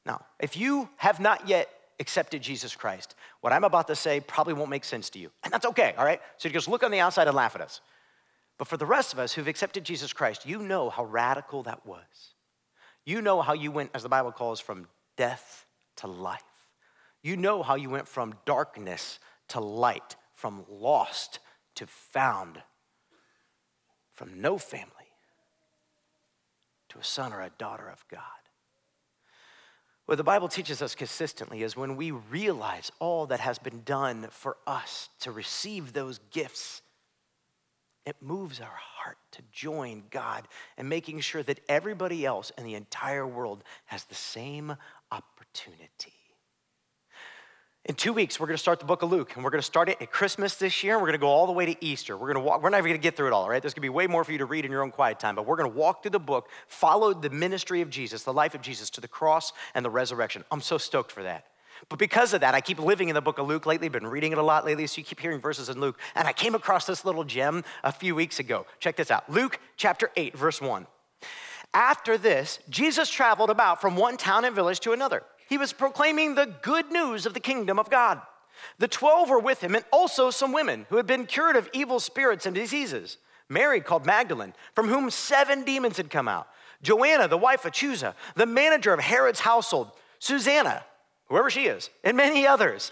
Now, 0.06 0.24
if 0.40 0.56
you 0.56 0.88
have 0.96 1.20
not 1.20 1.48
yet 1.48 1.68
accepted 1.98 2.42
Jesus 2.42 2.76
Christ, 2.76 3.14
what 3.40 3.52
I'm 3.52 3.64
about 3.64 3.87
to 3.88 3.96
say 3.96 4.20
probably 4.20 4.54
won't 4.54 4.70
make 4.70 4.85
sense 4.85 5.11
to 5.11 5.18
you. 5.18 5.30
And 5.42 5.52
that's 5.52 5.66
okay, 5.66 5.94
all 5.96 6.04
right? 6.04 6.20
So 6.37 6.48
you 6.48 6.52
just 6.52 6.68
look 6.68 6.82
on 6.82 6.90
the 6.90 7.00
outside 7.00 7.26
and 7.26 7.37
laugh 7.37 7.54
at 7.54 7.61
us. 7.61 7.80
But 8.59 8.68
for 8.68 8.76
the 8.76 8.87
rest 8.87 9.12
of 9.12 9.18
us 9.18 9.32
who've 9.32 9.48
accepted 9.48 9.85
Jesus 9.85 10.12
Christ, 10.12 10.46
you 10.46 10.59
know 10.59 10.90
how 10.90 11.04
radical 11.04 11.62
that 11.64 11.85
was. 11.87 12.35
You 13.04 13.22
know 13.22 13.40
how 13.40 13.52
you 13.52 13.70
went, 13.70 13.90
as 13.94 14.02
the 14.02 14.09
Bible 14.09 14.32
calls, 14.32 14.61
from 14.61 14.88
death 15.16 15.66
to 15.96 16.06
life. 16.06 16.42
You 17.22 17.37
know 17.37 17.62
how 17.62 17.74
you 17.74 17.90
went 17.90 18.09
from 18.09 18.35
darkness 18.44 19.18
to 19.48 19.61
light, 19.61 20.16
from 20.35 20.64
lost 20.68 21.38
to 21.76 21.87
found, 21.87 22.62
from 24.12 24.40
no 24.40 24.59
family 24.59 24.90
to 26.88 26.98
a 26.98 27.04
son 27.04 27.32
or 27.32 27.42
a 27.42 27.50
daughter 27.59 27.88
of 27.88 28.04
God. 28.09 28.20
What 30.06 30.18
the 30.18 30.24
Bible 30.24 30.48
teaches 30.48 30.82
us 30.82 30.94
consistently 30.94 31.62
is 31.62 31.76
when 31.76 31.96
we 31.96 32.12
realize 32.12 32.92
all 33.00 33.26
that 33.26 33.40
has 33.40 33.58
been 33.58 33.82
done 33.82 34.28
for 34.30 34.56
us 34.66 35.08
to 35.20 35.32
receive 35.32 35.92
those 35.92 36.20
gifts, 36.30 36.80
it 38.06 38.16
moves 38.20 38.60
our 38.60 38.66
heart 38.66 39.18
to 39.32 39.42
join 39.52 40.04
God 40.10 40.46
and 40.78 40.88
making 40.88 41.20
sure 41.20 41.42
that 41.42 41.60
everybody 41.68 42.24
else 42.24 42.52
in 42.56 42.64
the 42.64 42.76
entire 42.76 43.26
world 43.26 43.64
has 43.86 44.04
the 44.04 44.14
same 44.14 44.76
opportunity. 45.10 46.15
In 47.87 47.94
two 47.94 48.12
weeks, 48.12 48.40
we're 48.40 48.49
going 48.49 48.57
to 48.57 48.61
start 48.61 48.81
the 48.81 48.85
book 48.85 49.03
of 49.03 49.12
Luke, 49.12 49.37
and 49.37 49.44
we're 49.44 49.51
going 49.51 49.61
to 49.61 49.66
start 49.66 49.88
it 49.88 49.99
at 50.03 50.11
Christmas 50.11 50.57
this 50.57 50.83
year, 50.83 50.94
and 50.94 51.03
we're 51.03 51.07
going 51.07 51.20
to 51.20 51.25
go 51.25 51.29
all 51.29 51.46
the 51.46 51.53
way 51.53 51.66
to 51.66 51.85
Easter. 51.85 52.16
We're 52.16 52.33
going 52.33 52.35
to 52.35 52.40
walk, 52.40 52.61
we're 52.61 52.70
not 52.70 52.79
even 52.79 52.90
going 52.90 53.01
to 53.01 53.03
get 53.03 53.16
through 53.16 53.29
it 53.29 53.33
all, 53.33 53.49
right? 53.49 53.62
There's 53.62 53.75
going 53.75 53.83
to 53.83 53.88
be 53.88 53.90
way 53.90 54.09
more 54.09 54.25
for 54.25 54.33
you 54.33 54.38
to 54.38 54.44
read 54.44 54.64
in 54.64 54.72
your 54.72 54.83
own 54.83 54.90
quiet 54.90 55.20
time, 55.20 55.37
but 55.37 55.46
we're 55.46 55.55
going 55.55 55.70
to 55.70 55.79
walk 55.79 56.03
through 56.03 56.11
the 56.11 56.18
book, 56.18 56.49
follow 56.66 57.14
the 57.14 57.31
ministry 57.31 57.83
of 57.83 57.90
Jesus, 57.90 58.25
the 58.25 58.33
life 58.33 58.57
of 58.57 58.61
Jesus 58.61 58.90
to 58.90 59.01
the 59.01 59.07
cross 59.07 59.53
and 59.72 59.85
the 59.85 59.90
resurrection. 59.90 60.42
I'm 60.51 60.62
so 60.62 60.79
stoked 60.79 61.12
for 61.12 61.22
that. 61.22 61.44
But 61.88 62.01
because 62.01 62.35
of 62.35 62.40
that, 62.40 62.57
I 62.57 62.61
keep 62.61 62.81
living 62.81 63.09
in 63.09 63.14
the 63.14 63.20
book 63.20 63.38
of 63.38 63.46
Luke 63.46 63.66
lately, 63.66 63.88
been 63.88 64.09
reading 64.09 64.33
it 64.33 64.38
a 64.38 64.42
lot 64.42 64.64
lately, 64.64 64.88
so 64.88 64.99
you 64.99 65.05
keep 65.05 65.20
hearing 65.20 65.38
verses 65.38 65.68
in 65.68 65.79
Luke. 65.79 66.01
And 66.16 66.27
I 66.27 66.33
came 66.33 66.57
across 66.57 66.87
this 66.87 67.05
little 67.05 67.22
gem 67.22 67.62
a 67.85 67.92
few 67.92 68.16
weeks 68.16 68.40
ago. 68.40 68.66
Check 68.81 68.96
this 68.96 69.12
out 69.12 69.31
Luke 69.31 69.61
chapter 69.77 70.11
8, 70.16 70.37
verse 70.37 70.61
1. 70.61 70.88
After 71.72 72.18
this, 72.18 72.59
Jesus 72.68 73.09
traveled 73.09 73.51
about 73.51 73.81
from 73.81 73.94
one 73.94 74.16
town 74.16 74.44
and 74.44 74.57
village 74.57 74.81
to 74.81 74.90
another. 74.90 75.22
He 75.48 75.59
was 75.59 75.72
proclaiming 75.72 76.35
the 76.35 76.52
good 76.62 76.90
news 76.90 77.26
of 77.26 77.35
the 77.35 77.40
kingdom 77.40 77.78
of 77.78 77.90
God. 77.90 78.20
The 78.78 78.88
12 78.88 79.30
were 79.30 79.38
with 79.38 79.62
him, 79.62 79.74
and 79.74 79.85
also 79.92 80.30
some 80.30 80.52
women 80.52 80.87
who 80.88 80.96
had 80.96 81.06
been 81.06 81.26
cured 81.26 81.56
of 81.56 81.68
evil 81.72 82.00
spirits 82.00 82.46
and 82.46 82.54
diseases. 82.54 83.18
Mary, 83.48 83.80
called 83.80 84.06
Magdalene, 84.06 84.54
from 84.74 84.88
whom 84.88 85.11
seven 85.11 85.62
demons 85.62 85.96
had 85.98 86.11
come 86.11 86.26
out. 86.26 86.48
Joanna, 86.82 87.28
the 87.28 87.38
wife 87.38 87.64
of 87.64 87.72
Chuza, 87.72 88.14
the 88.35 88.46
manager 88.46 88.92
of 88.92 89.00
Herod's 89.00 89.40
household. 89.40 89.92
Susanna, 90.18 90.85
whoever 91.26 91.50
she 91.50 91.66
is, 91.66 91.90
and 92.02 92.16
many 92.16 92.46
others. 92.46 92.90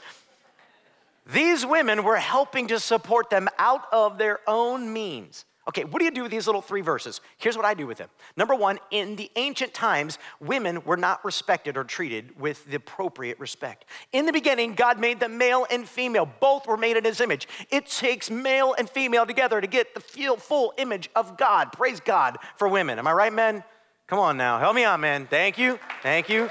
These 1.26 1.64
women 1.64 2.04
were 2.04 2.16
helping 2.16 2.68
to 2.68 2.78
support 2.78 3.30
them 3.30 3.48
out 3.58 3.86
of 3.92 4.18
their 4.18 4.40
own 4.46 4.92
means. 4.92 5.44
Okay, 5.66 5.84
what 5.84 5.98
do 5.98 6.04
you 6.04 6.10
do 6.10 6.22
with 6.22 6.30
these 6.30 6.46
little 6.46 6.60
three 6.60 6.82
verses? 6.82 7.22
Here's 7.38 7.56
what 7.56 7.64
I 7.64 7.72
do 7.72 7.86
with 7.86 7.96
them. 7.96 8.10
Number 8.36 8.54
one, 8.54 8.78
in 8.90 9.16
the 9.16 9.30
ancient 9.36 9.72
times, 9.72 10.18
women 10.38 10.84
were 10.84 10.98
not 10.98 11.24
respected 11.24 11.78
or 11.78 11.84
treated 11.84 12.38
with 12.38 12.66
the 12.66 12.76
appropriate 12.76 13.40
respect. 13.40 13.86
In 14.12 14.26
the 14.26 14.32
beginning, 14.32 14.74
God 14.74 15.00
made 15.00 15.20
them 15.20 15.38
male 15.38 15.66
and 15.70 15.88
female. 15.88 16.28
Both 16.38 16.66
were 16.66 16.76
made 16.76 16.98
in 16.98 17.04
his 17.04 17.18
image. 17.20 17.48
It 17.70 17.86
takes 17.86 18.30
male 18.30 18.74
and 18.76 18.90
female 18.90 19.24
together 19.24 19.58
to 19.62 19.66
get 19.66 19.94
the 19.94 20.00
full 20.00 20.74
image 20.76 21.08
of 21.16 21.38
God. 21.38 21.72
Praise 21.72 21.98
God 21.98 22.36
for 22.56 22.68
women. 22.68 22.98
Am 22.98 23.06
I 23.06 23.12
right, 23.12 23.32
men? 23.32 23.64
Come 24.06 24.18
on 24.18 24.36
now, 24.36 24.58
help 24.58 24.74
me 24.74 24.84
out, 24.84 25.00
man. 25.00 25.26
Thank 25.26 25.56
you. 25.56 25.78
Thank 26.02 26.28
you. 26.28 26.50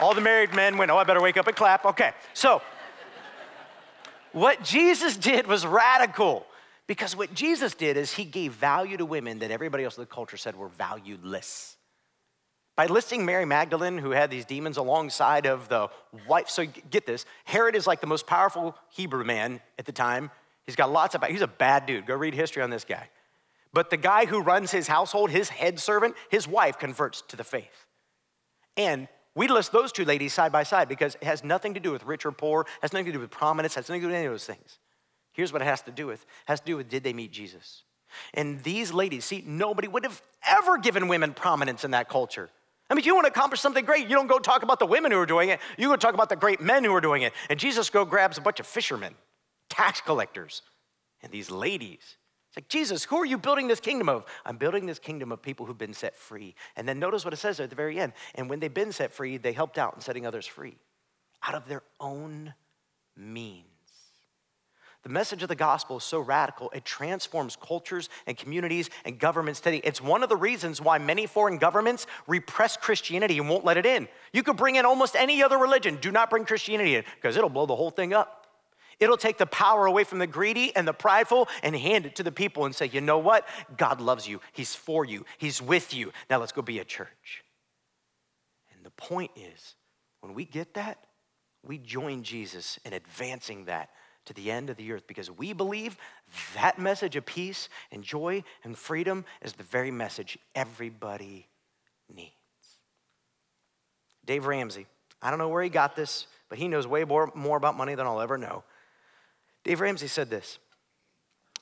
All 0.00 0.12
the 0.12 0.20
married 0.20 0.54
men 0.54 0.76
went, 0.76 0.90
oh, 0.90 0.98
I 0.98 1.04
better 1.04 1.22
wake 1.22 1.36
up 1.36 1.46
and 1.46 1.54
clap. 1.54 1.84
Okay, 1.84 2.10
so 2.34 2.62
what 4.32 4.64
Jesus 4.64 5.16
did 5.16 5.46
was 5.46 5.64
radical. 5.64 6.47
Because 6.88 7.14
what 7.14 7.32
Jesus 7.34 7.74
did 7.74 7.96
is 7.96 8.14
he 8.14 8.24
gave 8.24 8.54
value 8.54 8.96
to 8.96 9.04
women 9.04 9.38
that 9.40 9.52
everybody 9.52 9.84
else 9.84 9.96
in 9.96 10.02
the 10.02 10.06
culture 10.06 10.38
said 10.38 10.56
were 10.56 10.68
valueless. 10.68 11.76
By 12.76 12.86
listing 12.86 13.26
Mary 13.26 13.44
Magdalene, 13.44 13.98
who 13.98 14.10
had 14.12 14.30
these 14.30 14.46
demons 14.46 14.78
alongside 14.78 15.46
of 15.46 15.68
the 15.68 15.90
wife. 16.26 16.48
So 16.48 16.64
get 16.90 17.06
this 17.06 17.26
Herod 17.44 17.76
is 17.76 17.86
like 17.86 18.00
the 18.00 18.06
most 18.06 18.26
powerful 18.26 18.74
Hebrew 18.88 19.24
man 19.24 19.60
at 19.78 19.84
the 19.84 19.92
time. 19.92 20.30
He's 20.64 20.76
got 20.76 20.90
lots 20.90 21.14
of, 21.14 21.22
he's 21.24 21.42
a 21.42 21.46
bad 21.46 21.86
dude. 21.86 22.06
Go 22.06 22.14
read 22.14 22.34
history 22.34 22.62
on 22.62 22.70
this 22.70 22.84
guy. 22.84 23.10
But 23.72 23.90
the 23.90 23.96
guy 23.96 24.24
who 24.24 24.40
runs 24.40 24.70
his 24.70 24.86
household, 24.86 25.30
his 25.30 25.50
head 25.50 25.78
servant, 25.78 26.14
his 26.30 26.48
wife 26.48 26.78
converts 26.78 27.22
to 27.28 27.36
the 27.36 27.44
faith. 27.44 27.86
And 28.76 29.08
we 29.34 29.46
list 29.48 29.72
those 29.72 29.92
two 29.92 30.04
ladies 30.04 30.32
side 30.32 30.52
by 30.52 30.62
side 30.62 30.88
because 30.88 31.16
it 31.16 31.24
has 31.24 31.44
nothing 31.44 31.74
to 31.74 31.80
do 31.80 31.92
with 31.92 32.04
rich 32.04 32.24
or 32.24 32.32
poor, 32.32 32.64
has 32.80 32.92
nothing 32.92 33.06
to 33.06 33.12
do 33.12 33.20
with 33.20 33.30
prominence, 33.30 33.74
has 33.74 33.88
nothing 33.88 34.00
to 34.00 34.06
do 34.06 34.08
with 34.08 34.16
any 34.16 34.26
of 34.26 34.32
those 34.32 34.46
things. 34.46 34.78
Here's 35.38 35.52
what 35.52 35.62
it 35.62 35.66
has 35.66 35.82
to 35.82 35.92
do 35.92 36.08
with. 36.08 36.20
It 36.20 36.26
has 36.46 36.58
to 36.58 36.66
do 36.66 36.76
with 36.76 36.88
did 36.88 37.04
they 37.04 37.12
meet 37.12 37.30
Jesus? 37.30 37.84
And 38.34 38.60
these 38.64 38.92
ladies, 38.92 39.24
see, 39.24 39.44
nobody 39.46 39.86
would 39.86 40.02
have 40.02 40.20
ever 40.44 40.78
given 40.78 41.06
women 41.06 41.32
prominence 41.32 41.84
in 41.84 41.92
that 41.92 42.08
culture. 42.08 42.50
I 42.90 42.94
mean, 42.94 42.98
if 42.98 43.06
you 43.06 43.14
want 43.14 43.26
to 43.26 43.30
accomplish 43.30 43.60
something 43.60 43.84
great, 43.84 44.08
you 44.08 44.16
don't 44.16 44.26
go 44.26 44.40
talk 44.40 44.64
about 44.64 44.80
the 44.80 44.86
women 44.86 45.12
who 45.12 45.18
are 45.18 45.26
doing 45.26 45.50
it. 45.50 45.60
You 45.76 45.90
go 45.90 45.94
talk 45.94 46.12
about 46.12 46.28
the 46.28 46.34
great 46.34 46.60
men 46.60 46.82
who 46.82 46.92
are 46.92 47.00
doing 47.00 47.22
it. 47.22 47.32
And 47.48 47.56
Jesus 47.56 47.88
go 47.88 48.04
grabs 48.04 48.36
a 48.36 48.40
bunch 48.40 48.58
of 48.58 48.66
fishermen, 48.66 49.14
tax 49.68 50.00
collectors, 50.00 50.62
and 51.22 51.30
these 51.30 51.52
ladies. 51.52 52.16
It's 52.48 52.56
like, 52.56 52.68
Jesus, 52.68 53.04
who 53.04 53.18
are 53.18 53.24
you 53.24 53.38
building 53.38 53.68
this 53.68 53.78
kingdom 53.78 54.08
of? 54.08 54.24
I'm 54.44 54.56
building 54.56 54.86
this 54.86 54.98
kingdom 54.98 55.30
of 55.30 55.40
people 55.40 55.66
who've 55.66 55.78
been 55.78 55.94
set 55.94 56.16
free. 56.16 56.56
And 56.74 56.88
then 56.88 56.98
notice 56.98 57.24
what 57.24 57.32
it 57.32 57.36
says 57.36 57.60
at 57.60 57.70
the 57.70 57.76
very 57.76 58.00
end. 58.00 58.12
And 58.34 58.50
when 58.50 58.58
they've 58.58 58.74
been 58.74 58.90
set 58.90 59.12
free, 59.12 59.36
they 59.36 59.52
helped 59.52 59.78
out 59.78 59.94
in 59.94 60.00
setting 60.00 60.26
others 60.26 60.48
free 60.48 60.78
out 61.44 61.54
of 61.54 61.68
their 61.68 61.84
own 62.00 62.54
means. 63.16 63.77
The 65.04 65.08
message 65.08 65.42
of 65.42 65.48
the 65.48 65.54
gospel 65.54 65.98
is 65.98 66.04
so 66.04 66.18
radical, 66.18 66.70
it 66.74 66.84
transforms 66.84 67.56
cultures 67.56 68.08
and 68.26 68.36
communities 68.36 68.90
and 69.04 69.18
governments 69.18 69.60
today. 69.60 69.80
It's 69.84 70.00
one 70.00 70.22
of 70.22 70.28
the 70.28 70.36
reasons 70.36 70.80
why 70.80 70.98
many 70.98 71.26
foreign 71.26 71.58
governments 71.58 72.06
repress 72.26 72.76
Christianity 72.76 73.38
and 73.38 73.48
won't 73.48 73.64
let 73.64 73.76
it 73.76 73.86
in. 73.86 74.08
You 74.32 74.42
could 74.42 74.56
bring 74.56 74.76
in 74.76 74.84
almost 74.84 75.14
any 75.14 75.42
other 75.42 75.56
religion, 75.56 75.98
do 76.00 76.10
not 76.10 76.30
bring 76.30 76.44
Christianity 76.44 76.96
in, 76.96 77.04
because 77.14 77.36
it'll 77.36 77.48
blow 77.48 77.66
the 77.66 77.76
whole 77.76 77.90
thing 77.90 78.12
up. 78.12 78.46
It'll 78.98 79.16
take 79.16 79.38
the 79.38 79.46
power 79.46 79.86
away 79.86 80.02
from 80.02 80.18
the 80.18 80.26
greedy 80.26 80.74
and 80.74 80.86
the 80.86 80.92
prideful 80.92 81.48
and 81.62 81.76
hand 81.76 82.04
it 82.04 82.16
to 82.16 82.24
the 82.24 82.32
people 82.32 82.64
and 82.64 82.74
say, 82.74 82.86
you 82.86 83.00
know 83.00 83.18
what? 83.18 83.46
God 83.76 84.00
loves 84.00 84.26
you. 84.26 84.40
He's 84.52 84.74
for 84.74 85.04
you. 85.04 85.24
He's 85.38 85.62
with 85.62 85.94
you. 85.94 86.12
Now 86.28 86.38
let's 86.38 86.50
go 86.50 86.62
be 86.62 86.80
a 86.80 86.84
church. 86.84 87.44
And 88.74 88.84
the 88.84 88.90
point 88.90 89.30
is, 89.36 89.76
when 90.20 90.34
we 90.34 90.44
get 90.44 90.74
that, 90.74 90.98
we 91.62 91.78
join 91.78 92.24
Jesus 92.24 92.80
in 92.84 92.92
advancing 92.92 93.66
that 93.66 93.90
to 94.28 94.34
the 94.34 94.50
end 94.50 94.68
of 94.68 94.76
the 94.76 94.92
earth 94.92 95.06
because 95.06 95.30
we 95.30 95.54
believe 95.54 95.96
that 96.54 96.78
message 96.78 97.16
of 97.16 97.24
peace 97.24 97.70
and 97.90 98.04
joy 98.04 98.44
and 98.62 98.76
freedom 98.76 99.24
is 99.42 99.54
the 99.54 99.62
very 99.62 99.90
message 99.90 100.38
everybody 100.54 101.48
needs. 102.14 102.30
Dave 104.26 104.46
Ramsey, 104.46 104.86
I 105.22 105.30
don't 105.30 105.38
know 105.38 105.48
where 105.48 105.62
he 105.62 105.70
got 105.70 105.96
this, 105.96 106.26
but 106.50 106.58
he 106.58 106.68
knows 106.68 106.86
way 106.86 107.04
more, 107.04 107.32
more 107.34 107.56
about 107.56 107.76
money 107.76 107.94
than 107.94 108.06
I'll 108.06 108.20
ever 108.20 108.36
know. 108.36 108.64
Dave 109.64 109.80
Ramsey 109.80 110.08
said 110.08 110.28
this 110.28 110.58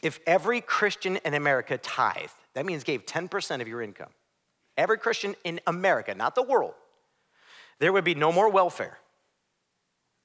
If 0.02 0.18
every 0.26 0.60
Christian 0.60 1.18
in 1.24 1.34
America 1.34 1.78
tithe, 1.78 2.30
that 2.54 2.66
means 2.66 2.82
gave 2.82 3.06
10% 3.06 3.60
of 3.60 3.68
your 3.68 3.80
income, 3.80 4.10
every 4.76 4.98
Christian 4.98 5.36
in 5.44 5.60
America, 5.68 6.16
not 6.16 6.34
the 6.34 6.42
world, 6.42 6.74
there 7.78 7.92
would 7.92 8.04
be 8.04 8.16
no 8.16 8.32
more 8.32 8.50
welfare 8.50 8.98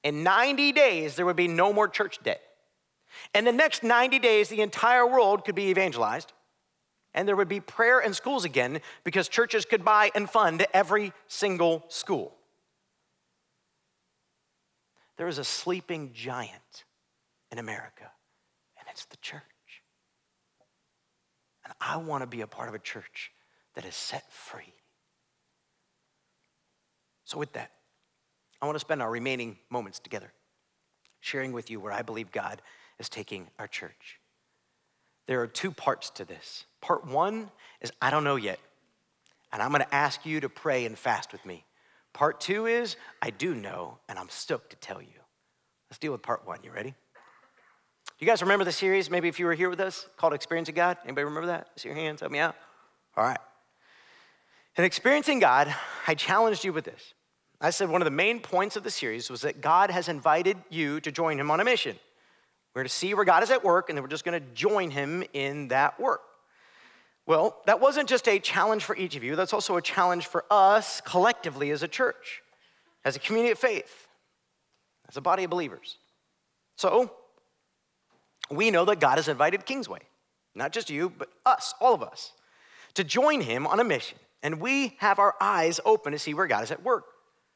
in 0.04 0.24
90 0.24 0.72
days, 0.72 1.16
there 1.16 1.26
would 1.26 1.36
be 1.36 1.48
no 1.48 1.72
more 1.72 1.88
church 1.88 2.20
debt. 2.24 2.42
In 3.36 3.46
the 3.46 3.52
next 3.52 3.84
90 3.84 4.20
days, 4.20 4.50
the 4.50 4.62
entire 4.62 5.06
world 5.06 5.46
could 5.46 5.56
be 5.56 5.70
evangelized, 5.70 6.34
and 7.14 7.28
there 7.28 7.36
would 7.36 7.50
be 7.50 7.60
prayer 7.60 8.00
and 8.00 8.16
schools 8.16 8.46
again 8.46 8.82
because 9.04 9.28
churches 9.28 9.66
could 9.66 9.84
buy 9.84 10.12
and 10.16 10.30
fund 10.30 10.66
every 10.74 11.14
single 11.28 11.84
school. 11.90 12.36
There 15.18 15.28
is 15.28 15.38
a 15.38 15.44
sleeping 15.44 16.12
giant 16.14 16.86
in 17.52 17.60
America, 17.60 18.10
and 18.80 18.88
it's 18.90 19.06
the 19.06 19.18
church. 19.18 19.42
And 21.64 21.74
I 21.80 21.98
want 21.98 22.24
to 22.24 22.28
be 22.28 22.42
a 22.42 22.48
part 22.48 22.70
of 22.70 22.76
a 22.76 22.80
church 22.80 23.32
that 23.76 23.86
is 23.86 23.96
set 23.96 24.32
free. 24.32 24.74
So, 27.26 27.38
with 27.38 27.54
that, 27.54 27.72
I 28.62 28.66
want 28.66 28.76
to 28.76 28.80
spend 28.80 29.02
our 29.02 29.10
remaining 29.10 29.58
moments 29.70 30.00
together 30.00 30.32
sharing 31.20 31.52
with 31.52 31.70
you 31.70 31.80
where 31.80 31.92
I 31.92 32.02
believe 32.02 32.32
God 32.32 32.62
is 33.00 33.10
taking 33.10 33.48
our 33.58 33.68
church. 33.68 34.20
There 35.28 35.42
are 35.42 35.48
two 35.48 35.72
parts 35.72 36.10
to 36.12 36.26
this. 36.26 36.66
Part 36.82 37.08
one 37.08 37.52
is 37.80 37.92
I 38.02 38.10
don't 38.10 38.24
know 38.24 38.36
yet, 38.36 38.60
and 39.52 39.62
I'm 39.62 39.70
going 39.70 39.82
to 39.82 39.96
ask 39.96 40.26
you 40.26 40.40
to 40.42 40.50
pray 40.50 40.86
and 40.86 40.98
fast 40.98 41.32
with 41.32 41.46
me. 41.46 41.66
Part 42.14 42.42
two 42.42 42.66
is 42.66 42.98
I 43.22 43.30
do 43.30 43.56
know, 43.56 44.00
and 44.10 44.20
I'm 44.20 44.30
stoked 44.30 44.72
to 44.72 44.76
tell 44.78 45.02
you. 45.02 45.08
Let's 45.90 46.00
deal 46.00 46.12
with 46.12 46.22
part 46.22 46.46
one. 46.46 46.60
You 46.64 46.72
ready? 46.72 46.90
Do 46.90 48.26
you 48.26 48.28
guys 48.28 48.42
remember 48.42 48.66
the 48.66 48.72
series? 48.72 49.10
Maybe 49.10 49.28
if 49.28 49.40
you 49.40 49.46
were 49.46 49.54
here 49.54 49.70
with 49.70 49.80
us, 49.80 50.08
called 50.18 50.34
Experiencing 50.34 50.76
God. 50.76 50.98
Anybody 51.04 51.26
remember 51.26 51.48
that? 51.48 51.68
See 51.78 51.90
your 51.90 51.98
hands, 51.98 52.20
help 52.20 52.32
me 52.32 52.40
out. 52.40 52.56
All 53.16 53.24
right. 53.24 53.40
In 54.78 54.84
Experiencing 54.84 55.40
God, 55.40 55.74
I 56.08 56.16
challenged 56.16 56.64
you 56.64 56.74
with 56.74 56.86
this. 56.86 57.14
I 57.64 57.70
said 57.70 57.90
one 57.90 58.02
of 58.02 58.06
the 58.06 58.12
main 58.12 58.40
points 58.40 58.76
of 58.76 58.84
the 58.84 58.90
series 58.90 59.30
was 59.30 59.42
that 59.42 59.62
God 59.62 59.92
has 59.92 60.08
invited 60.08 60.58
you 60.72 61.00
to 61.02 61.12
join 61.12 61.40
him 61.40 61.52
on 61.52 61.60
a 61.60 61.64
mission. 61.64 61.96
We're 62.74 62.82
going 62.82 62.88
to 62.88 62.94
see 62.94 63.14
where 63.14 63.24
God 63.24 63.44
is 63.44 63.52
at 63.52 63.64
work, 63.64 63.90
and 63.90 63.98
then 63.98 64.02
we're 64.02 64.10
just 64.10 64.26
going 64.26 64.42
to 64.42 64.48
join 64.54 64.90
him 64.90 65.24
in 65.34 65.68
that 65.68 66.00
work. 66.00 66.22
Well, 67.28 67.62
that 67.68 67.80
wasn't 67.80 68.10
just 68.10 68.28
a 68.28 68.40
challenge 68.40 68.84
for 68.84 68.96
each 68.96 69.16
of 69.16 69.24
you, 69.24 69.36
that's 69.36 69.54
also 69.54 69.78
a 69.78 69.82
challenge 69.82 70.26
for 70.26 70.44
us 70.50 71.02
collectively 71.02 71.70
as 71.70 71.84
a 71.84 71.88
church, 71.88 72.42
as 73.06 73.16
a 73.16 73.20
community 73.20 73.52
of 73.52 73.60
faith, 73.60 74.08
as 75.08 75.16
a 75.16 75.22
body 75.22 75.44
of 75.44 75.52
believers. 75.52 75.98
So, 76.78 77.12
we 78.50 78.72
know 78.72 78.86
that 78.86 79.00
God 79.00 79.18
has 79.18 79.28
invited 79.28 79.68
Kingsway, 79.68 80.00
not 80.56 80.72
just 80.72 80.90
you, 80.90 81.12
but 81.16 81.30
us, 81.46 81.76
all 81.80 81.94
of 81.94 82.02
us, 82.02 82.34
to 82.96 83.04
join 83.04 83.42
him 83.42 83.68
on 83.68 83.80
a 83.80 83.84
mission. 83.84 84.18
And 84.42 84.60
we 84.60 84.96
have 84.98 85.20
our 85.20 85.36
eyes 85.40 85.80
open 85.86 86.12
to 86.14 86.20
see 86.20 86.34
where 86.34 86.48
God 86.48 86.64
is 86.64 86.72
at 86.72 86.82
work. 86.82 87.06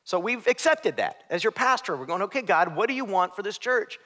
So 0.05 0.19
we've 0.19 0.45
accepted 0.47 0.97
that. 0.97 1.23
As 1.29 1.43
your 1.43 1.51
pastor, 1.51 1.97
we're 1.97 2.05
going, 2.05 2.21
okay, 2.23 2.43
God, 2.43 2.75
what 2.75 2.87
do 2.87 2.93
you 2.93 3.05
want 3.05 3.35
for 3.35 3.41
this 3.41 3.57
church? 3.57 3.99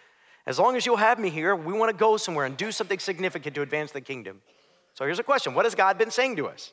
As 0.48 0.58
long 0.58 0.76
as 0.76 0.86
you'll 0.86 0.98
have 0.98 1.20
me 1.20 1.30
here, 1.30 1.56
we 1.56 1.74
want 1.74 1.92
to 1.92 1.98
go 1.98 2.18
somewhere 2.18 2.46
and 2.46 2.56
do 2.56 2.72
something 2.72 2.98
significant 2.98 3.54
to 3.56 3.62
advance 3.62 3.92
the 3.92 4.02
kingdom. 4.02 4.42
So 4.94 5.06
here's 5.06 5.20
a 5.20 5.24
question 5.24 5.54
What 5.54 5.66
has 5.66 5.76
God 5.76 5.98
been 5.98 6.10
saying 6.10 6.38
to 6.38 6.48
us? 6.48 6.72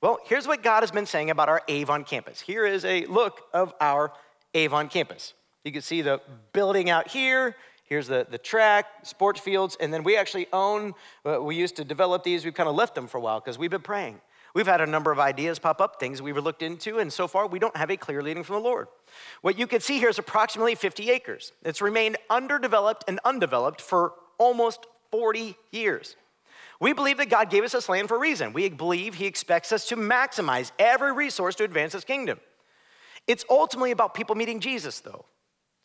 Well, 0.00 0.18
here's 0.24 0.46
what 0.46 0.62
God 0.62 0.80
has 0.80 0.90
been 0.90 1.04
saying 1.04 1.30
about 1.30 1.48
our 1.48 1.62
Avon 1.68 2.04
campus. 2.04 2.40
Here 2.40 2.64
is 2.64 2.84
a 2.84 3.04
look 3.06 3.42
of 3.52 3.74
our 3.80 4.12
Avon 4.54 4.88
campus. 4.88 5.34
You 5.64 5.72
can 5.72 5.82
see 5.82 6.00
the 6.00 6.22
building 6.52 6.88
out 6.88 7.08
here. 7.08 7.56
Here's 7.84 8.06
the, 8.06 8.24
the 8.30 8.38
track, 8.38 8.86
sports 9.02 9.40
fields, 9.40 9.76
and 9.80 9.92
then 9.92 10.04
we 10.04 10.16
actually 10.16 10.46
own, 10.52 10.94
uh, 11.26 11.42
we 11.42 11.56
used 11.56 11.76
to 11.76 11.84
develop 11.84 12.22
these. 12.22 12.44
We've 12.44 12.54
kind 12.54 12.68
of 12.68 12.76
left 12.76 12.94
them 12.94 13.08
for 13.08 13.18
a 13.18 13.20
while 13.20 13.40
because 13.40 13.58
we've 13.58 13.70
been 13.70 13.82
praying. 13.82 14.20
We've 14.54 14.66
had 14.66 14.80
a 14.80 14.86
number 14.86 15.12
of 15.12 15.18
ideas 15.18 15.58
pop 15.58 15.80
up, 15.80 16.00
things 16.00 16.20
we've 16.20 16.36
looked 16.36 16.62
into, 16.62 16.98
and 16.98 17.12
so 17.12 17.28
far 17.28 17.46
we 17.46 17.58
don't 17.58 17.76
have 17.76 17.90
a 17.90 17.96
clear 17.96 18.22
leading 18.22 18.42
from 18.42 18.56
the 18.56 18.62
Lord. 18.62 18.88
What 19.42 19.58
you 19.58 19.66
can 19.66 19.80
see 19.80 19.98
here 19.98 20.08
is 20.08 20.18
approximately 20.18 20.74
50 20.74 21.10
acres. 21.10 21.52
It's 21.64 21.80
remained 21.80 22.16
underdeveloped 22.28 23.04
and 23.06 23.20
undeveloped 23.24 23.80
for 23.80 24.14
almost 24.38 24.86
40 25.12 25.56
years. 25.70 26.16
We 26.80 26.94
believe 26.94 27.18
that 27.18 27.28
God 27.28 27.50
gave 27.50 27.62
us 27.62 27.72
this 27.72 27.88
land 27.88 28.08
for 28.08 28.16
a 28.16 28.20
reason. 28.20 28.52
We 28.52 28.68
believe 28.70 29.14
He 29.14 29.26
expects 29.26 29.70
us 29.70 29.86
to 29.88 29.96
maximize 29.96 30.72
every 30.78 31.12
resource 31.12 31.54
to 31.56 31.64
advance 31.64 31.92
His 31.92 32.04
kingdom. 32.04 32.40
It's 33.26 33.44
ultimately 33.50 33.90
about 33.90 34.14
people 34.14 34.34
meeting 34.34 34.60
Jesus, 34.60 35.00
though. 35.00 35.26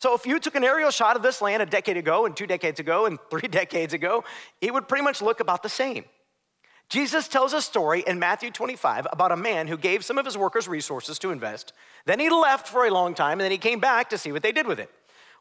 So 0.00 0.14
if 0.14 0.26
you 0.26 0.38
took 0.38 0.54
an 0.54 0.64
aerial 0.64 0.90
shot 0.90 1.16
of 1.16 1.22
this 1.22 1.40
land 1.40 1.62
a 1.62 1.66
decade 1.66 1.96
ago, 1.96 2.26
and 2.26 2.36
two 2.36 2.46
decades 2.46 2.80
ago, 2.80 3.06
and 3.06 3.18
three 3.30 3.48
decades 3.48 3.92
ago, 3.92 4.24
it 4.60 4.72
would 4.72 4.88
pretty 4.88 5.04
much 5.04 5.22
look 5.22 5.40
about 5.40 5.62
the 5.62 5.68
same. 5.68 6.04
Jesus 6.88 7.26
tells 7.26 7.52
a 7.52 7.60
story 7.60 8.04
in 8.06 8.18
Matthew 8.18 8.50
25 8.50 9.08
about 9.12 9.32
a 9.32 9.36
man 9.36 9.66
who 9.66 9.76
gave 9.76 10.04
some 10.04 10.18
of 10.18 10.24
his 10.24 10.38
workers 10.38 10.68
resources 10.68 11.18
to 11.18 11.32
invest. 11.32 11.72
Then 12.04 12.20
he 12.20 12.30
left 12.30 12.68
for 12.68 12.86
a 12.86 12.90
long 12.90 13.14
time, 13.14 13.32
and 13.32 13.40
then 13.40 13.50
he 13.50 13.58
came 13.58 13.80
back 13.80 14.10
to 14.10 14.18
see 14.18 14.30
what 14.30 14.42
they 14.42 14.52
did 14.52 14.66
with 14.66 14.78
it. 14.78 14.90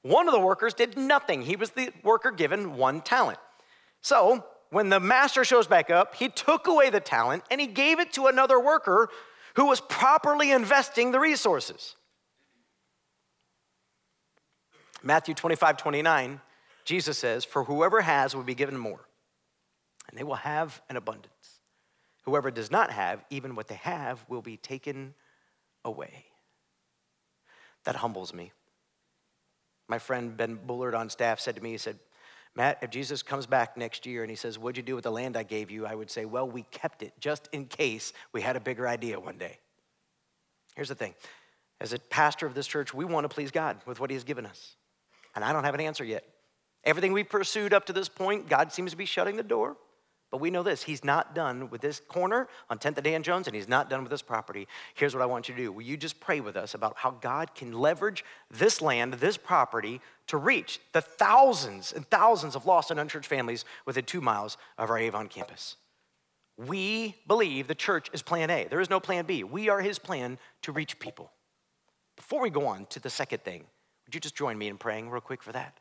One 0.02 0.28
of 0.28 0.34
the 0.34 0.39
workers 0.39 0.74
did 0.74 0.98
nothing. 0.98 1.43
He 1.43 1.56
was 1.56 1.72
the 1.72 1.91
worker 2.04 2.32
given 2.32 2.78
one 2.78 3.02
talent. 3.02 3.39
So 4.02 4.43
when 4.70 4.89
the 4.89 5.00
master 5.00 5.43
shows 5.43 5.68
back 5.68 5.89
up, 5.89 6.16
he 6.16 6.30
took 6.30 6.68
away 6.68 6.89
the 6.89 7.00
talent 7.00 7.43
and 7.50 7.62
he 7.62 7.68
gave 7.68 8.00
it 8.00 8.14
to 8.14 8.28
another 8.28 8.60
worker 8.60 9.10
who 9.56 9.68
was 9.68 9.82
properly 9.82 10.52
investing 10.52 11.12
the 11.12 11.20
resources. 11.20 11.96
Matthew 15.02 15.34
25, 15.34 15.78
29, 15.78 16.41
Jesus 16.84 17.18
says, 17.18 17.46
For 17.46 17.64
whoever 17.64 18.02
has 18.02 18.36
will 18.36 18.43
be 18.43 18.56
given 18.56 18.78
more, 18.78 19.08
and 20.10 20.20
they 20.20 20.24
will 20.24 20.36
have 20.36 20.82
an 20.89 20.98
abundance. 20.98 21.35
Whoever 22.26 22.51
does 22.51 22.71
not 22.71 22.91
have, 22.91 23.23
even 23.30 23.55
what 23.55 23.67
they 23.67 23.76
have, 23.76 24.26
will 24.28 24.41
be 24.41 24.57
taken 24.57 25.13
away. 25.84 26.26
That 27.84 27.95
humbles 27.95 28.34
me. 28.34 28.51
My 29.88 29.99
friend 29.99 30.36
Ben 30.36 30.55
Bullard 30.55 30.95
on 30.95 31.09
staff 31.09 31.39
said 31.39 31.55
to 31.55 31.61
me, 31.61 31.71
he 31.71 31.78
said, 31.78 31.99
Matt, 32.55 32.80
if 32.82 32.89
Jesus 32.89 33.21
comes 33.21 33.45
back 33.45 33.78
next 33.78 34.05
year 34.05 34.23
and 34.23 34.30
he 34.30 34.36
says, 34.36 34.57
What'd 34.57 34.78
you 34.78 34.84
do 34.84 34.95
with 34.95 35.03
the 35.03 35.11
land 35.11 35.36
I 35.36 35.43
gave 35.43 35.69
you? 35.69 35.86
I 35.86 35.93
would 35.93 36.09
say, 36.09 36.26
Well, 36.26 36.49
we 36.49 36.63
kept 36.71 37.03
it 37.03 37.13
just 37.19 37.49
in 37.51 37.65
case 37.65 38.13
we 38.32 38.41
had 38.41 38.55
a 38.55 38.61
bigger 38.61 38.88
idea 38.88 39.19
one 39.19 39.38
day. 39.38 39.59
Here's 40.76 40.89
the 40.89 40.95
thing 40.95 41.13
as 41.82 41.93
a 41.93 41.99
pastor 41.99 42.45
of 42.45 42.53
this 42.53 42.67
church, 42.67 42.93
we 42.93 43.05
want 43.05 43.26
to 43.26 43.30
please 43.30 43.51
God 43.51 43.78
with 43.86 43.99
what 43.99 44.09
he 44.09 44.15
has 44.15 44.23
given 44.23 44.45
us. 44.45 44.76
And 45.36 45.43
I 45.43 45.51
don't 45.51 45.65
have 45.65 45.73
an 45.76 45.82
answer 45.82 46.05
yet. 46.05 46.23
Everything 46.86 47.11
we've 47.11 47.30
pursued 47.30 47.73
up 47.73 47.86
to 47.88 47.93
this 47.93 48.07
point, 48.07 48.47
God 48.47 48.71
seems 48.71 48.91
to 48.91 48.97
be 48.97 49.05
shutting 49.05 49.36
the 49.36 49.43
door. 49.43 49.76
But 50.32 50.41
we 50.41 50.49
know 50.49 50.63
this 50.63 50.84
He's 50.84 51.03
not 51.03 51.36
done 51.36 51.69
with 51.69 51.82
this 51.82 51.99
corner 51.99 52.47
on 52.69 52.78
10th 52.78 52.97
and 52.97 53.03
Dan 53.03 53.23
Jones, 53.23 53.47
and 53.47 53.55
He's 53.55 53.67
not 53.67 53.89
done 53.89 54.01
with 54.01 54.09
this 54.09 54.21
property. 54.21 54.67
Here's 54.93 55.13
what 55.13 55.21
I 55.21 55.26
want 55.26 55.47
you 55.47 55.55
to 55.55 55.61
do 55.61 55.71
Will 55.71 55.84
you 55.84 55.97
just 55.97 56.19
pray 56.19 56.39
with 56.39 56.57
us 56.57 56.73
about 56.73 56.97
how 56.97 57.11
God 57.11 57.55
can 57.55 57.73
leverage 57.73 58.26
this 58.49 58.82
land, 58.82 59.13
this 59.15 59.38
property, 59.38 60.01
to 60.28 60.38
reach 60.38 60.80
the 60.93 61.01
thousands 61.01 61.93
and 61.93 62.05
thousands 62.07 62.55
of 62.55 62.65
lost 62.65 62.91
and 62.91 62.99
unchurched 62.99 63.30
families 63.30 63.65
within 63.86 64.05
two 64.05 64.21
miles 64.21 64.57
of 64.78 64.89
our 64.89 64.97
Avon 64.97 65.28
campus? 65.28 65.78
We 66.57 67.15
believe 67.28 67.67
the 67.67 67.76
church 67.76 68.09
is 68.13 68.21
plan 68.21 68.49
A. 68.49 68.65
There 68.65 68.80
is 68.80 68.89
no 68.89 68.99
plan 68.99 69.26
B. 69.26 69.43
We 69.43 69.69
are 69.69 69.82
His 69.82 69.99
plan 69.99 70.38
to 70.63 70.71
reach 70.71 70.99
people. 70.99 71.32
Before 72.15 72.41
we 72.41 72.49
go 72.49 72.65
on 72.65 72.86
to 72.88 72.99
the 72.99 73.09
second 73.09 73.43
thing, 73.43 73.65
would 74.05 74.15
you 74.15 74.21
just 74.21 74.36
join 74.36 74.57
me 74.57 74.67
in 74.67 74.78
praying 74.78 75.09
real 75.09 75.21
quick 75.21 75.43
for 75.43 75.51
that? 75.51 75.78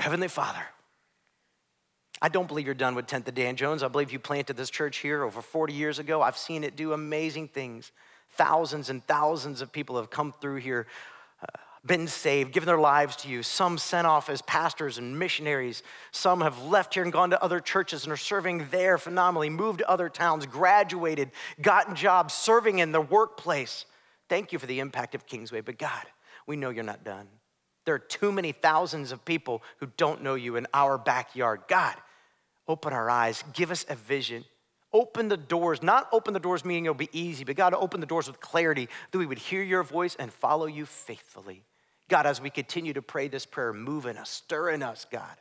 Heavenly 0.00 0.28
Father, 0.28 0.62
I 2.24 2.28
don't 2.28 2.46
believe 2.46 2.66
you're 2.66 2.74
done 2.76 2.94
with 2.94 3.08
10th 3.08 3.26
and 3.26 3.34
Dan 3.34 3.56
Jones. 3.56 3.82
I 3.82 3.88
believe 3.88 4.12
you 4.12 4.20
planted 4.20 4.56
this 4.56 4.70
church 4.70 4.98
here 4.98 5.24
over 5.24 5.42
40 5.42 5.72
years 5.72 5.98
ago. 5.98 6.22
I've 6.22 6.38
seen 6.38 6.62
it 6.62 6.76
do 6.76 6.92
amazing 6.92 7.48
things. 7.48 7.90
Thousands 8.30 8.90
and 8.90 9.04
thousands 9.08 9.60
of 9.60 9.72
people 9.72 9.96
have 9.96 10.08
come 10.08 10.32
through 10.40 10.58
here, 10.58 10.86
uh, 11.42 11.58
been 11.84 12.06
saved, 12.06 12.52
given 12.52 12.68
their 12.68 12.78
lives 12.78 13.16
to 13.16 13.28
you. 13.28 13.42
Some 13.42 13.76
sent 13.76 14.06
off 14.06 14.30
as 14.30 14.40
pastors 14.40 14.98
and 14.98 15.18
missionaries. 15.18 15.82
Some 16.12 16.42
have 16.42 16.62
left 16.62 16.94
here 16.94 17.02
and 17.02 17.12
gone 17.12 17.30
to 17.30 17.42
other 17.42 17.58
churches 17.58 18.04
and 18.04 18.12
are 18.12 18.16
serving 18.16 18.68
there 18.70 18.98
phenomenally, 18.98 19.50
moved 19.50 19.80
to 19.80 19.90
other 19.90 20.08
towns, 20.08 20.46
graduated, 20.46 21.32
gotten 21.60 21.96
jobs, 21.96 22.34
serving 22.34 22.78
in 22.78 22.92
the 22.92 23.00
workplace. 23.00 23.84
Thank 24.28 24.52
you 24.52 24.60
for 24.60 24.66
the 24.66 24.78
impact 24.78 25.16
of 25.16 25.26
Kingsway. 25.26 25.60
But 25.60 25.76
God, 25.76 26.04
we 26.46 26.54
know 26.54 26.70
you're 26.70 26.84
not 26.84 27.02
done. 27.02 27.26
There 27.84 27.96
are 27.96 27.98
too 27.98 28.30
many 28.30 28.52
thousands 28.52 29.10
of 29.10 29.24
people 29.24 29.60
who 29.78 29.88
don't 29.96 30.22
know 30.22 30.36
you 30.36 30.54
in 30.54 30.68
our 30.72 30.98
backyard. 30.98 31.62
God, 31.66 31.96
Open 32.72 32.94
our 32.94 33.10
eyes, 33.10 33.44
give 33.52 33.70
us 33.70 33.84
a 33.90 33.94
vision. 33.94 34.46
Open 34.94 35.28
the 35.28 35.36
doors, 35.36 35.82
not 35.82 36.08
open 36.10 36.32
the 36.32 36.40
doors 36.40 36.64
meaning 36.64 36.86
it'll 36.86 36.94
be 36.94 37.10
easy, 37.12 37.44
but 37.44 37.54
God, 37.54 37.74
open 37.74 38.00
the 38.00 38.06
doors 38.06 38.28
with 38.28 38.40
clarity 38.40 38.88
that 39.10 39.18
we 39.18 39.26
would 39.26 39.38
hear 39.38 39.62
your 39.62 39.82
voice 39.82 40.16
and 40.18 40.32
follow 40.32 40.64
you 40.64 40.86
faithfully. 40.86 41.64
God, 42.08 42.24
as 42.24 42.40
we 42.40 42.48
continue 42.48 42.94
to 42.94 43.02
pray 43.02 43.28
this 43.28 43.44
prayer, 43.44 43.74
move 43.74 44.06
in 44.06 44.16
us, 44.16 44.30
stir 44.30 44.70
in 44.70 44.82
us, 44.82 45.04
God. 45.12 45.36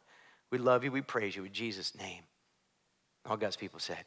We 0.49 0.57
love 0.57 0.83
you, 0.83 0.91
we 0.91 0.99
praise 0.99 1.33
you 1.33 1.45
in 1.45 1.53
Jesus' 1.53 1.95
name. 1.97 2.23
All 3.25 3.37
God's 3.37 3.55
people 3.55 3.79
said. 3.79 4.03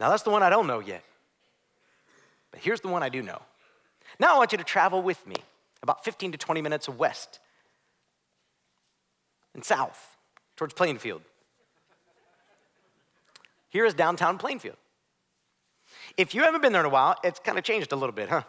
Now, 0.00 0.10
that's 0.10 0.24
the 0.24 0.30
one 0.30 0.42
I 0.42 0.50
don't 0.50 0.66
know 0.66 0.80
yet. 0.80 1.04
But 2.50 2.58
here's 2.58 2.80
the 2.80 2.88
one 2.88 3.04
I 3.04 3.08
do 3.08 3.22
know. 3.22 3.40
Now, 4.18 4.34
I 4.34 4.38
want 4.38 4.50
you 4.50 4.58
to 4.58 4.64
travel 4.64 5.00
with 5.00 5.24
me 5.28 5.36
about 5.80 6.04
15 6.04 6.32
to 6.32 6.38
20 6.38 6.60
minutes 6.60 6.88
west 6.88 7.38
and 9.54 9.64
south 9.64 10.16
towards 10.56 10.74
Plainfield. 10.74 11.22
Here 13.70 13.84
is 13.84 13.94
downtown 13.94 14.38
Plainfield. 14.38 14.76
If 16.16 16.34
you 16.34 16.42
haven't 16.42 16.62
been 16.62 16.72
there 16.72 16.82
in 16.82 16.86
a 16.86 16.90
while, 16.90 17.16
it's 17.22 17.38
kind 17.40 17.58
of 17.58 17.64
changed 17.64 17.92
a 17.92 17.96
little 17.96 18.14
bit, 18.14 18.28
huh? 18.28 18.42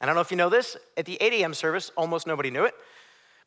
I 0.00 0.06
don't 0.06 0.14
know 0.14 0.20
if 0.20 0.30
you 0.30 0.36
know 0.36 0.48
this. 0.48 0.76
At 0.96 1.04
the 1.04 1.18
8 1.20 1.32
a.m. 1.34 1.54
service, 1.54 1.90
almost 1.96 2.26
nobody 2.26 2.50
knew 2.50 2.64
it, 2.64 2.74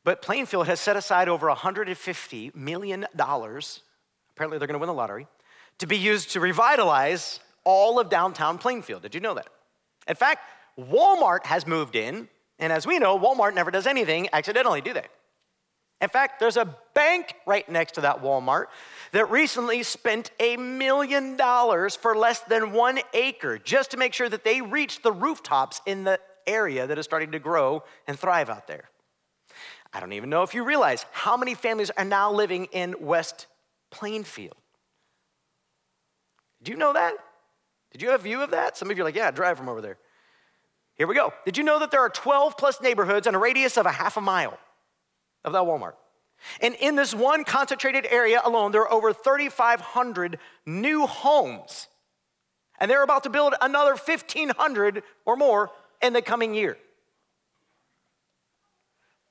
but 0.03 0.21
Plainfield 0.21 0.67
has 0.67 0.79
set 0.79 0.95
aside 0.95 1.29
over 1.29 1.47
$150 1.47 2.55
million. 2.55 3.05
Apparently, 3.13 4.57
they're 4.57 4.67
going 4.67 4.73
to 4.73 4.79
win 4.79 4.87
the 4.87 4.93
lottery 4.93 5.27
to 5.79 5.87
be 5.87 5.97
used 5.97 6.31
to 6.31 6.39
revitalize 6.39 7.39
all 7.63 7.99
of 7.99 8.09
downtown 8.09 8.57
Plainfield. 8.57 9.01
Did 9.01 9.15
you 9.15 9.21
know 9.21 9.33
that? 9.33 9.47
In 10.07 10.15
fact, 10.15 10.41
Walmart 10.79 11.45
has 11.45 11.65
moved 11.65 11.95
in, 11.95 12.27
and 12.59 12.73
as 12.73 12.85
we 12.85 12.99
know, 12.99 13.17
Walmart 13.17 13.53
never 13.53 13.71
does 13.71 13.87
anything 13.87 14.27
accidentally, 14.33 14.81
do 14.81 14.93
they? 14.93 15.05
In 16.03 16.09
fact, 16.09 16.41
there's 16.41 16.57
a 16.57 16.65
bank 16.93 17.33
right 17.45 17.67
next 17.69 17.93
to 17.93 18.01
that 18.01 18.21
Walmart 18.21 18.65
that 19.13 19.31
recently 19.31 19.83
spent 19.83 20.31
a 20.37 20.57
million 20.57 21.37
dollars 21.37 21.95
for 21.95 22.13
less 22.13 22.41
than 22.41 22.73
one 22.73 22.99
acre 23.13 23.57
just 23.57 23.91
to 23.91 23.97
make 23.97 24.13
sure 24.13 24.27
that 24.27 24.43
they 24.43 24.59
reach 24.59 25.01
the 25.01 25.13
rooftops 25.13 25.79
in 25.85 26.03
the 26.03 26.19
area 26.45 26.85
that 26.85 26.99
is 26.99 27.05
starting 27.05 27.31
to 27.31 27.39
grow 27.39 27.85
and 28.05 28.19
thrive 28.19 28.49
out 28.49 28.67
there. 28.67 28.89
I 29.93 30.01
don't 30.01 30.11
even 30.11 30.29
know 30.29 30.43
if 30.43 30.53
you 30.53 30.65
realize 30.65 31.05
how 31.13 31.37
many 31.37 31.53
families 31.53 31.89
are 31.91 32.03
now 32.03 32.33
living 32.33 32.65
in 32.73 32.95
West 32.99 33.47
Plainfield. 33.89 34.57
Do 36.61 36.73
you 36.73 36.77
know 36.77 36.91
that? 36.91 37.13
Did 37.93 38.01
you 38.01 38.09
have 38.09 38.19
a 38.19 38.23
view 38.23 38.41
of 38.41 38.51
that? 38.51 38.75
Some 38.75 38.91
of 38.91 38.97
you 38.97 39.03
are 39.03 39.05
like, 39.05 39.15
yeah, 39.15 39.31
drive 39.31 39.57
from 39.57 39.69
over 39.69 39.79
there. 39.79 39.97
Here 40.95 41.07
we 41.07 41.15
go. 41.15 41.31
Did 41.45 41.57
you 41.57 41.63
know 41.63 41.79
that 41.79 41.91
there 41.91 42.01
are 42.01 42.09
12 42.09 42.57
plus 42.57 42.81
neighborhoods 42.81 43.25
in 43.25 43.35
a 43.35 43.39
radius 43.39 43.77
of 43.77 43.85
a 43.85 43.91
half 43.91 44.17
a 44.17 44.21
mile 44.21 44.59
of 45.43 45.53
that 45.53 45.63
Walmart? 45.63 45.93
And 46.61 46.75
in 46.75 46.95
this 46.95 47.13
one 47.13 47.43
concentrated 47.43 48.05
area 48.09 48.41
alone, 48.43 48.71
there 48.71 48.81
are 48.81 48.91
over 48.91 49.13
3,500 49.13 50.39
new 50.65 51.07
homes. 51.07 51.87
And 52.79 52.89
they're 52.89 53.03
about 53.03 53.23
to 53.23 53.29
build 53.29 53.55
another 53.61 53.91
1,500 53.91 55.03
or 55.25 55.35
more 55.37 55.71
in 56.01 56.13
the 56.13 56.21
coming 56.21 56.53
year. 56.53 56.77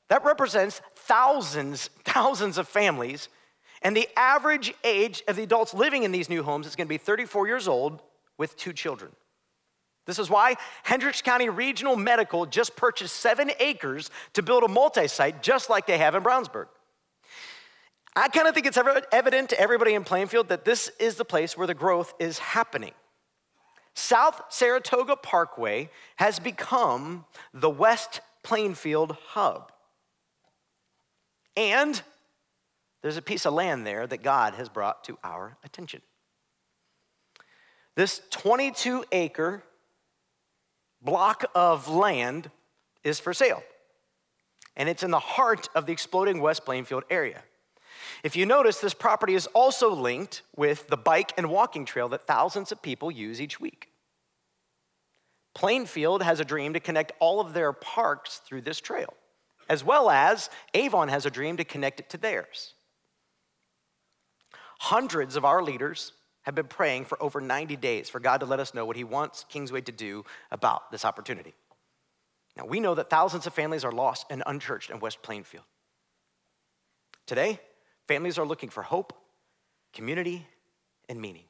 That 0.09 0.25
represents 0.25 0.81
thousands, 0.95 1.91
thousands 2.05 2.59
of 2.59 2.69
families. 2.69 3.29
And 3.83 3.97
the 3.97 4.09
average 4.17 4.75
age 4.85 5.23
of 5.27 5.37
the 5.37 5.43
adults 5.43 5.75
living 5.75 6.05
in 6.05 6.13
these 6.13 6.29
new 6.29 6.43
homes 6.43 6.67
is 6.67 6.77
going 6.77 6.87
to 6.87 6.93
be 6.93 6.99
34 6.99 7.47
years 7.47 7.69
old 7.69 8.01
with 8.39 8.57
two 8.57 8.73
children. 8.73 9.13
This 10.07 10.19
is 10.19 10.29
why 10.29 10.57
Hendricks 10.83 11.23
County 11.23 11.49
Regional 11.49 11.97
Medical 11.97 12.47
just 12.47 12.77
purchased 12.77 13.17
seven 13.17 13.51
acres 13.61 14.11
to 14.33 14.43
build 14.43 14.65
a 14.65 14.69
multi 14.69 15.07
site 15.07 15.43
just 15.43 15.71
like 15.71 15.87
they 15.87 15.99
have 15.99 16.15
in 16.15 16.23
Brownsburg. 16.23 16.67
I 18.15 18.29
kind 18.29 18.47
of 18.47 18.55
think 18.55 18.67
it's 18.67 18.77
evident 18.77 19.51
to 19.51 19.61
everybody 19.61 19.95
in 19.95 20.05
Plainfield 20.05 20.49
that 20.49 20.65
this 20.65 20.91
is 20.99 21.15
the 21.15 21.25
place 21.25 21.57
where 21.57 21.67
the 21.67 21.75
growth 21.75 22.13
is 22.19 22.39
happening. 22.39 22.93
South 23.95 24.43
Saratoga 24.49 25.17
Parkway 25.17 25.89
has 26.17 26.39
become 26.39 27.25
the 27.55 27.71
West 27.71 28.21
Plainfield 28.43 29.17
hub. 29.29 29.73
And 31.57 32.01
there's 33.03 33.17
a 33.17 33.23
piece 33.23 33.47
of 33.47 33.55
land 33.55 33.87
there 33.87 34.07
that 34.07 34.23
God 34.23 34.55
has 34.55 34.69
brought 34.69 35.05
to 35.05 35.19
our 35.23 35.57
attention. 35.65 36.03
This 37.95 38.23
22 38.31 39.05
acre 39.13 39.63
block 41.03 41.45
of 41.55 41.89
land 41.89 42.51
is 43.05 43.19
for 43.21 43.35
sale, 43.35 43.63
and 44.77 44.89
it's 44.89 45.03
in 45.03 45.11
the 45.11 45.19
heart 45.19 45.69
of 45.75 45.87
the 45.87 45.93
exploding 45.93 46.41
West 46.41 46.65
Plainfield 46.65 47.05
area. 47.11 47.43
If 48.23 48.37
you 48.37 48.47
notice, 48.47 48.79
this 48.79 48.95
property 48.95 49.35
is 49.35 49.47
also 49.49 49.93
linked 49.93 50.43
with 50.57 50.89
the 50.89 50.97
bike 50.97 51.33
and 51.37 51.51
walking 51.51 51.85
trail 51.85 52.09
that 52.11 52.27
thousands 52.27 52.73
of 52.73 52.83
people 52.83 53.11
use 53.11 53.41
each 53.41 53.61
week. 53.61 53.89
Plainfield 55.55 56.23
has 56.23 56.41
a 56.41 56.45
dream 56.45 56.73
to 56.73 56.81
connect 56.81 57.13
all 57.21 57.41
of 57.41 57.53
their 57.53 57.73
parks 57.73 58.39
through 58.39 58.63
this 58.63 58.81
trail, 58.81 59.13
as 59.69 59.85
well 59.85 60.09
as 60.09 60.51
Avon 60.75 61.09
has 61.09 61.27
a 61.27 61.31
dream 61.31 61.57
to 61.59 61.65
connect 61.65 62.01
it 62.01 62.11
to 62.11 62.17
theirs. 62.17 62.75
Hundreds 64.79 65.37
of 65.37 65.45
our 65.45 65.63
leaders 65.63 66.13
have 66.43 66.55
been 66.55 66.67
praying 66.67 67.05
for 67.05 67.23
over 67.23 67.41
90 67.41 67.77
days 67.77 68.09
for 68.09 68.21
God 68.21 68.41
to 68.41 68.47
let 68.47 68.61
us 68.61 68.75
know 68.75 68.85
what 68.85 68.97
He 68.97 69.05
wants 69.05 69.45
Kingsway 69.49 69.81
to 69.83 69.93
do 69.93 70.25
about 70.51 70.91
this 70.91 71.05
opportunity. 71.05 71.55
Now, 72.57 72.67
we 72.67 72.81
know 72.81 72.95
that 72.95 73.09
thousands 73.09 73.47
of 73.47 73.55
families 73.55 73.85
are 73.85 73.93
lost 73.93 74.27
and 74.29 74.43
unchurched 74.47 74.91
in 74.91 75.01
West 75.01 75.23
Plainfield. 75.23 75.65
Today, 77.27 77.61
families 78.07 78.39
are 78.39 78.45
looking 78.47 78.69
for 78.69 78.83
hope, 78.83 79.13
community, 79.93 80.47
and 81.09 81.21
meaning. 81.21 81.45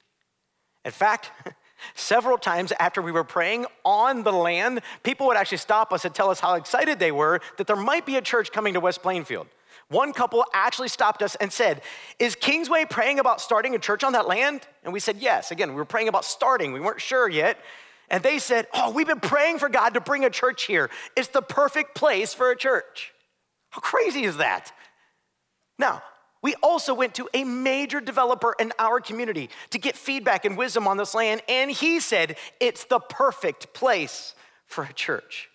In 0.84 0.92
fact, 0.92 1.30
several 1.94 2.38
times 2.38 2.72
after 2.78 3.02
we 3.02 3.12
were 3.12 3.24
praying 3.24 3.66
on 3.84 4.22
the 4.22 4.32
land, 4.32 4.82
people 5.02 5.26
would 5.26 5.36
actually 5.36 5.58
stop 5.58 5.92
us 5.92 6.04
and 6.04 6.14
tell 6.14 6.30
us 6.30 6.40
how 6.40 6.54
excited 6.54 6.98
they 6.98 7.12
were 7.12 7.40
that 7.56 7.66
there 7.66 7.76
might 7.76 8.06
be 8.06 8.16
a 8.16 8.22
church 8.22 8.52
coming 8.52 8.74
to 8.74 8.80
West 8.80 9.02
Plainfield. 9.02 9.46
One 9.92 10.12
couple 10.12 10.44
actually 10.54 10.88
stopped 10.88 11.22
us 11.22 11.34
and 11.36 11.52
said, 11.52 11.82
Is 12.18 12.34
Kingsway 12.34 12.86
praying 12.88 13.18
about 13.20 13.40
starting 13.40 13.74
a 13.74 13.78
church 13.78 14.02
on 14.02 14.14
that 14.14 14.26
land? 14.26 14.66
And 14.84 14.92
we 14.92 15.00
said, 15.00 15.18
Yes. 15.18 15.50
Again, 15.50 15.68
we 15.70 15.76
were 15.76 15.84
praying 15.84 16.08
about 16.08 16.24
starting, 16.24 16.72
we 16.72 16.80
weren't 16.80 17.00
sure 17.00 17.28
yet. 17.28 17.58
And 18.08 18.22
they 18.22 18.38
said, 18.38 18.66
Oh, 18.74 18.90
we've 18.90 19.06
been 19.06 19.20
praying 19.20 19.58
for 19.58 19.68
God 19.68 19.94
to 19.94 20.00
bring 20.00 20.24
a 20.24 20.30
church 20.30 20.64
here. 20.64 20.90
It's 21.16 21.28
the 21.28 21.42
perfect 21.42 21.94
place 21.94 22.32
for 22.32 22.50
a 22.50 22.56
church. 22.56 23.12
How 23.70 23.80
crazy 23.80 24.24
is 24.24 24.38
that? 24.38 24.72
Now, 25.78 26.02
we 26.42 26.54
also 26.56 26.94
went 26.94 27.14
to 27.14 27.28
a 27.34 27.44
major 27.44 28.00
developer 28.00 28.54
in 28.58 28.72
our 28.78 29.00
community 29.00 29.50
to 29.70 29.78
get 29.78 29.96
feedback 29.96 30.44
and 30.44 30.58
wisdom 30.58 30.88
on 30.88 30.96
this 30.96 31.14
land, 31.14 31.42
and 31.48 31.70
he 31.70 32.00
said 32.00 32.36
it's 32.60 32.84
the 32.84 32.98
perfect 32.98 33.72
place 33.74 34.34
for 34.66 34.84
a 34.84 34.92
church. 34.92 35.48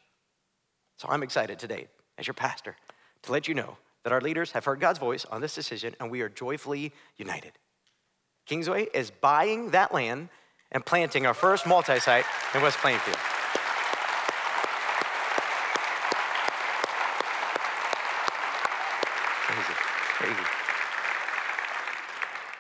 So 0.97 1.09
I'm 1.09 1.23
excited 1.23 1.59
today, 1.59 1.87
as 2.17 2.25
your 2.25 2.35
pastor, 2.35 2.75
to 3.23 3.31
let 3.31 3.47
you 3.47 3.53
know 3.53 3.77
that 4.07 4.13
our 4.13 4.21
leaders 4.21 4.53
have 4.53 4.63
heard 4.63 4.79
God's 4.79 4.99
voice 4.99 5.25
on 5.25 5.41
this 5.41 5.53
decision 5.53 5.93
and 5.99 6.09
we 6.09 6.21
are 6.21 6.29
joyfully 6.29 6.93
united. 7.17 7.51
Kingsway 8.45 8.87
is 8.93 9.11
buying 9.11 9.71
that 9.71 9.93
land 9.93 10.29
and 10.71 10.85
planting 10.85 11.25
our 11.25 11.33
first 11.33 11.67
multi 11.67 11.99
site 11.99 12.23
in 12.55 12.61
West 12.61 12.77
Plainfield. 12.77 13.17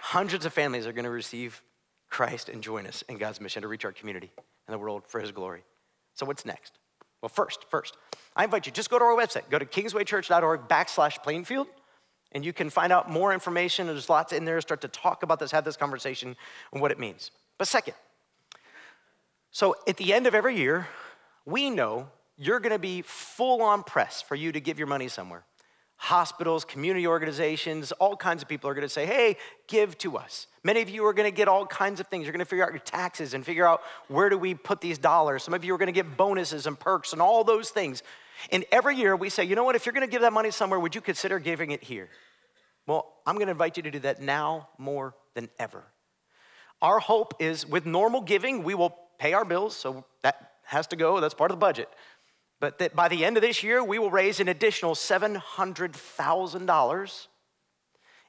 Hundreds 0.01 0.45
of 0.45 0.51
families 0.51 0.85
are 0.85 0.91
going 0.91 1.05
to 1.05 1.09
receive 1.09 1.61
Christ 2.09 2.49
and 2.49 2.61
join 2.61 2.85
us 2.85 3.05
in 3.07 3.17
God's 3.17 3.39
mission 3.39 3.61
to 3.61 3.69
reach 3.69 3.85
our 3.85 3.93
community 3.93 4.33
and 4.67 4.73
the 4.73 4.77
world 4.77 5.03
for 5.07 5.21
his 5.21 5.31
glory. 5.31 5.63
So, 6.13 6.25
what's 6.25 6.45
next? 6.45 6.77
Well, 7.21 7.29
first, 7.29 7.65
first, 7.69 7.97
I 8.35 8.43
invite 8.43 8.65
you, 8.65 8.71
just 8.71 8.89
go 8.89 8.99
to 8.99 9.05
our 9.05 9.15
website. 9.15 9.49
Go 9.49 9.57
to 9.57 9.65
kingswaychurch.org 9.65 10.67
backslash 10.67 11.23
Plainfield, 11.23 11.67
and 12.31 12.45
you 12.45 12.53
can 12.53 12.69
find 12.69 12.93
out 12.93 13.09
more 13.09 13.33
information. 13.33 13.87
There's 13.87 14.09
lots 14.09 14.33
in 14.33 14.45
there. 14.45 14.61
Start 14.61 14.81
to 14.81 14.87
talk 14.87 15.23
about 15.23 15.39
this, 15.39 15.51
have 15.51 15.65
this 15.65 15.77
conversation, 15.77 16.35
and 16.71 16.81
what 16.81 16.91
it 16.91 16.99
means. 16.99 17.31
But 17.57 17.67
second, 17.67 17.95
so 19.51 19.75
at 19.87 19.97
the 19.97 20.13
end 20.13 20.27
of 20.27 20.35
every 20.35 20.55
year, 20.55 20.87
we 21.45 21.69
know 21.69 22.09
you're 22.37 22.59
going 22.59 22.73
to 22.73 22.79
be 22.79 23.01
full 23.01 23.63
on 23.63 23.81
press 23.81 24.21
for 24.21 24.35
you 24.35 24.51
to 24.51 24.59
give 24.59 24.77
your 24.77 24.87
money 24.87 25.07
somewhere. 25.07 25.43
Hospitals, 25.97 26.63
community 26.63 27.07
organizations, 27.07 27.91
all 27.93 28.15
kinds 28.15 28.43
of 28.43 28.47
people 28.47 28.69
are 28.69 28.73
going 28.73 28.83
to 28.83 28.89
say, 28.89 29.05
hey, 29.05 29.35
give 29.67 29.97
to 29.97 30.15
us. 30.17 30.47
Many 30.63 30.81
of 30.81 30.89
you 30.89 31.05
are 31.05 31.13
going 31.13 31.29
to 31.29 31.35
get 31.35 31.47
all 31.47 31.65
kinds 31.65 31.99
of 31.99 32.07
things. 32.07 32.25
You're 32.25 32.33
going 32.33 32.39
to 32.39 32.45
figure 32.45 32.63
out 32.63 32.71
your 32.71 32.79
taxes 32.79 33.33
and 33.33 33.43
figure 33.43 33.65
out 33.65 33.81
where 34.07 34.29
do 34.29 34.37
we 34.37 34.53
put 34.53 34.79
these 34.79 34.97
dollars. 34.97 35.43
Some 35.43 35.53
of 35.53 35.65
you 35.65 35.73
are 35.73 35.77
going 35.77 35.87
to 35.87 35.93
get 35.93 36.15
bonuses 36.15 36.67
and 36.67 36.79
perks 36.79 37.13
and 37.13 37.21
all 37.21 37.43
those 37.43 37.69
things. 37.71 38.03
And 38.51 38.63
every 38.71 38.95
year 38.95 39.15
we 39.15 39.29
say, 39.29 39.43
you 39.43 39.55
know 39.55 39.63
what, 39.63 39.75
if 39.75 39.85
you're 39.85 39.93
going 39.93 40.05
to 40.05 40.11
give 40.11 40.21
that 40.21 40.33
money 40.33 40.51
somewhere, 40.51 40.79
would 40.79 40.93
you 40.93 41.01
consider 41.01 41.39
giving 41.39 41.71
it 41.71 41.83
here? 41.83 42.09
Well, 42.85 43.13
I'm 43.25 43.35
going 43.35 43.47
to 43.47 43.51
invite 43.51 43.77
you 43.77 43.83
to 43.83 43.91
do 43.91 43.99
that 43.99 44.21
now 44.21 44.69
more 44.77 45.15
than 45.33 45.49
ever. 45.59 45.83
Our 46.81 46.99
hope 46.99 47.33
is 47.39 47.65
with 47.65 47.85
normal 47.85 48.21
giving, 48.21 48.63
we 48.63 48.75
will 48.75 48.95
pay 49.17 49.33
our 49.33 49.43
bills, 49.43 49.75
so 49.75 50.05
that 50.21 50.51
has 50.63 50.85
to 50.87 50.95
go, 50.95 51.19
that's 51.19 51.33
part 51.33 51.49
of 51.49 51.57
the 51.57 51.59
budget. 51.59 51.89
But 52.59 52.79
that 52.79 52.95
by 52.95 53.07
the 53.07 53.23
end 53.23 53.37
of 53.37 53.41
this 53.41 53.63
year, 53.63 53.83
we 53.83 53.99
will 53.99 54.09
raise 54.09 54.39
an 54.39 54.47
additional 54.47 54.95
$700,000, 54.95 57.27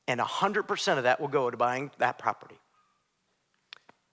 and 0.07 0.21
100% 0.21 0.99
of 0.99 1.05
that 1.05 1.21
will 1.21 1.29
go 1.29 1.51
to 1.51 1.57
buying 1.57 1.91
that 1.99 2.19
property. 2.19 2.59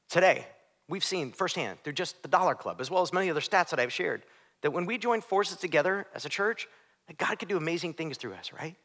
Today, 0.09 0.47
we've 0.87 1.03
seen 1.03 1.31
firsthand 1.31 1.79
through 1.83 1.93
just 1.93 2.21
the 2.21 2.29
Dollar 2.29 2.55
Club, 2.55 2.79
as 2.79 2.89
well 2.89 3.01
as 3.01 3.11
many 3.11 3.29
other 3.29 3.41
stats 3.41 3.71
that 3.71 3.79
I've 3.79 3.91
shared, 3.91 4.23
that 4.61 4.71
when 4.71 4.85
we 4.85 4.97
join 4.97 5.19
forces 5.21 5.57
together 5.57 6.07
as 6.15 6.25
a 6.25 6.29
church, 6.29 6.67
that 7.07 7.17
God 7.17 7.37
can 7.37 7.49
do 7.49 7.57
amazing 7.57 7.93
things 7.93 8.17
through 8.17 8.33
us, 8.33 8.53
right? 8.53 8.75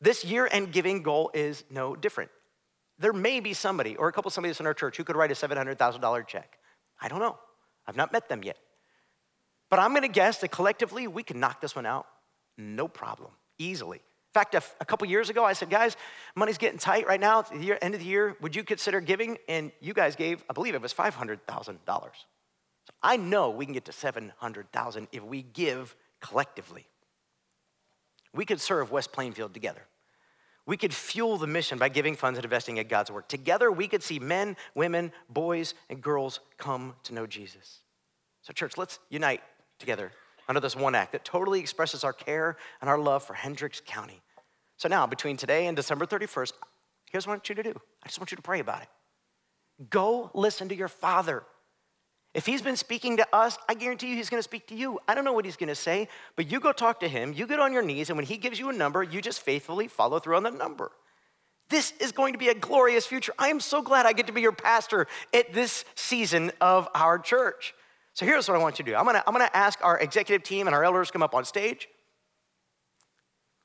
This 0.00 0.24
year 0.24 0.48
end 0.50 0.72
giving 0.72 1.02
goal 1.02 1.30
is 1.34 1.64
no 1.70 1.96
different. 1.96 2.30
There 2.98 3.12
may 3.12 3.40
be 3.40 3.54
somebody 3.54 3.96
or 3.96 4.08
a 4.08 4.12
couple 4.12 4.28
of 4.28 4.34
somebody 4.34 4.54
in 4.58 4.66
our 4.66 4.74
church 4.74 4.96
who 4.96 5.04
could 5.04 5.16
write 5.16 5.30
a 5.30 5.34
$700,000 5.34 6.26
check. 6.26 6.58
I 7.00 7.08
don't 7.08 7.20
know. 7.20 7.38
I've 7.86 7.96
not 7.96 8.12
met 8.12 8.28
them 8.28 8.44
yet. 8.44 8.58
But 9.70 9.78
I'm 9.78 9.94
gonna 9.94 10.08
guess 10.08 10.38
that 10.38 10.48
collectively 10.48 11.06
we 11.06 11.22
can 11.22 11.40
knock 11.40 11.60
this 11.60 11.74
one 11.74 11.86
out 11.86 12.06
no 12.60 12.88
problem, 12.88 13.30
easily. 13.58 13.98
In 13.98 14.32
fact, 14.34 14.54
a, 14.54 14.84
couple 14.84 15.08
years 15.08 15.28
ago, 15.28 15.44
I 15.44 15.54
said, 15.54 15.70
guys, 15.70 15.96
money's 16.36 16.58
getting 16.58 16.78
tight 16.78 17.08
right 17.08 17.18
now. 17.18 17.40
At 17.40 17.50
the 17.50 17.64
year, 17.64 17.78
end 17.82 17.94
of 17.94 18.00
the 18.00 18.06
year, 18.06 18.36
would 18.40 18.54
you 18.54 18.62
consider 18.62 19.00
giving? 19.00 19.38
And 19.48 19.72
you 19.80 19.92
guys 19.92 20.14
gave, 20.14 20.44
I 20.48 20.52
believe 20.52 20.76
it 20.76 20.82
was 20.82 20.94
$500,000. 20.94 21.78
I 23.02 23.16
know 23.16 23.50
we 23.50 23.64
can 23.64 23.74
get 23.74 23.86
to 23.86 23.92
700,000 23.92 25.08
if 25.10 25.24
we 25.24 25.42
give 25.42 25.96
collectively. 26.20 26.86
We 28.32 28.44
could 28.44 28.60
serve 28.60 28.92
West 28.92 29.10
Plainfield 29.10 29.52
together. 29.52 29.82
We 30.64 30.76
could 30.76 30.94
fuel 30.94 31.36
the 31.36 31.48
mission 31.48 31.78
by 31.78 31.88
giving 31.88 32.14
funds 32.14 32.38
and 32.38 32.44
investing 32.44 32.76
in 32.76 32.86
God's 32.86 33.10
work. 33.10 33.26
Together, 33.26 33.72
we 33.72 33.88
could 33.88 34.04
see 34.04 34.20
men, 34.20 34.56
women, 34.76 35.10
boys, 35.28 35.74
and 35.88 36.00
girls 36.00 36.38
come 36.56 36.94
to 37.04 37.14
know 37.14 37.26
Jesus. 37.26 37.80
So, 38.42 38.52
church, 38.52 38.78
let's 38.78 39.00
unite 39.08 39.40
together 39.80 40.12
under 40.48 40.60
this 40.60 40.76
one 40.76 40.94
act 40.94 41.12
that 41.12 41.24
totally 41.24 41.60
expresses 41.60 42.04
our 42.04 42.12
care 42.12 42.56
and 42.80 42.88
our 42.88 42.98
love 42.98 43.22
for 43.22 43.34
Hendricks 43.34 43.80
County. 43.84 44.20
So 44.76 44.88
now, 44.88 45.06
between 45.06 45.36
today 45.36 45.66
and 45.66 45.76
December 45.76 46.06
31st, 46.06 46.52
here's 47.10 47.26
what 47.26 47.32
I 47.32 47.36
want 47.36 47.48
you 47.48 47.54
to 47.56 47.62
do 47.62 47.80
I 48.02 48.08
just 48.08 48.18
want 48.18 48.30
you 48.30 48.36
to 48.36 48.42
pray 48.42 48.60
about 48.60 48.82
it. 48.82 48.88
Go 49.90 50.30
listen 50.34 50.68
to 50.68 50.74
your 50.74 50.88
Father. 50.88 51.42
If 52.32 52.46
he's 52.46 52.62
been 52.62 52.76
speaking 52.76 53.16
to 53.16 53.26
us, 53.34 53.58
I 53.68 53.74
guarantee 53.74 54.08
you 54.08 54.16
he's 54.16 54.30
gonna 54.30 54.42
speak 54.42 54.68
to 54.68 54.74
you. 54.74 55.00
I 55.08 55.14
don't 55.14 55.24
know 55.24 55.32
what 55.32 55.44
he's 55.44 55.56
gonna 55.56 55.74
say, 55.74 56.08
but 56.36 56.50
you 56.50 56.60
go 56.60 56.72
talk 56.72 57.00
to 57.00 57.08
him, 57.08 57.32
you 57.32 57.46
get 57.46 57.58
on 57.58 57.72
your 57.72 57.82
knees, 57.82 58.08
and 58.08 58.16
when 58.16 58.26
he 58.26 58.36
gives 58.36 58.58
you 58.58 58.68
a 58.70 58.72
number, 58.72 59.02
you 59.02 59.20
just 59.20 59.40
faithfully 59.40 59.88
follow 59.88 60.20
through 60.20 60.36
on 60.36 60.44
the 60.44 60.50
number. 60.50 60.92
This 61.70 61.92
is 62.00 62.10
going 62.10 62.32
to 62.32 62.38
be 62.38 62.48
a 62.48 62.54
glorious 62.54 63.06
future. 63.06 63.32
I 63.38 63.48
am 63.48 63.60
so 63.60 63.80
glad 63.80 64.04
I 64.04 64.12
get 64.12 64.26
to 64.26 64.32
be 64.32 64.40
your 64.40 64.52
pastor 64.52 65.06
at 65.32 65.52
this 65.52 65.84
season 65.94 66.50
of 66.60 66.88
our 66.94 67.18
church. 67.18 67.74
So 68.20 68.26
here's 68.26 68.46
what 68.46 68.54
I 68.54 68.60
want 68.60 68.78
you 68.78 68.84
to 68.84 68.90
do 68.90 68.96
I'm 68.98 69.06
gonna, 69.06 69.24
I'm 69.26 69.32
gonna 69.32 69.48
ask 69.54 69.82
our 69.82 69.98
executive 69.98 70.42
team 70.46 70.66
and 70.66 70.76
our 70.76 70.84
elders 70.84 71.06
to 71.06 71.12
come 71.14 71.22
up 71.22 71.34
on 71.34 71.46
stage. 71.46 71.88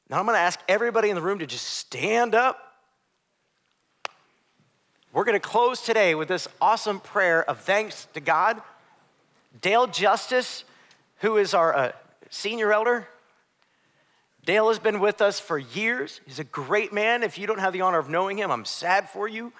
Now 0.09 0.17
I'm 0.17 0.25
gonna 0.25 0.37
ask 0.37 0.61
everybody 0.69 1.09
in 1.09 1.15
the 1.15 1.21
room 1.21 1.39
to 1.39 1.45
just 1.45 1.65
stand 1.65 2.33
up. 2.33 2.57
We're 5.11 5.25
to 5.25 5.41
close 5.41 5.81
today 5.81 6.15
with 6.15 6.29
this 6.29 6.47
awesome 6.61 7.01
prayer 7.01 7.43
of 7.49 7.59
thanks 7.59 8.07
to 8.13 8.21
God. 8.21 8.61
Dale 9.59 9.87
Justice, 9.87 10.63
who 11.17 11.35
is 11.35 11.53
our 11.53 11.75
uh, 11.75 11.91
senior 12.29 12.71
elder, 12.71 13.09
Dale 14.45 14.69
has 14.69 14.79
been 14.79 15.01
with 15.01 15.21
us 15.21 15.37
for 15.37 15.57
years. 15.57 16.21
He's 16.25 16.39
a 16.39 16.45
great 16.45 16.93
man. 16.93 17.23
If 17.23 17.37
you 17.37 17.45
don't 17.45 17.59
have 17.59 17.73
the 17.73 17.81
honor 17.81 17.99
of 17.99 18.07
knowing 18.07 18.37
him, 18.37 18.51
I'm 18.51 18.63
sad 18.63 19.09
for 19.09 19.27
you. 19.27 19.51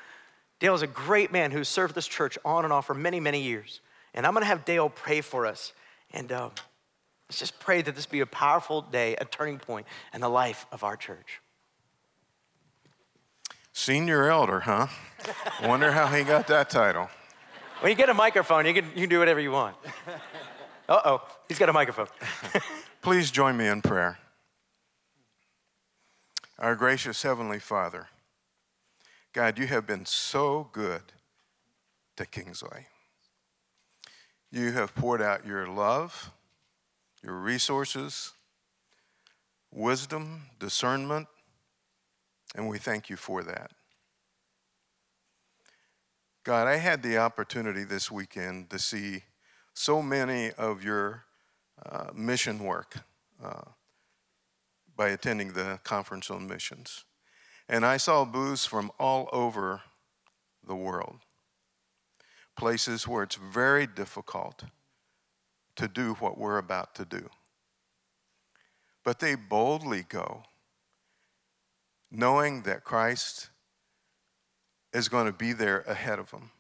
Dale 0.61 0.73
is 0.73 0.83
a 0.83 0.87
great 0.87 1.33
man 1.33 1.51
who's 1.51 1.67
served 1.67 1.95
this 1.95 2.07
church 2.07 2.37
on 2.45 2.63
and 2.63 2.71
off 2.71 2.85
for 2.85 2.93
many, 2.93 3.19
many 3.19 3.41
years. 3.41 3.81
And 4.16 4.26
I'm 4.26 4.34
going 4.34 4.41
to 4.41 4.47
have 4.47 4.66
Dale 4.66 4.89
pray 4.89 5.22
for 5.22 5.45
us. 5.45 5.74
And 6.11 6.32
uh, 6.32 6.49
let's 7.30 7.38
just 7.38 7.59
pray 7.59 7.82
that 7.82 7.95
this 7.95 8.05
be 8.05 8.22
a 8.22 8.26
powerful 8.26 8.82
day, 8.82 9.16
a 9.18 9.26
turning 9.26 9.59
point 9.59 9.86
in 10.13 10.22
the 10.22 10.30
life 10.30 10.66
of 10.72 10.84
our 10.84 10.95
church. 10.95 11.41
Senior 13.74 14.30
elder, 14.30 14.61
huh? 14.61 14.88
Wonder 15.63 15.91
how 15.91 16.07
he 16.07 16.24
got 16.24 16.47
that 16.47 16.70
title. 16.70 17.09
When 17.82 17.89
you 17.89 17.95
get 17.97 18.09
a 18.09 18.13
microphone, 18.13 18.66
you 18.66 18.74
can, 18.74 18.86
you 18.95 19.01
can 19.01 19.09
do 19.09 19.20
whatever 19.20 19.41
you 19.41 19.51
want. 19.51 19.76
Uh 20.88 21.01
oh, 21.03 21.28
he's 21.49 21.59
got 21.59 21.68
a 21.68 21.74
microphone. 21.74 22.07
Please 23.01 23.32
join 23.32 23.57
me 23.57 23.68
in 23.68 23.82
prayer. 23.82 24.20
Our 26.57 26.76
gracious 26.76 27.22
Heavenly 27.24 27.59
Father, 27.59 28.07
God, 29.34 29.59
you 29.59 29.68
have 29.68 29.86
been 29.86 30.05
so 30.05 30.70
good 30.72 31.01
to 32.16 32.26
Kingsway. 32.26 32.88
You 34.56 34.72
have 34.72 34.95
poured 34.95 35.22
out 35.22 35.45
your 35.45 35.68
love, 35.68 36.32
your 37.22 37.34
resources, 37.34 38.32
wisdom, 39.70 40.43
discernment, 40.60 41.28
and 42.56 42.70
we 42.70 42.78
thank 42.78 43.10
you 43.10 43.18
for 43.18 43.43
that. 43.43 43.72
God, 46.45 46.70
I 46.70 46.78
had 46.78 47.03
the 47.03 47.18
opportunity 47.18 47.84
this 47.84 48.10
weekend 48.10 48.70
to 48.70 48.80
see 48.80 49.24
so 49.74 50.01
many 50.01 50.53
of 50.53 50.86
your 50.86 51.26
uh, 51.86 52.12
mission 52.16 52.60
work 52.60 52.95
uh, 53.43 53.64
by 54.95 55.10
attending 55.10 55.51
the 55.51 55.82
conference 55.84 56.32
on 56.32 56.47
missions. 56.47 57.03
And 57.68 57.86
I 57.86 57.97
saw 57.97 58.24
booths 58.24 58.66
from 58.66 58.89
all 58.99 59.28
over 59.34 59.82
the 60.66 60.78
world, 60.78 61.18
places 62.56 63.08
where 63.08 63.24
it's 63.24 63.36
very 63.36 63.86
difficult 63.88 64.64
to 65.76 65.88
do 65.88 66.14
what 66.16 66.38
we're 66.38 66.58
about 66.58 66.95
to 66.95 67.06
do. 67.06 67.30
But 69.03 69.20
they 69.20 69.36
boldly 69.36 70.03
go 70.03 70.43
knowing 72.12 72.62
that 72.64 72.84
Christ 72.84 73.49
is 74.93 75.10
going 75.10 75.26
to 75.26 75.34
be 75.34 75.51
there 75.53 75.82
ahead 75.82 76.20
of 76.20 76.32
them. 76.32 76.51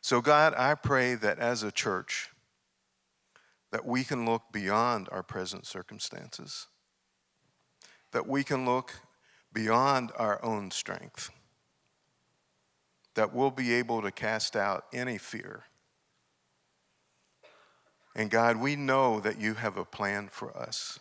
So 0.00 0.20
God, 0.20 0.54
I 0.56 0.74
pray 0.74 1.14
that 1.16 1.38
as 1.38 1.62
a 1.62 1.72
church 1.72 2.30
that 3.70 3.84
we 3.84 4.04
can 4.04 4.24
look 4.24 4.44
beyond 4.52 5.08
our 5.10 5.22
present 5.22 5.66
circumstances. 5.66 6.68
That 8.12 8.26
we 8.26 8.42
can 8.42 8.64
look 8.64 9.00
beyond 9.52 10.12
our 10.16 10.42
own 10.44 10.70
strength. 10.70 11.30
That 13.14 13.34
we'll 13.34 13.50
be 13.50 13.74
able 13.74 14.02
to 14.02 14.10
cast 14.10 14.56
out 14.56 14.84
any 14.92 15.18
fear. 15.18 15.64
And 18.14 18.30
God, 18.30 18.56
we 18.56 18.76
know 18.76 19.20
that 19.20 19.40
you 19.40 19.54
have 19.54 19.76
a 19.76 19.84
plan 19.84 20.28
for 20.28 20.56
us. 20.56 20.98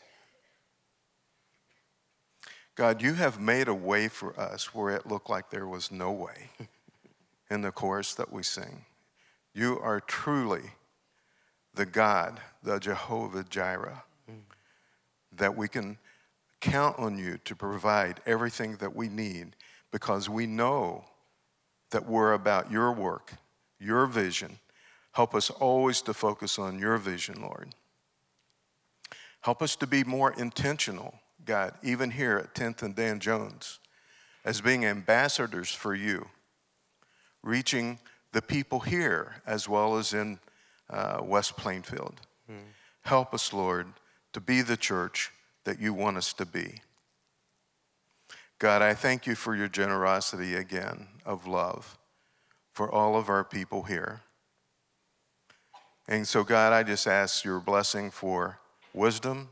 God, 2.75 3.01
you 3.01 3.13
have 3.15 3.39
made 3.39 3.67
a 3.67 3.73
way 3.73 4.07
for 4.07 4.39
us 4.39 4.73
where 4.73 4.95
it 4.95 5.05
looked 5.05 5.29
like 5.29 5.49
there 5.49 5.67
was 5.67 5.91
no 5.91 6.11
way 6.11 6.49
in 7.49 7.61
the 7.61 7.71
chorus 7.71 8.13
that 8.15 8.31
we 8.31 8.41
sing. 8.41 8.85
You 9.53 9.79
are 9.79 9.99
truly 9.99 10.71
the 11.73 11.85
God, 11.85 12.39
the 12.63 12.79
Jehovah 12.79 13.43
Jireh, 13.43 14.03
that 15.35 15.57
we 15.57 15.67
can 15.67 15.97
count 16.61 16.97
on 16.99 17.17
you 17.17 17.37
to 17.45 17.55
provide 17.55 18.21
everything 18.25 18.77
that 18.77 18.95
we 18.95 19.09
need 19.09 19.55
because 19.91 20.29
we 20.29 20.45
know 20.45 21.03
that 21.91 22.07
we're 22.07 22.33
about 22.33 22.71
your 22.71 22.91
work, 22.91 23.33
your 23.79 24.05
vision. 24.05 24.59
Help 25.13 25.33
us 25.33 25.49
always 25.49 26.01
to 26.03 26.13
focus 26.13 26.59
on 26.59 26.79
your 26.79 26.97
vision, 26.97 27.41
Lord. 27.41 27.73
Help 29.41 29.61
us 29.61 29.75
to 29.77 29.87
be 29.87 30.03
more 30.03 30.33
intentional 30.33 31.19
God, 31.45 31.73
even 31.81 32.11
here 32.11 32.37
at 32.37 32.53
10th 32.53 32.83
and 32.83 32.95
Dan 32.95 33.19
Jones, 33.19 33.79
as 34.45 34.61
being 34.61 34.85
ambassadors 34.85 35.71
for 35.71 35.95
you, 35.95 36.27
reaching 37.41 37.99
the 38.33 38.41
people 38.41 38.81
here 38.81 39.41
as 39.47 39.67
well 39.67 39.97
as 39.97 40.13
in 40.13 40.39
uh, 40.89 41.19
West 41.23 41.57
Plainfield. 41.57 42.21
Mm. 42.49 42.57
Help 43.01 43.33
us, 43.33 43.53
Lord, 43.53 43.87
to 44.33 44.41
be 44.41 44.61
the 44.61 44.77
church 44.77 45.31
that 45.63 45.79
you 45.79 45.93
want 45.93 46.17
us 46.17 46.33
to 46.33 46.45
be. 46.45 46.81
God, 48.59 48.81
I 48.81 48.93
thank 48.93 49.25
you 49.25 49.35
for 49.35 49.55
your 49.55 49.69
generosity 49.69 50.55
again 50.55 51.07
of 51.25 51.47
love 51.47 51.97
for 52.71 52.93
all 52.93 53.15
of 53.15 53.29
our 53.29 53.43
people 53.43 53.83
here. 53.83 54.21
And 56.07 56.27
so, 56.27 56.43
God, 56.43 56.73
I 56.73 56.83
just 56.83 57.07
ask 57.07 57.45
your 57.45 57.59
blessing 57.59 58.11
for 58.11 58.59
wisdom 58.93 59.49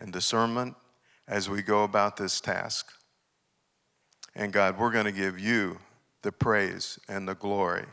and 0.00 0.12
discernment 0.12 0.74
as 1.28 1.50
we 1.50 1.62
go 1.62 1.84
about 1.84 2.16
this 2.16 2.40
task. 2.40 2.86
And 4.34 4.52
God, 4.52 4.78
we're 4.78 4.92
going 4.92 5.04
to 5.04 5.12
give 5.12 5.38
you 5.38 5.78
the 6.22 6.32
praise 6.32 6.98
and 7.08 7.28
the 7.28 7.34
glory 7.34 7.84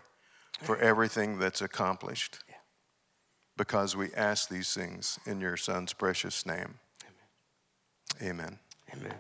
for 0.62 0.78
everything 0.78 1.40
that's 1.40 1.62
accomplished 1.62 2.40
because 3.58 3.96
we 3.96 4.14
ask 4.16 4.50
these 4.50 4.74
things 4.74 5.20
in 5.26 5.42
your 5.42 5.58
Son's 5.58 5.94
precious 5.94 6.46
name. 6.46 6.76
Amen. 8.22 8.60
Amen. 8.94 9.14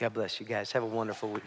God 0.00 0.14
bless 0.14 0.40
you 0.40 0.46
guys. 0.46 0.72
Have 0.72 0.82
a 0.82 0.86
wonderful 0.86 1.28
week. 1.28 1.44